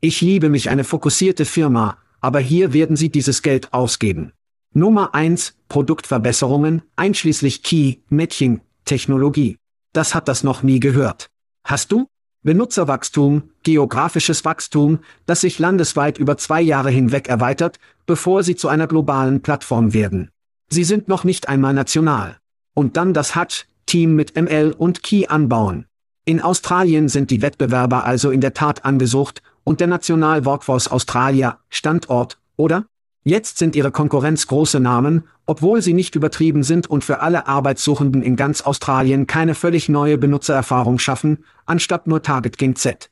Ich 0.00 0.22
liebe 0.22 0.48
mich 0.48 0.70
eine 0.70 0.84
fokussierte 0.84 1.44
Firma, 1.44 1.98
aber 2.22 2.40
hier 2.40 2.72
werden 2.72 2.96
sie 2.96 3.10
dieses 3.10 3.42
Geld 3.42 3.74
ausgeben. 3.74 4.32
Nummer 4.76 5.14
1, 5.14 5.54
Produktverbesserungen, 5.70 6.82
einschließlich 6.96 7.62
Key, 7.62 7.94
Matching, 8.10 8.60
Technologie. 8.84 9.56
Das 9.94 10.14
hat 10.14 10.28
das 10.28 10.44
noch 10.44 10.62
nie 10.62 10.80
gehört. 10.80 11.30
Hast 11.64 11.92
du? 11.92 12.08
Benutzerwachstum, 12.42 13.44
geografisches 13.62 14.44
Wachstum, 14.44 14.98
das 15.24 15.40
sich 15.40 15.58
landesweit 15.58 16.18
über 16.18 16.36
zwei 16.36 16.60
Jahre 16.60 16.90
hinweg 16.90 17.26
erweitert, 17.26 17.78
bevor 18.04 18.42
sie 18.42 18.54
zu 18.54 18.68
einer 18.68 18.86
globalen 18.86 19.40
Plattform 19.40 19.94
werden. 19.94 20.30
Sie 20.68 20.84
sind 20.84 21.08
noch 21.08 21.24
nicht 21.24 21.48
einmal 21.48 21.72
national. 21.72 22.36
Und 22.74 22.98
dann 22.98 23.14
das 23.14 23.34
Hutch-Team 23.34 24.14
mit 24.14 24.36
ML 24.36 24.74
und 24.76 25.02
Key 25.02 25.26
anbauen. 25.26 25.86
In 26.26 26.42
Australien 26.42 27.08
sind 27.08 27.30
die 27.30 27.40
Wettbewerber 27.40 28.04
also 28.04 28.30
in 28.30 28.42
der 28.42 28.52
Tat 28.52 28.84
angesucht, 28.84 29.40
und 29.64 29.80
der 29.80 29.86
National 29.86 30.44
Workforce 30.44 30.88
Australia, 30.88 31.60
Standort, 31.70 32.38
oder? 32.58 32.84
Jetzt 33.28 33.58
sind 33.58 33.74
ihre 33.74 33.90
Konkurrenz 33.90 34.46
große 34.46 34.78
Namen, 34.78 35.24
obwohl 35.46 35.82
sie 35.82 35.94
nicht 35.94 36.14
übertrieben 36.14 36.62
sind 36.62 36.88
und 36.88 37.02
für 37.02 37.18
alle 37.18 37.48
Arbeitssuchenden 37.48 38.22
in 38.22 38.36
ganz 38.36 38.60
Australien 38.60 39.26
keine 39.26 39.56
völlig 39.56 39.88
neue 39.88 40.16
Benutzererfahrung 40.16 41.00
schaffen, 41.00 41.42
anstatt 41.64 42.06
nur 42.06 42.22
Target 42.22 42.56
Game 42.56 42.76
Z. 42.76 43.10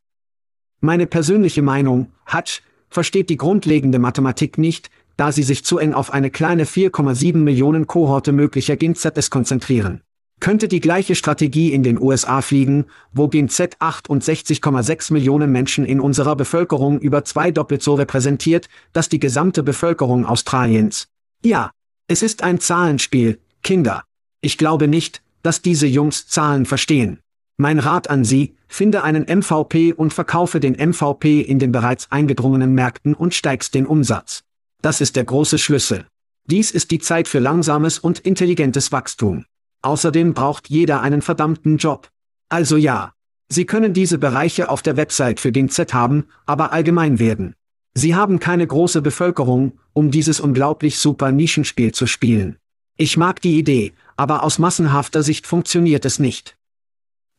Meine 0.79 1.09
persönliche 1.09 1.63
Meinung, 1.63 2.13
Hutch, 2.33 2.63
versteht 2.91 3.29
die 3.29 3.37
grundlegende 3.37 3.99
Mathematik 3.99 4.57
nicht, 4.57 4.89
da 5.17 5.33
sie 5.33 5.43
sich 5.43 5.65
zu 5.65 5.79
eng 5.79 5.95
auf 5.95 6.13
eine 6.13 6.31
kleine 6.31 6.65
4,7 6.65 7.39
Millionen 7.39 7.89
Kohorte 7.89 8.31
möglicher 8.31 8.77
GenZs 8.77 9.31
konzentrieren. 9.31 10.03
Könnte 10.41 10.69
die 10.69 10.81
gleiche 10.81 11.15
Strategie 11.15 11.73
in 11.73 11.83
den 11.83 12.01
USA 12.01 12.43
fliegen, 12.43 12.87
wo 13.13 13.29
GenZ 13.29 13.61
68,6 13.81 15.13
Millionen 15.13 15.51
Menschen 15.53 15.85
in 15.85 16.01
unserer 16.01 16.37
Bevölkerung 16.37 16.99
über 17.01 17.25
zwei 17.25 17.51
doppelt 17.51 17.83
so 17.83 17.95
repräsentiert, 17.95 18.69
dass 18.93 19.09
die 19.09 19.21
gesamte 19.21 19.63
Bevölkerung 19.63 20.27
Australiens. 20.27 21.09
Ja, 21.43 21.71
es 22.09 22.23
ist 22.23 22.43
ein 22.43 22.61
Zahlenspiel, 22.61 23.39
Kinder. 23.63 24.05
Ich 24.41 24.59
glaube 24.59 24.89
nicht, 24.89 25.23
dass 25.43 25.63
diese 25.63 25.87
Jungs 25.87 26.27
Zahlen 26.27 26.67
verstehen. 26.67 27.21
Mein 27.57 27.79
Rat 27.79 28.11
an 28.11 28.25
Sie, 28.25 28.57
finde 28.67 29.05
einen 29.05 29.25
MVP 29.25 29.93
und 29.93 30.13
verkaufe 30.13 30.59
den 30.59 30.75
MVP 30.75 31.41
in 31.41 31.59
den 31.61 31.71
bereits 31.71 32.11
eingedrungenen 32.11 32.75
Märkten 32.75 33.15
und 33.15 33.33
steigst 33.33 33.75
den 33.75 33.87
Umsatz. 33.87 34.43
Das 34.83 35.01
ist 35.01 35.17
der 35.17 35.25
große 35.25 35.59
Schlüssel. 35.59 36.07
Dies 36.47 36.73
ist 36.73 36.91
die 36.91 36.99
Zeit 36.99 37.29
für 37.29 37.39
langsames 37.39 37.99
und 37.99 38.19
intelligentes 38.19 38.93
Wachstum. 38.93 39.47
Außerdem 39.85 40.33
braucht 40.33 40.71
jeder 40.71 41.03
einen 41.03 41.21
verdammten 41.21 41.77
Job. 41.77 42.11
Also 42.49 42.79
ja. 42.79 43.13
Sie 43.51 43.67
können 43.67 43.93
diese 43.93 44.17
Bereiche 44.17 44.71
auf 44.71 44.81
der 44.81 44.97
Website 44.97 45.41
für 45.41 45.53
den 45.53 45.69
Z 45.69 45.93
haben, 45.93 46.29
aber 46.47 46.73
allgemein 46.73 47.19
werden. 47.19 47.55
Sie 47.93 48.15
haben 48.15 48.41
keine 48.41 48.67
große 48.67 49.03
Bevölkerung, 49.03 49.79
um 49.93 50.11
dieses 50.11 50.41
unglaublich 50.41 50.99
super 50.99 51.33
Nischenspiel 51.33 51.93
zu 51.93 52.07
spielen. 52.07 52.57
Ich 52.97 53.19
mag 53.19 53.43
die 53.43 53.59
Idee, 53.59 53.93
aber 54.17 54.43
aus 54.43 54.59
massenhafter 54.59 55.23
Sicht 55.23 55.47
funktioniert 55.47 56.07
es 56.07 56.19
nicht. 56.19 56.57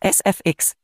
SFX. 0.02 0.76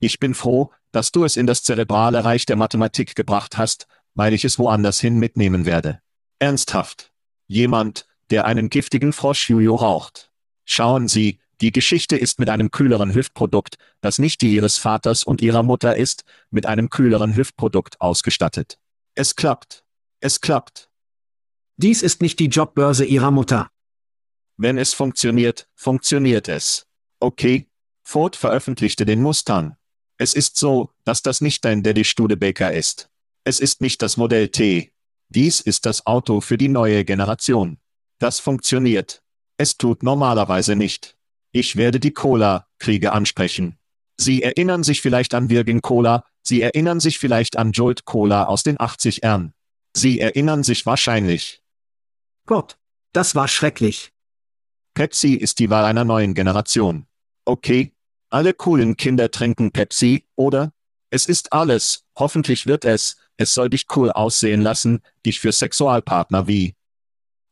Ich 0.00 0.18
bin 0.18 0.34
froh, 0.34 0.72
dass 0.90 1.12
du 1.12 1.22
es 1.22 1.36
in 1.36 1.46
das 1.46 1.62
zerebrale 1.62 2.24
Reich 2.24 2.46
der 2.46 2.56
Mathematik 2.56 3.14
gebracht 3.14 3.58
hast, 3.58 3.86
weil 4.14 4.34
ich 4.34 4.44
es 4.44 4.58
woanders 4.58 4.98
hin 4.98 5.20
mitnehmen 5.20 5.66
werde. 5.66 6.00
Ernsthaft. 6.40 7.12
Jemand, 7.46 8.08
der 8.30 8.44
einen 8.44 8.70
giftigen 8.70 9.12
Froschjuju 9.12 9.76
raucht. 9.76 10.29
Schauen 10.72 11.08
Sie, 11.08 11.40
die 11.60 11.72
Geschichte 11.72 12.16
ist 12.16 12.38
mit 12.38 12.48
einem 12.48 12.70
kühleren 12.70 13.12
Hüftprodukt, 13.12 13.74
das 14.02 14.20
nicht 14.20 14.40
die 14.40 14.54
Ihres 14.54 14.78
Vaters 14.78 15.24
und 15.24 15.42
Ihrer 15.42 15.64
Mutter 15.64 15.96
ist, 15.96 16.22
mit 16.52 16.64
einem 16.64 16.90
kühleren 16.90 17.34
Hüftprodukt 17.34 18.00
ausgestattet. 18.00 18.78
Es 19.16 19.34
klappt. 19.34 19.82
Es 20.20 20.40
klappt. 20.40 20.88
Dies 21.76 22.02
ist 22.02 22.22
nicht 22.22 22.38
die 22.38 22.46
Jobbörse 22.46 23.04
Ihrer 23.04 23.32
Mutter. 23.32 23.68
Wenn 24.58 24.78
es 24.78 24.94
funktioniert, 24.94 25.68
funktioniert 25.74 26.46
es. 26.48 26.86
Okay. 27.18 27.66
Ford 28.04 28.36
veröffentlichte 28.36 29.04
den 29.04 29.22
Mustang. 29.22 29.76
Es 30.18 30.34
ist 30.34 30.56
so, 30.56 30.90
dass 31.02 31.22
das 31.22 31.40
nicht 31.40 31.64
dein 31.64 31.82
Daddy 31.82 32.04
Studebaker 32.04 32.72
ist. 32.72 33.10
Es 33.42 33.58
ist 33.58 33.80
nicht 33.80 34.02
das 34.02 34.16
Modell 34.16 34.50
T. 34.50 34.92
Dies 35.30 35.60
ist 35.60 35.84
das 35.84 36.06
Auto 36.06 36.40
für 36.40 36.56
die 36.56 36.68
neue 36.68 37.04
Generation. 37.04 37.78
Das 38.20 38.38
funktioniert. 38.38 39.20
Es 39.60 39.76
tut 39.76 40.02
normalerweise 40.02 40.74
nicht. 40.74 41.18
Ich 41.52 41.76
werde 41.76 42.00
die 42.00 42.12
Cola-Kriege 42.12 43.12
ansprechen. 43.12 43.76
Sie 44.16 44.42
erinnern 44.42 44.82
sich 44.82 45.02
vielleicht 45.02 45.34
an 45.34 45.50
Virgin 45.50 45.82
Cola, 45.82 46.24
Sie 46.42 46.62
erinnern 46.62 46.98
sich 46.98 47.18
vielleicht 47.18 47.58
an 47.58 47.72
Jolt 47.72 48.06
Cola 48.06 48.44
aus 48.44 48.62
den 48.62 48.78
80ern. 48.78 49.50
Sie 49.94 50.18
erinnern 50.18 50.62
sich 50.62 50.86
wahrscheinlich. 50.86 51.62
Gott, 52.46 52.78
das 53.12 53.34
war 53.34 53.48
schrecklich. 53.48 54.14
Pepsi 54.94 55.34
ist 55.34 55.58
die 55.58 55.68
Wahl 55.68 55.84
einer 55.84 56.04
neuen 56.04 56.32
Generation. 56.32 57.06
Okay, 57.44 57.92
alle 58.30 58.54
coolen 58.54 58.96
Kinder 58.96 59.30
trinken 59.30 59.72
Pepsi, 59.72 60.26
oder? 60.36 60.72
Es 61.10 61.26
ist 61.26 61.52
alles, 61.52 62.06
hoffentlich 62.18 62.66
wird 62.66 62.86
es, 62.86 63.18
es 63.36 63.52
soll 63.52 63.68
dich 63.68 63.84
cool 63.94 64.10
aussehen 64.10 64.62
lassen, 64.62 65.02
dich 65.26 65.38
für 65.38 65.52
Sexualpartner 65.52 66.46
wie. 66.46 66.76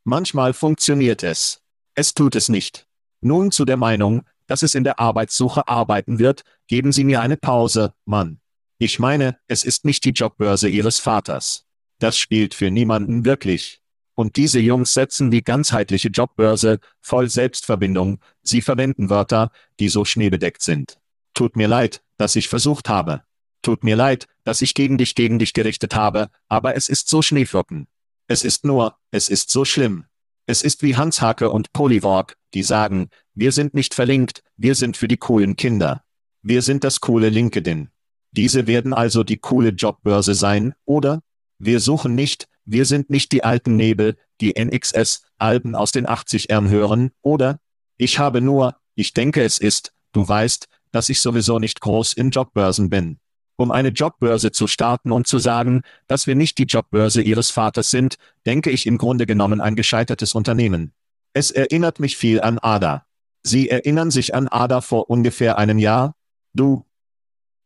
Manchmal 0.05 0.55
funktioniert 0.55 1.23
es. 1.23 1.61
Es 1.99 2.15
tut 2.15 2.37
es 2.37 2.49
nicht. 2.49 2.87
Nun 3.23 3.51
zu 3.51 3.65
der 3.65 3.77
Meinung, 3.77 4.23
dass 4.47 4.63
es 4.63 4.77
in 4.77 4.85
der 4.85 5.01
Arbeitssuche 5.01 5.67
arbeiten 5.67 6.21
wird, 6.21 6.43
geben 6.69 6.93
Sie 6.93 7.03
mir 7.03 7.21
eine 7.23 7.37
Pause, 7.37 7.93
Mann. 8.05 8.39
Ich 8.79 9.01
meine, 9.01 9.37
es 9.49 9.65
ist 9.65 9.85
nicht 9.85 10.05
die 10.05 10.13
Jobbörse 10.13 10.69
Ihres 10.69 11.01
Vaters. 11.01 11.67
Das 11.99 12.17
spielt 12.17 12.55
für 12.55 12.71
niemanden 12.71 13.25
wirklich. 13.25 13.83
Und 14.15 14.37
diese 14.37 14.61
Jungs 14.61 14.95
setzen 14.95 15.33
die 15.33 15.43
ganzheitliche 15.43 16.11
Jobbörse, 16.11 16.79
voll 17.01 17.29
Selbstverbindung, 17.29 18.21
sie 18.45 18.63
verwenden 18.63 19.11
Wörter, 19.11 19.51
die 19.81 19.89
so 19.89 20.05
schneebedeckt 20.05 20.63
sind. 20.63 21.01
Tut 21.35 21.57
mir 21.57 21.67
leid, 21.67 22.01
dass 22.17 22.37
ich 22.37 22.47
versucht 22.47 22.89
habe. 22.89 23.25
Tut 23.61 23.83
mir 23.83 23.97
leid, 23.97 24.29
dass 24.45 24.63
ich 24.63 24.75
gegen 24.75 24.99
dich 24.99 25.17
gegen 25.17 25.41
dich 25.41 25.53
gerichtet 25.53 25.97
habe, 25.97 26.31
aber 26.47 26.77
es 26.77 26.89
ist 26.89 27.09
so 27.09 27.23
Schneeflocken. 27.23 27.89
Es 28.29 28.45
ist 28.45 28.65
nur, 28.65 28.97
es 29.11 29.29
ist 29.29 29.51
so 29.51 29.65
schlimm. 29.65 30.05
Es 30.51 30.63
ist 30.63 30.83
wie 30.83 30.97
Hans 30.97 31.21
Hake 31.21 31.51
und 31.51 31.75
Polywork, 31.75 32.39
die 32.55 32.63
sagen, 32.63 33.11
wir 33.35 33.53
sind 33.53 33.75
nicht 33.75 33.93
verlinkt, 33.93 34.43
wir 34.57 34.75
sind 34.75 34.97
für 34.97 35.07
die 35.07 35.19
coolen 35.19 35.57
Kinder. 35.57 36.03
Wir 36.41 36.63
sind 36.63 36.85
das 36.85 37.03
coole 37.03 37.29
LinkedIn. 37.29 37.91
Diese 38.31 38.67
werden 38.67 38.95
also 38.95 39.25
die 39.25 39.37
coole 39.37 39.73
Jobbörse 39.73 40.33
sein, 40.33 40.73
oder? 40.87 41.21
Wir 41.59 41.81
suchen 41.81 42.15
nicht, 42.15 42.49
wir 42.65 42.87
sind 42.87 43.11
nicht 43.11 43.33
die 43.33 43.45
alten 43.45 43.77
Nebel, 43.77 44.17
die 44.41 44.55
NXS-Alben 44.59 45.75
aus 45.75 45.93
den 45.93 46.07
80ern 46.07 46.71
hören, 46.71 47.11
oder? 47.21 47.61
Ich 47.99 48.19
habe 48.19 48.41
nur, 48.41 48.75
ich 48.95 49.13
denke 49.13 49.43
es 49.45 49.59
ist, 49.59 49.93
du 50.13 50.27
weißt, 50.27 50.67
dass 50.93 51.11
ich 51.11 51.21
sowieso 51.21 51.59
nicht 51.59 51.83
groß 51.83 52.15
in 52.15 52.31
Jobbörsen 52.31 52.89
bin. 52.89 53.19
Um 53.61 53.73
eine 53.73 53.89
Jobbörse 53.89 54.53
zu 54.53 54.69
starten 54.69 55.11
und 55.11 55.27
zu 55.27 55.41
sagen, 55.41 55.83
dass 56.07 56.29
wir 56.29 56.37
nicht 56.37 56.59
die 56.59 56.65
Jobbörse 56.65 57.23
ihres 57.23 57.51
Vaters 57.51 57.91
sind, 57.91 58.17
denke 58.47 58.71
ich 58.71 58.87
im 58.87 58.99
Grunde 58.99 59.27
genommen 59.27 59.61
ein 59.61 59.75
gescheitertes 59.75 60.35
Unternehmen. 60.35 60.93
Es 61.33 61.51
erinnert 61.51 61.99
mich 61.99 62.17
viel 62.17 62.41
an 62.41 62.61
Ada. 62.61 63.05
Sie 63.43 63.69
erinnern 63.69 64.13
sich 64.13 64.33
an 64.33 64.47
Ada 64.47 64.81
vor 64.81 65.11
ungefähr 65.11 65.59
einem 65.59 65.79
Jahr? 65.79 66.15
Du? 66.55 66.87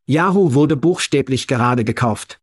Yahoo 0.07 0.55
wurde 0.55 0.77
buchstäblich 0.77 1.47
gerade 1.47 1.85
gekauft. 1.85 2.41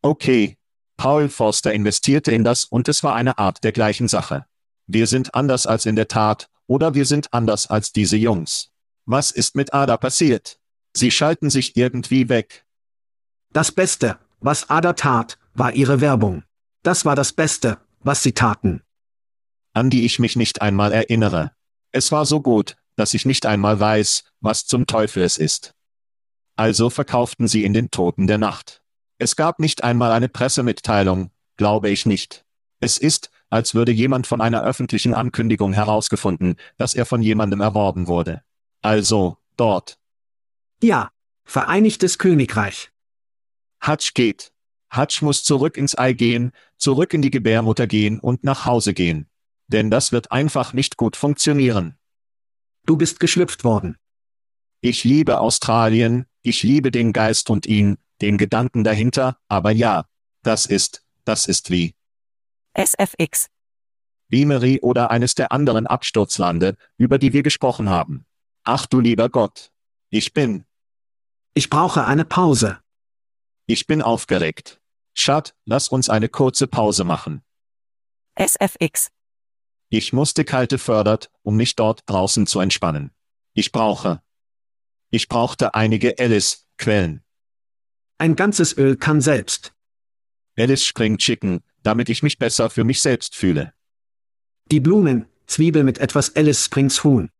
Okay. 0.00 0.56
Paul 0.96 1.28
Forster 1.28 1.74
investierte 1.74 2.32
in 2.32 2.42
das 2.42 2.64
und 2.64 2.88
es 2.88 3.04
war 3.04 3.14
eine 3.14 3.36
Art 3.36 3.64
der 3.64 3.72
gleichen 3.72 4.08
Sache. 4.08 4.46
Wir 4.86 5.06
sind 5.06 5.34
anders 5.34 5.66
als 5.66 5.84
in 5.84 5.96
der 5.96 6.08
Tat, 6.08 6.48
oder 6.66 6.94
wir 6.94 7.04
sind 7.04 7.34
anders 7.34 7.66
als 7.66 7.92
diese 7.92 8.16
Jungs. 8.16 8.70
Was 9.04 9.30
ist 9.30 9.56
mit 9.56 9.74
Ada 9.74 9.98
passiert? 9.98 10.58
Sie 10.94 11.10
schalten 11.10 11.50
sich 11.50 11.76
irgendwie 11.76 12.28
weg. 12.28 12.64
Das 13.52 13.72
Beste, 13.72 14.18
was 14.40 14.70
Ada 14.70 14.92
tat, 14.94 15.38
war 15.54 15.72
ihre 15.72 16.00
Werbung. 16.00 16.44
Das 16.82 17.04
war 17.04 17.16
das 17.16 17.32
Beste, 17.32 17.78
was 18.00 18.22
sie 18.22 18.32
taten. 18.32 18.82
An 19.72 19.90
die 19.90 20.04
ich 20.04 20.18
mich 20.18 20.36
nicht 20.36 20.62
einmal 20.62 20.92
erinnere. 20.92 21.52
Es 21.92 22.12
war 22.12 22.26
so 22.26 22.40
gut, 22.40 22.76
dass 22.96 23.14
ich 23.14 23.24
nicht 23.24 23.46
einmal 23.46 23.78
weiß, 23.78 24.24
was 24.40 24.66
zum 24.66 24.86
Teufel 24.86 25.22
es 25.22 25.38
ist. 25.38 25.74
Also 26.56 26.90
verkauften 26.90 27.48
sie 27.48 27.64
in 27.64 27.72
den 27.72 27.90
Toten 27.90 28.26
der 28.26 28.38
Nacht. 28.38 28.82
Es 29.18 29.36
gab 29.36 29.58
nicht 29.58 29.84
einmal 29.84 30.12
eine 30.12 30.28
Pressemitteilung, 30.28 31.30
glaube 31.56 31.90
ich 31.90 32.06
nicht. 32.06 32.44
Es 32.80 32.98
ist, 32.98 33.30
als 33.50 33.74
würde 33.74 33.92
jemand 33.92 34.26
von 34.26 34.40
einer 34.40 34.62
öffentlichen 34.62 35.14
Ankündigung 35.14 35.72
herausgefunden, 35.72 36.56
dass 36.76 36.94
er 36.94 37.06
von 37.06 37.22
jemandem 37.22 37.60
erworben 37.60 38.08
wurde. 38.08 38.42
Also, 38.80 39.38
dort. 39.56 39.98
Ja, 40.82 41.12
Vereinigtes 41.44 42.18
Königreich. 42.18 42.90
Hutch 43.86 44.14
geht. 44.14 44.52
Hutch 44.94 45.22
muss 45.22 45.44
zurück 45.44 45.76
ins 45.76 45.98
Ei 45.98 46.12
gehen, 46.12 46.52
zurück 46.76 47.12
in 47.14 47.22
die 47.22 47.30
Gebärmutter 47.30 47.86
gehen 47.86 48.18
und 48.20 48.44
nach 48.44 48.64
Hause 48.64 48.94
gehen. 48.94 49.28
Denn 49.66 49.90
das 49.90 50.12
wird 50.12 50.32
einfach 50.32 50.72
nicht 50.72 50.96
gut 50.96 51.16
funktionieren. 51.16 51.98
Du 52.84 52.96
bist 52.96 53.20
geschlüpft 53.20 53.64
worden. 53.64 53.96
Ich 54.80 55.04
liebe 55.04 55.40
Australien, 55.40 56.26
ich 56.42 56.62
liebe 56.62 56.90
den 56.90 57.12
Geist 57.12 57.50
und 57.50 57.66
ihn, 57.66 57.98
den 58.20 58.38
Gedanken 58.38 58.82
dahinter, 58.82 59.38
aber 59.48 59.70
ja, 59.70 60.06
das 60.42 60.66
ist, 60.66 61.04
das 61.24 61.46
ist 61.46 61.70
wie. 61.70 61.94
SFX. 62.74 63.50
Beamery 64.28 64.80
oder 64.80 65.10
eines 65.10 65.34
der 65.34 65.52
anderen 65.52 65.86
Absturzlande, 65.86 66.76
über 66.96 67.18
die 67.18 67.32
wir 67.32 67.42
gesprochen 67.42 67.90
haben. 67.90 68.26
Ach 68.64 68.86
du 68.86 69.00
lieber 69.00 69.28
Gott. 69.28 69.70
Ich 70.10 70.32
bin. 70.32 70.64
Ich 71.54 71.68
brauche 71.68 72.06
eine 72.06 72.24
Pause. 72.24 72.80
Ich 73.66 73.86
bin 73.86 74.00
aufgeregt. 74.00 74.80
Schat, 75.12 75.54
lass 75.66 75.88
uns 75.88 76.08
eine 76.08 76.30
kurze 76.30 76.66
Pause 76.66 77.04
machen. 77.04 77.42
SFX. 78.36 79.10
Ich 79.90 80.14
musste 80.14 80.46
kalte 80.46 80.78
fördert, 80.78 81.30
um 81.42 81.56
mich 81.56 81.76
dort 81.76 82.04
draußen 82.06 82.46
zu 82.46 82.60
entspannen. 82.60 83.10
Ich 83.52 83.70
brauche. 83.70 84.22
Ich 85.10 85.28
brauchte 85.28 85.74
einige 85.74 86.18
Alice-Quellen. 86.18 87.22
Ein 88.16 88.34
ganzes 88.34 88.78
Öl 88.78 88.96
kann 88.96 89.20
selbst. 89.20 89.74
Alice 90.56 90.86
Spring 90.86 91.18
Chicken, 91.18 91.62
damit 91.82 92.08
ich 92.08 92.22
mich 92.22 92.38
besser 92.38 92.70
für 92.70 92.84
mich 92.84 93.02
selbst 93.02 93.36
fühle. 93.36 93.74
Die 94.70 94.80
Blumen, 94.80 95.26
Zwiebel 95.46 95.84
mit 95.84 95.98
etwas 95.98 96.34
Alice 96.34 96.64
Springs 96.64 97.04
Huhn. 97.04 97.30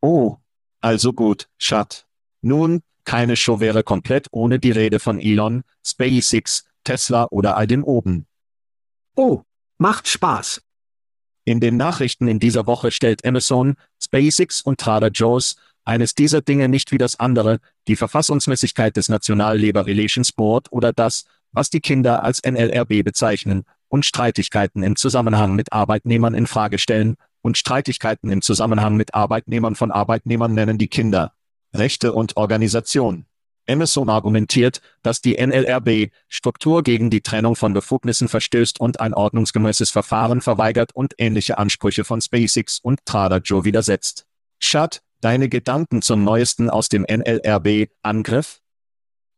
Oh, 0.00 0.38
also 0.80 1.12
gut, 1.12 1.48
Schat. 1.56 2.08
Nun, 2.40 2.82
keine 3.08 3.36
Show 3.36 3.58
wäre 3.58 3.82
komplett 3.82 4.26
ohne 4.32 4.58
die 4.58 4.70
Rede 4.70 5.00
von 5.00 5.18
Elon, 5.18 5.62
SpaceX, 5.82 6.64
Tesla 6.84 7.26
oder 7.30 7.56
all 7.56 7.66
dem 7.66 7.82
oben. 7.82 8.26
Oh, 9.16 9.44
macht 9.78 10.08
Spaß. 10.08 10.60
In 11.46 11.58
den 11.58 11.78
Nachrichten 11.78 12.28
in 12.28 12.38
dieser 12.38 12.66
Woche 12.66 12.90
stellt 12.90 13.24
Amazon, 13.24 13.76
SpaceX 13.98 14.60
und 14.60 14.78
Trader 14.78 15.08
Joe's 15.08 15.56
eines 15.86 16.14
dieser 16.14 16.42
Dinge 16.42 16.68
nicht 16.68 16.92
wie 16.92 16.98
das 16.98 17.18
andere, 17.18 17.60
die 17.86 17.96
Verfassungsmäßigkeit 17.96 18.94
des 18.94 19.08
National 19.08 19.58
Labor 19.58 19.86
Relations 19.86 20.30
Board 20.30 20.70
oder 20.70 20.92
das, 20.92 21.24
was 21.50 21.70
die 21.70 21.80
Kinder 21.80 22.22
als 22.22 22.42
NLRB 22.44 23.02
bezeichnen, 23.04 23.64
und 23.88 24.04
Streitigkeiten 24.04 24.82
im 24.82 24.96
Zusammenhang 24.96 25.54
mit 25.54 25.72
Arbeitnehmern 25.72 26.34
in 26.34 26.46
Frage 26.46 26.78
stellen, 26.78 27.16
und 27.40 27.56
Streitigkeiten 27.56 28.30
im 28.30 28.42
Zusammenhang 28.42 28.96
mit 28.96 29.14
Arbeitnehmern 29.14 29.76
von 29.76 29.90
Arbeitnehmern 29.90 30.52
nennen 30.52 30.76
die 30.76 30.88
Kinder. 30.88 31.32
Rechte 31.74 32.12
und 32.12 32.36
Organisation. 32.36 33.26
Emerson 33.66 34.08
argumentiert, 34.08 34.80
dass 35.02 35.20
die 35.20 35.34
NLRB 35.34 36.10
Struktur 36.26 36.82
gegen 36.82 37.10
die 37.10 37.20
Trennung 37.20 37.54
von 37.54 37.74
Befugnissen 37.74 38.28
verstößt 38.28 38.80
und 38.80 39.00
ein 39.00 39.12
ordnungsgemäßes 39.12 39.90
Verfahren 39.90 40.40
verweigert 40.40 40.94
und 40.94 41.14
ähnliche 41.18 41.58
Ansprüche 41.58 42.04
von 42.04 42.20
SpaceX 42.20 42.78
und 42.80 43.04
Trader 43.04 43.38
Joe 43.38 43.64
widersetzt. 43.64 44.26
Schad, 44.58 45.02
deine 45.20 45.48
Gedanken 45.48 46.02
zum 46.02 46.24
neuesten 46.24 46.70
aus 46.70 46.88
dem 46.88 47.02
NLRB-Angriff? 47.02 48.60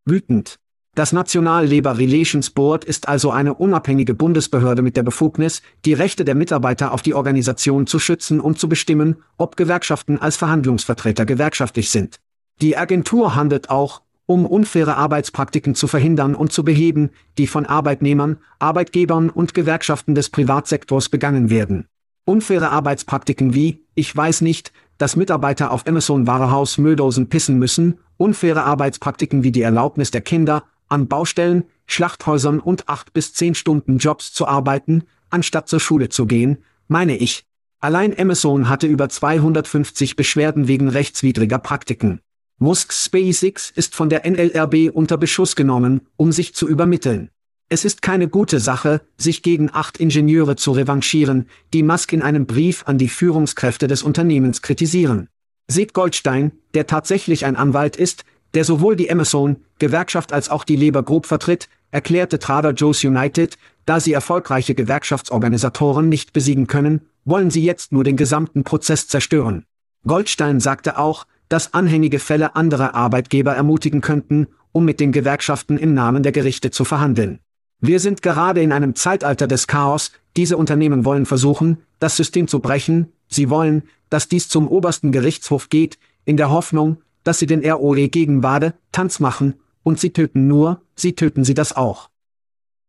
Wütend. 0.05 0.59
Das 1.01 1.15
National 1.15 1.67
Labor 1.67 1.97
Relations 1.97 2.51
Board 2.51 2.85
ist 2.85 3.09
also 3.09 3.31
eine 3.31 3.55
unabhängige 3.55 4.13
Bundesbehörde 4.13 4.83
mit 4.83 4.99
der 4.99 5.03
Befugnis, 5.03 5.63
die 5.87 5.95
Rechte 5.95 6.27
der 6.27 6.35
Mitarbeiter 6.35 6.93
auf 6.93 7.01
die 7.01 7.15
Organisation 7.15 7.87
zu 7.87 7.99
schützen 7.99 8.39
und 8.39 8.59
zu 8.59 8.69
bestimmen, 8.69 9.17
ob 9.39 9.57
Gewerkschaften 9.57 10.19
als 10.19 10.37
Verhandlungsvertreter 10.37 11.25
gewerkschaftlich 11.25 11.89
sind. 11.89 12.21
Die 12.61 12.77
Agentur 12.77 13.35
handelt 13.35 13.71
auch, 13.71 14.03
um 14.27 14.45
unfaire 14.45 14.99
Arbeitspraktiken 14.99 15.75
zu 15.75 15.87
verhindern 15.87 16.35
und 16.35 16.53
zu 16.53 16.65
beheben, 16.65 17.09
die 17.39 17.47
von 17.47 17.65
Arbeitnehmern, 17.65 18.37
Arbeitgebern 18.59 19.31
und 19.31 19.55
Gewerkschaften 19.55 20.15
des 20.15 20.29
Privatsektors 20.29 21.09
begangen 21.09 21.49
werden. 21.49 21.87
Unfaire 22.27 22.73
Arbeitspraktiken 22.73 23.55
wie, 23.55 23.87
ich 23.95 24.15
weiß 24.15 24.43
nicht, 24.43 24.71
dass 24.99 25.17
Mitarbeiter 25.17 25.71
auf 25.71 25.87
Amazon 25.87 26.27
Warehouse 26.27 26.77
Mülldosen 26.77 27.31
pissen 27.31 27.59
müssen, 27.59 28.01
unfaire 28.19 28.65
Arbeitspraktiken 28.65 29.43
wie 29.43 29.51
die 29.51 29.63
Erlaubnis 29.63 30.11
der 30.11 30.21
Kinder, 30.21 30.65
an 30.91 31.09
Baustellen, 31.09 31.65
Schlachthäusern 31.87 32.61
und 32.61 32.89
acht 32.89 33.13
bis 33.13 33.33
zehn 33.33 33.55
Stunden 33.55 33.99
Jobs 33.99 34.33
zu 34.33 34.47
arbeiten, 34.47 35.05
anstatt 35.31 35.69
zur 35.69 35.81
Schule 35.81 36.09
zu 36.09 36.27
gehen, 36.27 36.59
meine 36.89 37.17
ich. 37.17 37.45
Allein 37.81 38.19
Amazon 38.19 38.69
hatte 38.69 38.87
über 38.87 39.09
250 39.09 40.17
Beschwerden 40.17 40.69
wegen 40.69 40.89
rechtswidriger 40.89 41.59
Praktiken. 41.59 42.21
Musk's 42.59 43.07
SpaceX 43.07 43.71
ist 43.71 43.95
von 43.95 44.11
der 44.11 44.31
NLRB 44.31 44.91
unter 44.93 45.17
Beschuss 45.17 45.57
genommen, 45.57 46.03
um 46.17 46.31
sich 46.31 46.55
zu 46.55 46.69
übermitteln. 46.69 47.31
Es 47.71 47.85
ist 47.85 48.03
keine 48.03 48.29
gute 48.29 48.61
Sache, 48.61 49.01
sich 49.17 49.43
gegen 49.43 49.71
acht 49.73 49.97
Ingenieure 49.97 50.57
zu 50.57 50.73
revanchieren, 50.73 51.47
die 51.73 51.85
Musk 51.85 52.13
in 52.13 52.21
einem 52.21 52.45
Brief 52.45 52.83
an 52.87 52.99
die 52.99 53.09
Führungskräfte 53.09 53.87
des 53.87 54.03
Unternehmens 54.03 54.61
kritisieren. 54.61 55.29
Seht 55.69 55.95
Goldstein, 55.95 56.53
der 56.75 56.89
tatsächlich 56.89 57.47
ein 57.47 57.55
Anwalt 57.55 57.97
ist, 57.97 58.25
der 58.55 58.65
sowohl 58.65 58.97
die 58.97 59.11
Amazon, 59.11 59.57
Gewerkschaft 59.79 60.33
als 60.33 60.49
auch 60.49 60.65
die 60.65 60.77
Labour 60.77 61.03
Group 61.03 61.27
vertritt, 61.27 61.69
erklärte 61.91 62.39
Trader 62.39 62.73
Joe's 62.73 63.05
United, 63.05 63.57
da 63.87 64.01
sie 64.01 64.13
erfolgreiche 64.13 64.75
Gewerkschaftsorganisatoren 64.75 66.09
nicht 66.09 66.33
besiegen 66.33 66.67
können, 66.67 67.03
wollen 67.25 67.51
sie 67.51 67.65
jetzt 67.65 67.93
nur 67.93 68.05
den 68.05 68.17
gesamten 68.17 68.65
Prozess 68.65 69.09
zerstören. 69.09 69.65
Goldstein 70.07 70.61
sagte 70.61 70.99
auch, 70.99 71.27
dass 71.49 71.75
anhängige 71.75 72.19
Fälle 72.19 72.57
andere 72.57 72.95
Arbeitgeber 72.95 73.55
ermutigen 73.55 74.01
könnten, 74.01 74.47
um 74.73 74.85
mit 74.85 75.01
den 75.01 75.13
Gewerkschaften 75.13 75.77
im 75.77 75.95
Namen 75.95 76.23
der 76.23 76.33
Gerichte 76.33 76.71
zu 76.71 76.85
verhandeln. 76.85 77.41
Wir 77.81 77.99
sind 77.99 78.23
gerade 78.23 78.63
in 78.63 78.73
einem 78.73 78.95
Zeitalter 78.95 79.47
des 79.47 79.67
Chaos, 79.67 80.13
diese 80.37 80.57
Unternehmen 80.57 81.05
wollen 81.05 81.27
versuchen, 81.27 81.79
das 81.99 82.17
System 82.17 82.47
zu 82.47 82.61
brechen, 82.61 83.13
sie 83.29 83.51
wollen, 83.51 83.83
dass 84.11 84.29
dies 84.29 84.49
zum 84.49 84.69
obersten 84.69 85.13
Gerichtshof 85.13 85.69
geht, 85.69 85.99
in 86.25 86.37
der 86.37 86.51
Hoffnung, 86.51 86.99
dass 87.25 87.39
sie 87.39 87.47
den 87.47 87.65
ROE 87.69 88.09
gegen 88.09 88.43
Wade, 88.43 88.75
Tanz 88.93 89.21
machen, 89.21 89.55
und 89.83 89.99
sie 89.99 90.13
töten 90.13 90.47
nur, 90.47 90.83
sie 90.95 91.15
töten 91.15 91.45
sie 91.45 91.55
das 91.55 91.75
auch. 91.75 92.11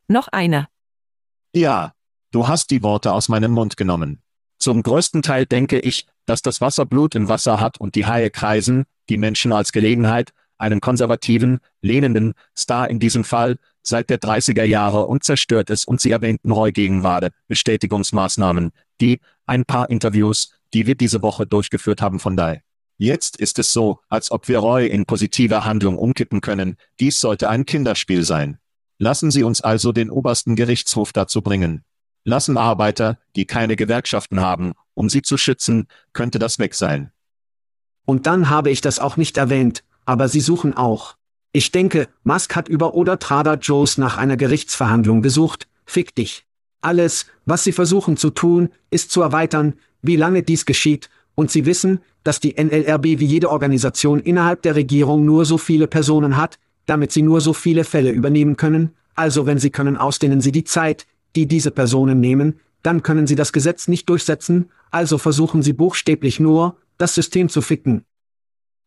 Noch 0.08 0.28
eine. 0.28 0.68
Ja. 1.54 1.94
Du 2.34 2.48
hast 2.48 2.72
die 2.72 2.82
Worte 2.82 3.12
aus 3.12 3.28
meinem 3.28 3.52
Mund 3.52 3.76
genommen. 3.76 4.22
Zum 4.58 4.84
größten 4.84 5.22
Teil 5.22 5.46
denke 5.46 5.80
ich, 5.80 6.08
dass 6.26 6.42
das 6.42 6.62
Wasser 6.62 6.86
Blut 6.86 7.14
im 7.14 7.28
Wasser 7.28 7.60
hat 7.60 7.82
und 7.82 7.96
die 7.96 8.06
Haie 8.06 8.30
kreisen, 8.30 8.86
die 9.10 9.18
Menschen 9.18 9.52
als 9.52 9.74
Gelegenheit, 9.74 10.32
einen 10.58 10.80
konservativen, 10.80 11.60
lehnenden 11.82 12.34
Star 12.58 12.90
in 12.90 13.00
diesem 13.00 13.26
Fall, 13.26 13.58
seit 13.84 14.10
der 14.10 14.20
30er 14.20 14.64
Jahre 14.64 15.08
und 15.08 15.24
zerstört 15.24 15.70
es 15.72 15.84
und 15.84 16.00
sie 16.00 16.12
erwähnten 16.12 16.52
Roy 16.52 16.72
Gegenwade, 16.72 17.32
Bestätigungsmaßnahmen, 17.48 18.72
die, 19.02 19.20
ein 19.46 19.66
paar 19.66 19.90
Interviews, 19.90 20.54
die 20.74 20.88
wir 20.88 20.96
diese 20.96 21.22
Woche 21.22 21.46
durchgeführt 21.46 22.02
haben 22.02 22.20
von 22.20 22.38
Dai. 22.38 22.62
Jetzt 23.04 23.38
ist 23.38 23.58
es 23.58 23.74
so, 23.74 23.98
als 24.10 24.30
ob 24.30 24.48
wir 24.48 24.60
Roy 24.60 24.86
in 24.86 25.08
positiver 25.08 25.66
Handlung 25.66 25.98
umkippen 25.98 26.40
können, 26.40 26.78
dies 27.00 27.20
sollte 27.20 27.50
ein 27.50 27.66
Kinderspiel 27.66 28.24
sein. 28.24 28.60
Lassen 29.00 29.32
Sie 29.32 29.42
uns 29.42 29.60
also 29.60 29.92
den 29.92 30.12
obersten 30.12 30.56
Gerichtshof 30.56 31.12
dazu 31.12 31.42
bringen. 31.42 31.84
Lassen 32.26 32.58
Arbeiter, 32.58 33.18
die 33.36 33.46
keine 33.46 33.76
Gewerkschaften 33.76 34.40
haben, 34.40 34.74
um 34.94 35.10
sie 35.10 35.24
zu 35.24 35.38
schützen, 35.38 35.88
könnte 36.14 36.38
das 36.38 36.60
weg 36.60 36.76
sein. 36.76 37.12
Und 38.06 38.28
dann 38.28 38.52
habe 38.52 38.70
ich 38.70 38.82
das 38.82 39.00
auch 39.00 39.18
nicht 39.18 39.38
erwähnt, 39.38 39.84
aber 40.06 40.30
sie 40.30 40.40
suchen 40.40 40.78
auch. 40.78 41.16
Ich 41.54 41.72
denke, 41.72 42.08
Musk 42.24 42.56
hat 42.56 42.70
über 42.70 42.94
oder 42.94 43.18
Trader 43.18 43.56
Joe's 43.56 43.98
nach 43.98 44.18
einer 44.18 44.38
Gerichtsverhandlung 44.38 45.24
gesucht, 45.24 45.68
fick 45.88 46.14
dich. 46.14 46.46
Alles, 46.82 47.26
was 47.48 47.64
sie 47.64 47.72
versuchen 47.72 48.16
zu 48.16 48.30
tun, 48.30 48.70
ist 48.92 49.10
zu 49.10 49.24
erweitern, 49.24 49.74
wie 50.04 50.18
lange 50.18 50.44
dies 50.44 50.68
geschieht, 50.68 51.10
und 51.42 51.50
sie 51.50 51.66
wissen, 51.66 52.02
dass 52.24 52.40
die 52.40 52.54
NLRB 52.54 53.20
wie 53.20 53.26
jede 53.26 53.50
Organisation 53.50 54.20
innerhalb 54.20 54.62
der 54.62 54.76
Regierung 54.76 55.26
nur 55.26 55.44
so 55.44 55.58
viele 55.58 55.88
Personen 55.88 56.38
hat, 56.38 56.60
damit 56.86 57.12
sie 57.12 57.24
nur 57.24 57.42
so 57.42 57.52
viele 57.52 57.84
Fälle 57.84 58.12
übernehmen 58.12 58.58
können, 58.58 58.92
also 59.16 59.48
wenn 59.48 59.58
sie 59.58 59.72
können 59.72 59.98
ausdehnen 59.98 60.40
sie 60.40 60.52
die 60.52 60.64
Zeit, 60.64 61.08
die 61.36 61.48
diese 61.48 61.72
Personen 61.72 62.20
nehmen, 62.20 62.60
dann 62.84 63.02
können 63.02 63.26
sie 63.26 63.34
das 63.34 63.54
Gesetz 63.54 63.88
nicht 63.88 64.08
durchsetzen, 64.08 64.70
also 64.92 65.18
versuchen 65.18 65.64
sie 65.64 65.74
buchstäblich 65.74 66.40
nur, 66.40 66.78
das 67.00 67.16
System 67.16 67.50
zu 67.50 67.62
ficken. 67.62 68.06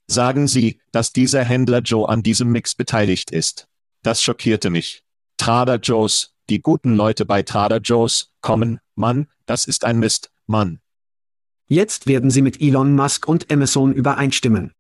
Sagen 0.07 0.47
Sie, 0.47 0.79
dass 0.93 1.13
dieser 1.13 1.43
Händler 1.43 1.81
Joe 1.81 2.09
an 2.09 2.23
diesem 2.23 2.53
Mix 2.53 2.77
beteiligt 2.77 3.33
ist. 3.33 3.67
Das 4.03 4.23
schockierte 4.23 4.71
mich. 4.71 5.03
Trader 5.39 5.81
Joe's, 5.81 6.35
die 6.51 6.61
guten 6.61 6.95
Leute 6.95 7.25
bei 7.25 7.43
Trader 7.43 7.81
Joe's, 7.81 8.31
kommen, 8.43 8.79
Mann, 8.95 9.27
das 9.47 9.65
ist 9.65 9.85
ein 9.85 9.99
Mist, 9.99 10.31
Mann. 10.47 10.79
Jetzt 11.67 12.07
werden 12.07 12.31
sie 12.31 12.43
mit 12.43 12.61
Elon 12.61 12.95
Musk 12.95 13.27
und 13.27 13.51
Amazon 13.51 13.93
übereinstimmen. 13.93 14.73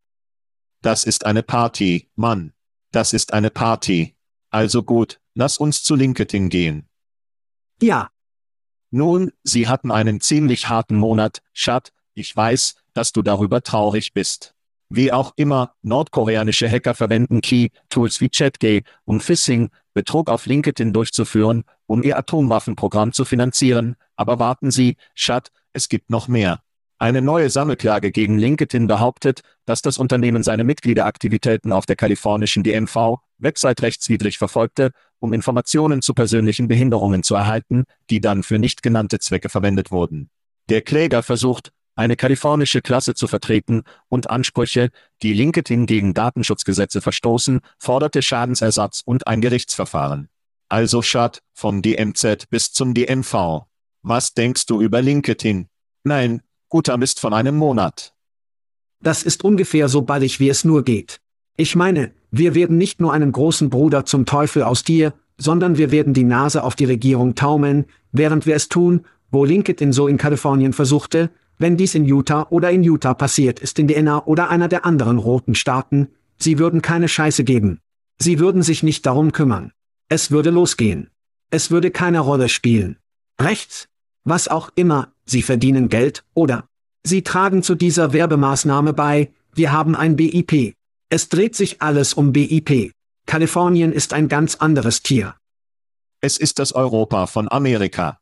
Das 0.82 1.04
ist 1.04 1.24
eine 1.24 1.42
Party, 1.42 2.10
Mann. 2.14 2.52
Das 2.90 3.12
ist 3.12 3.32
eine 3.32 3.50
Party. 3.50 4.14
Also 4.50 4.82
gut, 4.82 5.18
lass 5.34 5.58
uns 5.58 5.82
zu 5.82 5.94
LinkedIn 5.94 6.50
gehen. 6.50 6.88
Ja. 7.80 8.10
Nun, 8.90 9.32
Sie 9.42 9.66
hatten 9.66 9.90
einen 9.90 10.20
ziemlich 10.20 10.68
harten 10.68 10.96
Monat, 10.96 11.42
Schat, 11.52 11.92
ich 12.14 12.36
weiß, 12.36 12.76
dass 12.92 13.12
du 13.12 13.22
darüber 13.22 13.62
traurig 13.62 14.12
bist. 14.12 14.54
Wie 14.88 15.10
auch 15.10 15.32
immer, 15.36 15.74
nordkoreanische 15.82 16.70
Hacker 16.70 16.94
verwenden 16.94 17.40
Key-Tools 17.40 18.20
wie 18.20 18.28
ChatGay, 18.28 18.84
um 19.04 19.20
Phishing, 19.20 19.70
Betrug 19.94 20.28
auf 20.28 20.46
LinkedIn 20.46 20.92
durchzuführen, 20.92 21.64
um 21.86 22.02
ihr 22.02 22.18
Atomwaffenprogramm 22.18 23.12
zu 23.12 23.24
finanzieren, 23.24 23.96
aber 24.16 24.38
warten 24.38 24.70
Sie, 24.70 24.96
Schat, 25.14 25.50
es 25.72 25.88
gibt 25.88 26.10
noch 26.10 26.28
mehr. 26.28 26.62
Eine 27.04 27.20
neue 27.20 27.50
Sammelklage 27.50 28.12
gegen 28.12 28.38
LinkedIn 28.38 28.86
behauptet, 28.86 29.42
dass 29.66 29.82
das 29.82 29.98
Unternehmen 29.98 30.42
seine 30.42 30.64
Mitgliederaktivitäten 30.64 31.70
auf 31.70 31.84
der 31.84 31.96
kalifornischen 31.96 32.62
DMV-Website 32.62 33.82
rechtswidrig 33.82 34.38
verfolgte, 34.38 34.90
um 35.18 35.34
Informationen 35.34 36.00
zu 36.00 36.14
persönlichen 36.14 36.66
Behinderungen 36.66 37.22
zu 37.22 37.34
erhalten, 37.34 37.84
die 38.08 38.22
dann 38.22 38.42
für 38.42 38.58
nicht 38.58 38.82
genannte 38.82 39.18
Zwecke 39.18 39.50
verwendet 39.50 39.90
wurden. 39.90 40.30
Der 40.70 40.80
Kläger 40.80 41.22
versucht, 41.22 41.72
eine 41.94 42.16
kalifornische 42.16 42.80
Klasse 42.80 43.12
zu 43.12 43.26
vertreten 43.26 43.82
und 44.08 44.30
Ansprüche, 44.30 44.88
die 45.22 45.34
LinkedIn 45.34 45.84
gegen 45.84 46.14
Datenschutzgesetze 46.14 47.02
verstoßen, 47.02 47.60
forderte 47.78 48.22
Schadensersatz 48.22 49.02
und 49.04 49.26
ein 49.26 49.42
Gerichtsverfahren. 49.42 50.30
Also 50.70 51.02
Schad, 51.02 51.42
vom 51.52 51.82
DMZ 51.82 52.48
bis 52.48 52.72
zum 52.72 52.94
DMV. 52.94 53.66
Was 54.00 54.32
denkst 54.32 54.64
du 54.64 54.80
über 54.80 55.02
LinkedIn? 55.02 55.68
Nein, 56.04 56.40
guter 56.68 56.96
Mist 56.96 57.20
von 57.20 57.32
einem 57.32 57.56
Monat. 57.56 58.14
Das 59.00 59.22
ist 59.22 59.44
ungefähr 59.44 59.88
so 59.88 60.02
ballig 60.02 60.40
wie 60.40 60.48
es 60.48 60.64
nur 60.64 60.82
geht. 60.84 61.20
Ich 61.56 61.76
meine, 61.76 62.12
wir 62.30 62.54
werden 62.54 62.78
nicht 62.78 63.00
nur 63.00 63.12
einen 63.12 63.30
großen 63.30 63.70
Bruder 63.70 64.04
zum 64.04 64.26
Teufel 64.26 64.62
aus 64.62 64.82
dir, 64.82 65.14
sondern 65.38 65.78
wir 65.78 65.90
werden 65.90 66.14
die 66.14 66.24
Nase 66.24 66.64
auf 66.64 66.74
die 66.74 66.84
Regierung 66.84 67.34
taumeln, 67.34 67.86
während 68.12 68.46
wir 68.46 68.56
es 68.56 68.68
tun, 68.68 69.04
wo 69.30 69.44
LinkedIn 69.44 69.92
so 69.92 70.08
in 70.08 70.16
Kalifornien 70.16 70.72
versuchte, 70.72 71.30
wenn 71.58 71.76
dies 71.76 71.94
in 71.94 72.04
Utah 72.04 72.46
oder 72.50 72.70
in 72.70 72.82
Utah 72.82 73.14
passiert 73.14 73.60
ist 73.60 73.78
in 73.78 73.88
Indiana 73.88 74.24
oder 74.26 74.50
einer 74.50 74.68
der 74.68 74.84
anderen 74.84 75.18
roten 75.18 75.54
Staaten, 75.54 76.08
sie 76.36 76.58
würden 76.58 76.82
keine 76.82 77.08
Scheiße 77.08 77.44
geben. 77.44 77.80
Sie 78.18 78.38
würden 78.38 78.62
sich 78.62 78.82
nicht 78.82 79.06
darum 79.06 79.32
kümmern. 79.32 79.72
Es 80.08 80.30
würde 80.30 80.50
losgehen. 80.50 81.10
Es 81.50 81.70
würde 81.70 81.90
keine 81.90 82.20
Rolle 82.20 82.48
spielen. 82.48 82.98
Rechts? 83.40 83.88
Was 84.24 84.48
auch 84.48 84.70
immer, 84.74 85.12
sie 85.24 85.42
verdienen 85.42 85.88
Geld, 85.88 86.24
oder? 86.34 86.66
Sie 87.02 87.22
tragen 87.22 87.62
zu 87.62 87.74
dieser 87.74 88.12
Werbemaßnahme 88.12 88.92
bei, 88.92 89.30
wir 89.54 89.72
haben 89.72 89.94
ein 89.94 90.16
BIP. 90.16 90.74
Es 91.10 91.28
dreht 91.28 91.54
sich 91.54 91.82
alles 91.82 92.14
um 92.14 92.32
BIP. 92.32 92.92
Kalifornien 93.26 93.92
ist 93.92 94.12
ein 94.12 94.28
ganz 94.28 94.56
anderes 94.56 95.02
Tier. 95.02 95.34
Es 96.20 96.38
ist 96.38 96.58
das 96.58 96.72
Europa 96.72 97.26
von 97.26 97.50
Amerika. 97.50 98.18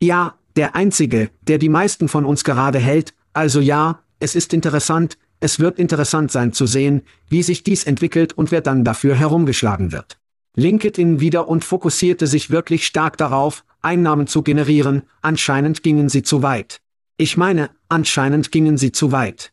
Ja, 0.00 0.34
der 0.56 0.74
einzige, 0.74 1.30
der 1.42 1.58
die 1.58 1.68
meisten 1.68 2.08
von 2.08 2.24
uns 2.24 2.44
gerade 2.44 2.78
hält, 2.78 3.14
also 3.32 3.60
ja, 3.60 4.00
es 4.18 4.34
ist 4.34 4.52
interessant, 4.52 5.16
es 5.40 5.58
wird 5.58 5.78
interessant 5.78 6.30
sein 6.30 6.52
zu 6.52 6.66
sehen, 6.66 7.02
wie 7.28 7.42
sich 7.42 7.64
dies 7.64 7.84
entwickelt 7.84 8.32
und 8.32 8.50
wer 8.50 8.60
dann 8.60 8.84
dafür 8.84 9.14
herumgeschlagen 9.14 9.92
wird. 9.92 10.18
LinkedIn 10.54 11.20
wieder 11.20 11.48
und 11.48 11.64
fokussierte 11.64 12.26
sich 12.26 12.50
wirklich 12.50 12.86
stark 12.86 13.16
darauf, 13.16 13.64
Einnahmen 13.82 14.26
zu 14.26 14.42
generieren, 14.42 15.02
anscheinend 15.20 15.82
gingen 15.82 16.08
sie 16.08 16.22
zu 16.22 16.42
weit. 16.42 16.80
Ich 17.16 17.36
meine, 17.36 17.70
anscheinend 17.88 18.52
gingen 18.52 18.78
sie 18.78 18.92
zu 18.92 19.12
weit. 19.12 19.52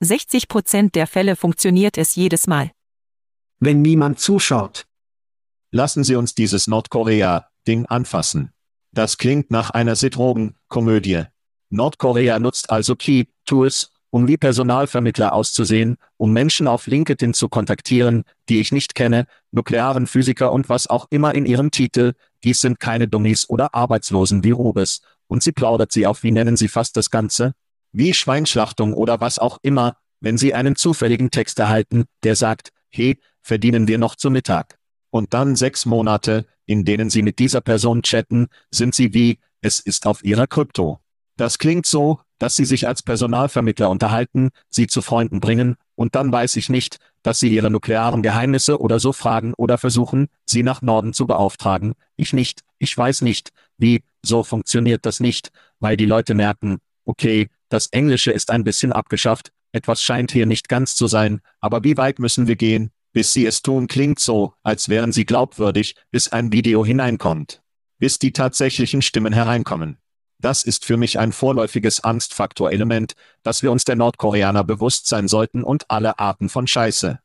60 0.00 0.48
Prozent 0.48 0.94
der 0.94 1.06
Fälle 1.06 1.36
funktioniert 1.36 1.96
es 1.98 2.16
jedes 2.16 2.46
Mal. 2.46 2.70
Wenn 3.60 3.82
niemand 3.82 4.18
zuschaut. 4.18 4.86
Lassen 5.70 6.02
Sie 6.04 6.16
uns 6.16 6.34
dieses 6.34 6.66
Nordkorea-Ding 6.66 7.86
anfassen. 7.86 8.52
Das 8.90 9.16
klingt 9.16 9.50
nach 9.50 9.70
einer 9.70 9.96
Sit-Rogen-Komödie. 9.96 11.24
Nordkorea 11.70 12.38
nutzt 12.38 12.70
also 12.70 12.96
Key-Tools, 12.96 13.92
um 14.10 14.28
wie 14.28 14.36
Personalvermittler 14.36 15.32
auszusehen, 15.32 15.96
um 16.18 16.32
Menschen 16.32 16.68
auf 16.68 16.86
LinkedIn 16.86 17.32
zu 17.32 17.48
kontaktieren, 17.48 18.24
die 18.50 18.60
ich 18.60 18.70
nicht 18.70 18.94
kenne, 18.94 19.26
nuklearen 19.52 20.06
Physiker 20.06 20.52
und 20.52 20.68
was 20.68 20.88
auch 20.88 21.06
immer 21.08 21.34
in 21.34 21.46
ihrem 21.46 21.70
Titel, 21.70 22.12
dies 22.44 22.60
sind 22.60 22.80
keine 22.80 23.08
Dummies 23.08 23.48
oder 23.48 23.74
Arbeitslosen 23.74 24.44
wie 24.44 24.50
Rubes, 24.50 25.00
und 25.26 25.42
sie 25.42 25.52
plaudert 25.52 25.92
sie 25.92 26.06
auf, 26.06 26.22
wie 26.22 26.30
nennen 26.30 26.56
sie 26.56 26.68
fast 26.68 26.96
das 26.96 27.10
Ganze? 27.10 27.54
Wie 27.92 28.12
Schweinschlachtung 28.12 28.92
oder 28.92 29.20
was 29.20 29.38
auch 29.38 29.58
immer, 29.62 29.96
wenn 30.20 30.38
sie 30.38 30.54
einen 30.54 30.76
zufälligen 30.76 31.30
Text 31.30 31.58
erhalten, 31.58 32.04
der 32.22 32.36
sagt, 32.36 32.70
hey, 32.90 33.18
verdienen 33.40 33.88
wir 33.88 33.98
noch 33.98 34.14
zu 34.14 34.30
Mittag. 34.30 34.78
Und 35.10 35.34
dann 35.34 35.56
sechs 35.56 35.84
Monate, 35.84 36.46
in 36.64 36.84
denen 36.84 37.10
Sie 37.10 37.22
mit 37.22 37.38
dieser 37.38 37.60
Person 37.60 38.02
chatten, 38.02 38.48
sind 38.70 38.94
Sie 38.94 39.12
wie, 39.14 39.38
es 39.60 39.80
ist 39.80 40.06
auf 40.06 40.24
Ihrer 40.24 40.46
Krypto. 40.46 41.00
Das 41.36 41.58
klingt 41.58 41.86
so, 41.86 42.20
dass 42.38 42.56
Sie 42.56 42.64
sich 42.64 42.86
als 42.86 43.02
Personalvermittler 43.02 43.90
unterhalten, 43.90 44.50
Sie 44.70 44.86
zu 44.86 45.02
Freunden 45.02 45.40
bringen, 45.40 45.76
und 45.94 46.14
dann 46.14 46.32
weiß 46.32 46.56
ich 46.56 46.68
nicht, 46.68 46.98
dass 47.22 47.38
Sie 47.38 47.48
Ihre 47.48 47.70
nuklearen 47.70 48.22
Geheimnisse 48.22 48.80
oder 48.80 48.98
so 48.98 49.12
fragen 49.12 49.54
oder 49.54 49.78
versuchen, 49.78 50.28
Sie 50.44 50.62
nach 50.62 50.82
Norden 50.82 51.12
zu 51.12 51.26
beauftragen. 51.26 51.94
Ich 52.16 52.32
nicht, 52.32 52.62
ich 52.78 52.96
weiß 52.96 53.22
nicht, 53.22 53.50
wie, 53.78 54.02
so 54.22 54.42
funktioniert 54.42 55.06
das 55.06 55.20
nicht, 55.20 55.50
weil 55.80 55.96
die 55.96 56.06
Leute 56.06 56.34
merken, 56.34 56.78
okay, 57.04 57.48
das 57.68 57.86
Englische 57.86 58.32
ist 58.32 58.50
ein 58.50 58.64
bisschen 58.64 58.92
abgeschafft, 58.92 59.52
etwas 59.72 60.02
scheint 60.02 60.32
hier 60.32 60.46
nicht 60.46 60.68
ganz 60.68 60.94
zu 60.94 61.06
sein, 61.06 61.40
aber 61.60 61.84
wie 61.84 61.96
weit 61.96 62.18
müssen 62.18 62.46
wir 62.46 62.56
gehen, 62.56 62.90
bis 63.12 63.32
sie 63.32 63.46
es 63.46 63.62
tun 63.62 63.86
klingt 63.86 64.18
so, 64.18 64.54
als 64.62 64.88
wären 64.88 65.12
sie 65.12 65.24
glaubwürdig, 65.24 65.96
bis 66.10 66.28
ein 66.28 66.52
Video 66.52 66.84
hineinkommt. 66.84 67.62
Bis 67.98 68.18
die 68.18 68.32
tatsächlichen 68.32 69.02
Stimmen 69.02 69.32
hereinkommen. 69.32 69.98
Das 70.42 70.64
ist 70.64 70.84
für 70.84 70.96
mich 70.96 71.20
ein 71.20 71.30
vorläufiges 71.30 72.02
Angstfaktorelement, 72.02 73.14
dass 73.44 73.62
wir 73.62 73.70
uns 73.70 73.84
der 73.84 73.94
Nordkoreaner 73.94 74.64
bewusst 74.64 75.06
sein 75.06 75.28
sollten 75.28 75.62
und 75.62 75.88
alle 75.88 76.18
Arten 76.18 76.48
von 76.48 76.66
Scheiße. 76.66 77.20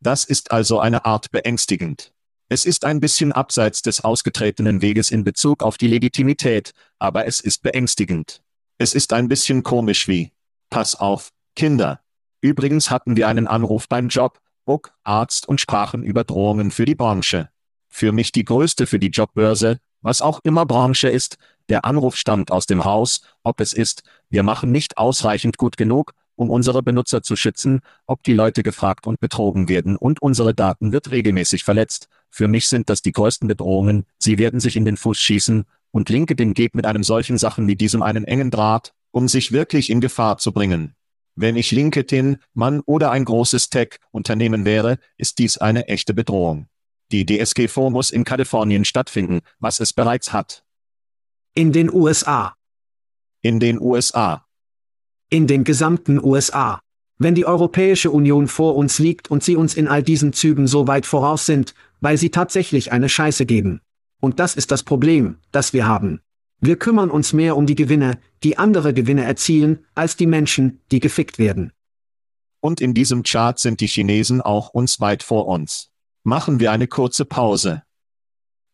Das 0.00 0.24
ist 0.24 0.50
also 0.50 0.80
eine 0.80 1.04
Art 1.04 1.30
beängstigend. 1.30 2.12
Es 2.48 2.66
ist 2.66 2.84
ein 2.84 2.98
bisschen 2.98 3.30
abseits 3.30 3.82
des 3.82 4.02
ausgetretenen 4.02 4.82
Weges 4.82 5.12
in 5.12 5.22
Bezug 5.22 5.62
auf 5.62 5.78
die 5.78 5.86
Legitimität, 5.86 6.72
aber 6.98 7.24
es 7.26 7.38
ist 7.38 7.62
beängstigend. 7.62 8.42
Es 8.78 8.94
ist 8.94 9.12
ein 9.12 9.28
bisschen 9.28 9.62
komisch 9.62 10.08
wie, 10.08 10.32
pass 10.70 10.96
auf, 10.96 11.30
Kinder. 11.54 12.00
Übrigens 12.40 12.90
hatten 12.90 13.16
wir 13.16 13.28
einen 13.28 13.46
Anruf 13.46 13.88
beim 13.88 14.08
Job, 14.08 14.40
Book, 14.64 14.92
Arzt 15.04 15.46
und 15.46 15.60
sprachen 15.60 16.02
über 16.02 16.24
Drohungen 16.24 16.72
für 16.72 16.84
die 16.84 16.96
Branche. 16.96 17.48
Für 17.88 18.10
mich 18.10 18.32
die 18.32 18.44
größte 18.44 18.88
für 18.88 18.98
die 18.98 19.10
Jobbörse, 19.10 19.78
was 20.04 20.20
auch 20.20 20.40
immer 20.44 20.66
Branche 20.66 21.08
ist, 21.08 21.38
der 21.68 21.84
Anruf 21.84 22.16
stammt 22.16 22.52
aus 22.52 22.66
dem 22.66 22.84
Haus, 22.84 23.22
ob 23.42 23.60
es 23.60 23.72
ist, 23.72 24.02
wir 24.28 24.42
machen 24.42 24.70
nicht 24.70 24.98
ausreichend 24.98 25.56
gut 25.56 25.76
genug, 25.76 26.12
um 26.36 26.50
unsere 26.50 26.82
Benutzer 26.82 27.22
zu 27.22 27.36
schützen, 27.36 27.80
ob 28.06 28.22
die 28.22 28.34
Leute 28.34 28.62
gefragt 28.62 29.06
und 29.06 29.18
betrogen 29.18 29.68
werden 29.68 29.96
und 29.96 30.20
unsere 30.20 30.54
Daten 30.54 30.92
wird 30.92 31.10
regelmäßig 31.10 31.64
verletzt. 31.64 32.08
Für 32.30 32.48
mich 32.48 32.68
sind 32.68 32.90
das 32.90 33.02
die 33.02 33.12
größten 33.12 33.48
Bedrohungen, 33.48 34.04
sie 34.18 34.38
werden 34.38 34.60
sich 34.60 34.76
in 34.76 34.84
den 34.84 34.96
Fuß 34.96 35.18
schießen, 35.18 35.64
und 35.90 36.08
LinkedIn 36.08 36.54
geht 36.54 36.74
mit 36.74 36.86
einem 36.86 37.04
solchen 37.04 37.38
Sachen 37.38 37.68
wie 37.68 37.76
diesem 37.76 38.02
einen 38.02 38.24
engen 38.24 38.50
Draht, 38.50 38.92
um 39.12 39.28
sich 39.28 39.52
wirklich 39.52 39.90
in 39.90 40.00
Gefahr 40.00 40.38
zu 40.38 40.52
bringen. 40.52 40.96
Wenn 41.36 41.56
ich 41.56 41.70
LinkedIn, 41.70 42.38
Mann 42.52 42.80
oder 42.80 43.12
ein 43.12 43.24
großes 43.24 43.70
Tech-Unternehmen 43.70 44.64
wäre, 44.64 44.98
ist 45.16 45.38
dies 45.38 45.56
eine 45.56 45.86
echte 45.86 46.12
Bedrohung. 46.12 46.66
Die 47.14 47.24
DSGVO 47.26 47.90
muss 47.90 48.10
in 48.10 48.24
Kalifornien 48.24 48.84
stattfinden, 48.84 49.42
was 49.60 49.78
es 49.78 49.92
bereits 49.92 50.32
hat. 50.32 50.64
In 51.54 51.70
den 51.70 51.88
USA. 51.92 52.56
In 53.40 53.60
den 53.60 53.80
USA. 53.80 54.44
In 55.30 55.46
den 55.46 55.62
gesamten 55.62 56.18
USA. 56.18 56.80
Wenn 57.16 57.36
die 57.36 57.46
Europäische 57.46 58.10
Union 58.10 58.48
vor 58.48 58.74
uns 58.74 58.98
liegt 58.98 59.30
und 59.30 59.44
sie 59.44 59.54
uns 59.54 59.74
in 59.74 59.86
all 59.86 60.02
diesen 60.02 60.32
Zügen 60.32 60.66
so 60.66 60.88
weit 60.88 61.06
voraus 61.06 61.46
sind, 61.46 61.76
weil 62.00 62.18
sie 62.18 62.30
tatsächlich 62.30 62.90
eine 62.90 63.08
Scheiße 63.08 63.46
geben. 63.46 63.80
Und 64.20 64.40
das 64.40 64.56
ist 64.56 64.72
das 64.72 64.82
Problem, 64.82 65.36
das 65.52 65.72
wir 65.72 65.86
haben. 65.86 66.20
Wir 66.58 66.76
kümmern 66.76 67.12
uns 67.12 67.32
mehr 67.32 67.56
um 67.56 67.66
die 67.66 67.76
Gewinne, 67.76 68.18
die 68.42 68.58
andere 68.58 68.92
Gewinne 68.92 69.22
erzielen, 69.22 69.84
als 69.94 70.16
die 70.16 70.26
Menschen, 70.26 70.80
die 70.90 70.98
gefickt 70.98 71.38
werden. 71.38 71.70
Und 72.58 72.80
in 72.80 72.92
diesem 72.92 73.22
Chart 73.22 73.56
sind 73.60 73.78
die 73.78 73.86
Chinesen 73.86 74.40
auch 74.40 74.70
uns 74.70 74.98
weit 74.98 75.22
vor 75.22 75.46
uns. 75.46 75.93
Machen 76.26 76.58
wir 76.58 76.72
eine 76.72 76.88
kurze 76.88 77.26
Pause. 77.26 77.82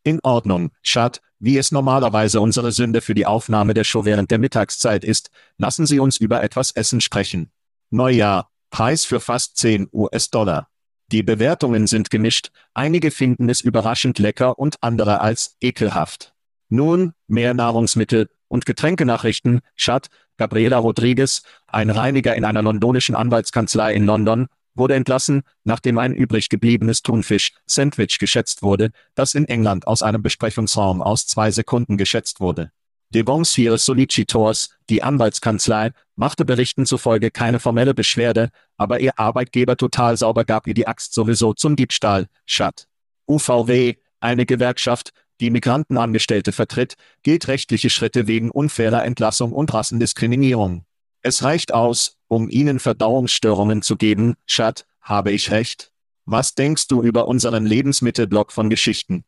In 0.03 0.21
Ordnung, 0.23 0.71
Schat, 0.81 1.21
wie 1.37 1.57
es 1.57 1.73
normalerweise 1.73 2.39
unsere 2.39 2.71
Sünde 2.71 3.01
für 3.01 3.13
die 3.13 3.25
Aufnahme 3.25 3.73
der 3.73 3.83
Show 3.83 4.05
während 4.05 4.31
der 4.31 4.39
Mittagszeit 4.39 5.03
ist, 5.03 5.31
lassen 5.57 5.85
Sie 5.85 5.99
uns 5.99 6.15
über 6.15 6.41
etwas 6.43 6.71
Essen 6.71 7.01
sprechen. 7.01 7.51
Neujahr, 7.89 8.49
Preis 8.69 9.03
für 9.03 9.19
fast 9.19 9.57
10 9.57 9.89
US-Dollar. 9.91 10.69
Die 11.11 11.23
Bewertungen 11.23 11.87
sind 11.87 12.09
gemischt, 12.09 12.51
einige 12.73 13.11
finden 13.11 13.49
es 13.49 13.59
überraschend 13.59 14.17
lecker 14.17 14.57
und 14.57 14.81
andere 14.81 15.19
als 15.19 15.57
ekelhaft. 15.59 16.33
Nun, 16.69 17.11
mehr 17.27 17.53
Nahrungsmittel 17.53 18.29
und 18.47 18.65
Getränkenachrichten, 18.65 19.59
Schat, 19.75 20.07
Gabriela 20.37 20.77
Rodriguez, 20.77 21.43
ein 21.67 21.89
Reiniger 21.89 22.33
in 22.33 22.45
einer 22.45 22.61
londonischen 22.61 23.13
Anwaltskanzlei 23.13 23.93
in 23.93 24.05
London, 24.05 24.47
wurde 24.75 24.95
entlassen, 24.95 25.43
nachdem 25.63 25.97
ein 25.97 26.13
übrig 26.13 26.49
gebliebenes 26.49 27.01
Thunfisch-Sandwich 27.01 28.19
geschätzt 28.19 28.61
wurde, 28.61 28.91
das 29.15 29.35
in 29.35 29.45
England 29.45 29.87
aus 29.87 30.03
einem 30.03 30.21
Besprechungsraum 30.21 31.01
aus 31.01 31.27
zwei 31.27 31.51
Sekunden 31.51 31.97
geschätzt 31.97 32.39
wurde. 32.39 32.71
Devonshire 33.13 33.77
Solicitors, 33.77 34.69
die 34.89 35.03
Anwaltskanzlei, 35.03 35.91
machte 36.15 36.45
Berichten 36.45 36.85
zufolge 36.85 37.29
keine 37.29 37.59
formelle 37.59 37.93
Beschwerde, 37.93 38.51
aber 38.77 39.01
ihr 39.01 39.19
Arbeitgeber 39.19 39.75
total 39.75 40.15
sauber 40.15 40.45
gab 40.45 40.65
ihr 40.65 40.73
die 40.73 40.87
Axt 40.87 41.13
sowieso 41.13 41.53
zum 41.53 41.75
Diebstahl, 41.75 42.27
Schat. 42.45 42.87
UVW, 43.27 43.95
eine 44.21 44.45
Gewerkschaft, 44.45 45.11
die 45.41 45.49
Migrantenangestellte 45.49 46.53
vertritt, 46.53 46.95
gilt 47.23 47.47
rechtliche 47.49 47.89
Schritte 47.89 48.27
wegen 48.27 48.49
unfairer 48.49 49.03
Entlassung 49.03 49.51
und 49.51 49.73
Rassendiskriminierung. 49.73 50.85
Es 51.21 51.43
reicht 51.43 51.73
aus, 51.73 52.17
um 52.31 52.49
Ihnen 52.49 52.79
Verdauungsstörungen 52.79 53.81
zu 53.81 53.97
geben, 53.97 54.35
Schat, 54.45 54.87
habe 55.01 55.31
ich 55.33 55.51
recht? 55.51 55.91
Was 56.23 56.55
denkst 56.55 56.87
du 56.87 57.03
über 57.03 57.27
unseren 57.27 57.65
Lebensmittelblock 57.65 58.53
von 58.53 58.69
Geschichten? 58.69 59.25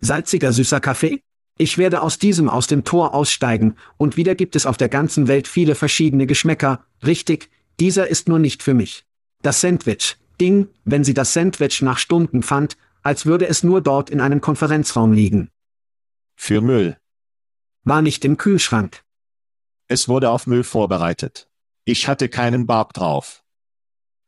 Salziger 0.00 0.52
süßer 0.52 0.80
Kaffee? 0.80 1.22
Ich 1.56 1.78
werde 1.78 2.02
aus 2.02 2.18
diesem 2.18 2.50
aus 2.50 2.66
dem 2.66 2.84
Tor 2.84 3.14
aussteigen, 3.14 3.76
und 3.96 4.18
wieder 4.18 4.34
gibt 4.34 4.54
es 4.54 4.66
auf 4.66 4.76
der 4.76 4.90
ganzen 4.90 5.28
Welt 5.28 5.48
viele 5.48 5.74
verschiedene 5.74 6.26
Geschmäcker, 6.26 6.84
richtig, 7.06 7.48
dieser 7.80 8.08
ist 8.08 8.28
nur 8.28 8.38
nicht 8.38 8.62
für 8.62 8.74
mich. 8.74 9.06
Das 9.40 9.62
Sandwich, 9.62 10.18
Ding, 10.38 10.68
wenn 10.84 11.04
sie 11.04 11.14
das 11.14 11.32
Sandwich 11.32 11.80
nach 11.80 11.96
Stunden 11.96 12.42
fand, 12.42 12.76
als 13.02 13.24
würde 13.24 13.46
es 13.46 13.62
nur 13.62 13.80
dort 13.80 14.10
in 14.10 14.20
einem 14.20 14.42
Konferenzraum 14.42 15.14
liegen. 15.14 15.48
Für 16.36 16.60
Müll. 16.60 16.98
War 17.84 18.02
nicht 18.02 18.26
im 18.26 18.36
Kühlschrank. 18.36 19.02
Es 19.88 20.06
wurde 20.06 20.28
auf 20.28 20.46
Müll 20.46 20.64
vorbereitet. 20.64 21.49
Ich 21.84 22.08
hatte 22.08 22.28
keinen 22.28 22.66
Barb 22.66 22.92
drauf. 22.92 23.42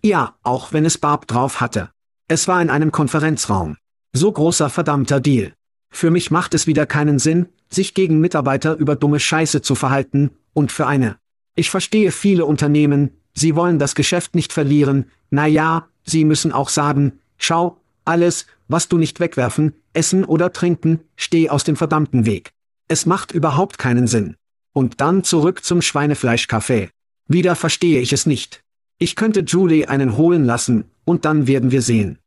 Ja, 0.03 0.36
auch 0.42 0.72
wenn 0.72 0.84
es 0.84 0.98
Barb 0.98 1.26
drauf 1.26 1.61
hatte. 1.61 1.90
Es 2.28 2.48
war 2.48 2.61
in 2.62 2.70
einem 2.70 2.92
Konferenzraum. 2.92 3.76
So 4.12 4.32
großer 4.32 4.70
verdammter 4.70 5.20
Deal. 5.20 5.55
Für 5.90 6.11
mich 6.11 6.30
macht 6.30 6.55
es 6.55 6.66
wieder 6.66 6.86
keinen 6.86 7.18
Sinn, 7.18 7.48
sich 7.68 7.94
gegen 7.94 8.20
Mitarbeiter 8.20 8.76
über 8.76 8.96
dumme 8.96 9.20
Scheiße 9.20 9.62
zu 9.62 9.74
verhalten, 9.74 10.30
und 10.55 10.72
für 10.72 10.86
eine. 10.86 11.16
Ich 11.55 11.70
verstehe 11.70 12.12
viele 12.12 12.44
Unternehmen, 12.46 13.11
sie 13.34 13.55
wollen 13.55 13.78
das 13.78 13.94
Geschäft 13.94 14.34
nicht 14.34 14.53
verlieren, 14.53 15.11
na 15.30 15.46
ja, 15.46 15.88
sie 16.05 16.24
müssen 16.24 16.53
auch 16.53 16.68
sagen, 16.68 17.20
schau, 17.38 17.80
alles, 18.05 18.46
was 18.68 18.88
du 18.88 18.98
nicht 18.98 19.20
wegwerfen, 19.20 19.74
essen 19.92 20.24
oder 20.24 20.53
trinken, 20.53 21.00
steh 21.16 21.48
aus 21.48 21.64
dem 21.64 21.76
verdammten 21.76 22.26
Weg. 22.26 22.50
Es 22.88 23.07
macht 23.07 23.32
überhaupt 23.32 23.78
keinen 23.78 24.07
Sinn. 24.07 24.36
Und 24.72 25.00
dann 25.00 25.24
zurück 25.24 25.64
zum 25.64 25.82
Schweinefleischkaffee. 25.82 26.90
Wieder 27.29 27.57
verstehe 27.57 28.01
ich 28.01 28.12
es 28.12 28.27
nicht. 28.27 28.62
Ich 28.99 29.16
könnte 29.16 29.41
Julie 29.41 29.89
einen 29.89 30.16
holen 30.16 30.45
lassen, 30.45 30.85
und 31.05 31.25
dann 31.25 31.47
werden 31.47 31.70
wir 31.70 31.83
sehen. 31.83 32.18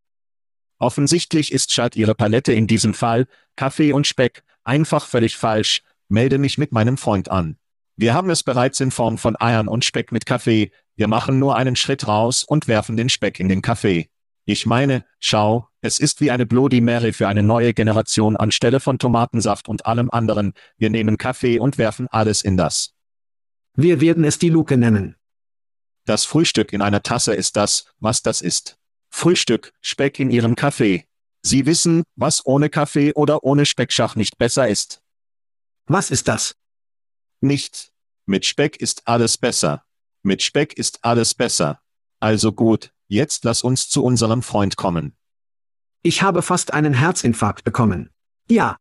Offensichtlich 0.78 1.52
ist 1.52 1.70
Chad 1.70 1.96
ihre 1.96 2.16
Palette 2.16 2.52
in 2.54 2.68
diesem 2.68 2.94
Fall, 2.94 3.28
Kaffee 3.56 3.94
und 3.94 4.08
Speck, 4.08 4.44
einfach 4.64 5.06
völlig 5.06 5.38
falsch, 5.38 5.82
melde 6.10 6.38
mich 6.38 6.58
mit 6.58 6.72
meinem 6.72 6.98
Freund 6.98 7.30
an. 7.30 7.58
Wir 7.96 8.14
haben 8.14 8.30
es 8.30 8.44
bereits 8.44 8.82
in 8.82 8.92
Form 8.92 9.18
von 9.18 9.40
Eiern 9.40 9.70
und 9.70 9.86
Speck 9.86 10.12
mit 10.12 10.26
Kaffee, 10.26 10.72
wir 10.98 11.08
machen 11.08 11.40
nur 11.40 11.56
einen 11.56 11.76
Schritt 11.76 12.08
raus 12.08 12.44
und 12.44 12.68
werfen 12.68 12.98
den 12.98 13.10
Speck 13.10 13.40
in 13.40 13.50
den 13.50 13.62
Kaffee. 13.62 14.10
Ich 14.46 14.66
meine, 14.66 15.06
schau, 15.20 15.68
es 15.82 16.00
ist 16.00 16.22
wie 16.22 16.32
eine 16.32 16.46
Bloody 16.46 16.80
Mary 16.80 17.14
für 17.14 17.28
eine 17.28 17.44
neue 17.44 17.74
Generation 17.74 18.38
anstelle 18.38 18.80
von 18.80 19.00
Tomatensaft 19.00 19.68
und 19.68 19.86
allem 19.86 20.10
anderen. 20.12 20.54
Wir 20.78 20.90
nehmen 20.90 21.18
Kaffee 21.18 21.60
und 21.60 21.78
werfen 21.78 22.08
alles 22.10 22.44
in 22.44 22.56
das. 22.56 22.95
Wir 23.76 24.02
werden 24.02 24.24
es 24.24 24.40
die 24.40 24.50
Luke 24.50 24.78
nennen. 24.78 25.16
Das 26.06 26.26
Frühstück 26.26 26.74
in 26.74 26.82
einer 26.82 27.04
Tasse 27.04 27.34
ist 27.34 27.56
das, 27.56 27.86
was 28.00 28.22
das 28.22 28.42
ist. 28.42 28.78
Frühstück, 29.10 29.74
Speck 29.82 30.20
in 30.20 30.30
Ihrem 30.30 30.56
Kaffee. 30.56 31.06
Sie 31.42 31.66
wissen, 31.66 32.04
was 32.16 32.46
ohne 32.46 32.70
Kaffee 32.70 33.14
oder 33.14 33.44
ohne 33.44 33.66
Speckschach 33.66 34.16
nicht 34.16 34.38
besser 34.38 34.68
ist. 34.68 35.02
Was 35.88 36.12
ist 36.12 36.28
das? 36.28 36.56
Nicht. 37.42 37.92
Mit 38.26 38.46
Speck 38.46 38.78
ist 38.78 39.08
alles 39.08 39.38
besser. 39.38 39.84
Mit 40.24 40.42
Speck 40.42 40.74
ist 40.74 41.04
alles 41.04 41.34
besser. 41.34 41.82
Also 42.20 42.52
gut, 42.52 42.92
Jetzt 43.08 43.44
lass 43.44 43.62
uns 43.62 43.88
zu 43.88 44.04
unserem 44.04 44.42
Freund 44.42 44.78
kommen. 44.78 45.16
Ich 46.02 46.22
habe 46.24 46.42
fast 46.42 46.74
einen 46.74 46.94
Herzinfarkt 46.94 47.64
bekommen. 47.64 48.10
Ja. 48.50 48.78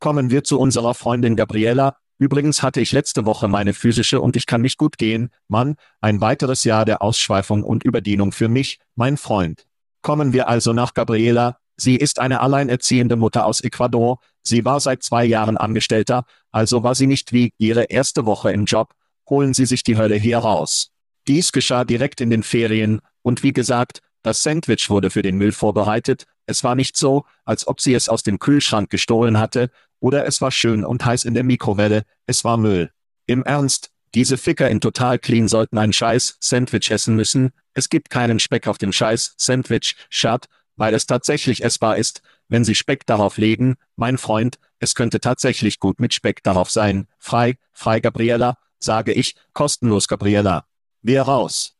Kommen 0.00 0.30
wir 0.30 0.42
zu 0.42 0.58
unserer 0.58 0.94
Freundin 0.94 1.36
Gabriela. 1.36 1.96
Übrigens 2.18 2.62
hatte 2.62 2.80
ich 2.80 2.92
letzte 2.92 3.26
Woche 3.26 3.46
meine 3.46 3.74
physische 3.74 4.20
und 4.20 4.36
ich 4.36 4.46
kann 4.46 4.62
nicht 4.62 4.78
gut 4.78 4.96
gehen, 4.96 5.30
Mann, 5.48 5.76
ein 6.00 6.20
weiteres 6.20 6.64
Jahr 6.64 6.84
der 6.84 7.02
Ausschweifung 7.02 7.62
und 7.62 7.84
Überdienung 7.84 8.32
für 8.32 8.48
mich, 8.48 8.78
mein 8.94 9.18
Freund. 9.18 9.66
Kommen 10.00 10.32
wir 10.32 10.48
also 10.48 10.72
nach 10.72 10.94
Gabriela. 10.94 11.58
Sie 11.76 11.96
ist 11.96 12.18
eine 12.18 12.40
alleinerziehende 12.40 13.16
Mutter 13.16 13.44
aus 13.44 13.60
Ecuador. 13.60 14.18
Sie 14.42 14.64
war 14.64 14.80
seit 14.80 15.02
zwei 15.02 15.26
Jahren 15.26 15.58
Angestellter, 15.58 16.24
also 16.52 16.82
war 16.82 16.94
sie 16.94 17.06
nicht 17.06 17.32
wie 17.32 17.52
ihre 17.58 17.84
erste 17.84 18.24
Woche 18.24 18.50
im 18.50 18.64
Job. 18.64 18.94
Holen 19.28 19.52
Sie 19.52 19.66
sich 19.66 19.82
die 19.82 19.98
Hölle 19.98 20.14
hier 20.14 20.38
raus. 20.38 20.92
Dies 21.26 21.52
geschah 21.52 21.84
direkt 21.84 22.20
in 22.20 22.30
den 22.30 22.44
Ferien, 22.44 23.00
und 23.22 23.42
wie 23.42 23.52
gesagt, 23.52 24.00
das 24.22 24.42
Sandwich 24.42 24.88
wurde 24.88 25.10
für 25.10 25.22
den 25.22 25.36
Müll 25.36 25.52
vorbereitet, 25.52 26.24
es 26.46 26.62
war 26.62 26.76
nicht 26.76 26.96
so, 26.96 27.24
als 27.44 27.66
ob 27.66 27.80
sie 27.80 27.94
es 27.94 28.08
aus 28.08 28.22
dem 28.22 28.38
Kühlschrank 28.38 28.88
gestohlen 28.88 29.38
hatte, 29.38 29.70
oder 30.06 30.24
es 30.24 30.40
war 30.40 30.52
schön 30.52 30.84
und 30.84 31.04
heiß 31.04 31.24
in 31.24 31.34
der 31.34 31.42
Mikrowelle, 31.42 32.04
es 32.26 32.44
war 32.44 32.56
Müll. 32.56 32.92
Im 33.26 33.42
Ernst, 33.42 33.90
diese 34.14 34.36
Ficker 34.36 34.70
in 34.70 34.80
Total 34.80 35.18
Clean 35.18 35.48
sollten 35.48 35.78
ein 35.78 35.92
scheiß 35.92 36.36
Sandwich 36.38 36.92
essen 36.92 37.16
müssen, 37.16 37.50
es 37.74 37.88
gibt 37.88 38.08
keinen 38.08 38.38
Speck 38.38 38.68
auf 38.68 38.78
dem 38.78 38.92
scheiß 38.92 39.34
Sandwich, 39.36 39.96
Schad, 40.08 40.46
weil 40.76 40.94
es 40.94 41.06
tatsächlich 41.06 41.64
essbar 41.64 41.96
ist, 41.96 42.22
wenn 42.46 42.64
sie 42.64 42.76
Speck 42.76 43.04
darauf 43.06 43.36
legen, 43.36 43.74
mein 43.96 44.16
Freund, 44.16 44.60
es 44.78 44.94
könnte 44.94 45.18
tatsächlich 45.18 45.80
gut 45.80 45.98
mit 45.98 46.14
Speck 46.14 46.44
darauf 46.44 46.70
sein, 46.70 47.08
frei, 47.18 47.56
frei 47.72 47.98
Gabriella, 47.98 48.58
sage 48.78 49.12
ich, 49.12 49.34
kostenlos 49.54 50.06
Gabriella. 50.06 50.66
Wir 51.02 51.22
raus. 51.22 51.74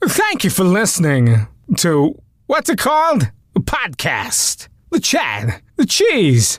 Thank 0.00 0.44
you 0.44 0.50
for 0.50 0.64
listening 0.64 1.46
to 1.76 2.22
what's 2.46 2.70
it 2.70 2.78
called? 2.78 3.30
A 3.54 3.60
podcast. 3.60 4.68
The 4.90 5.00
chat. 5.00 5.60
The 5.76 5.84
cheese. 5.84 6.58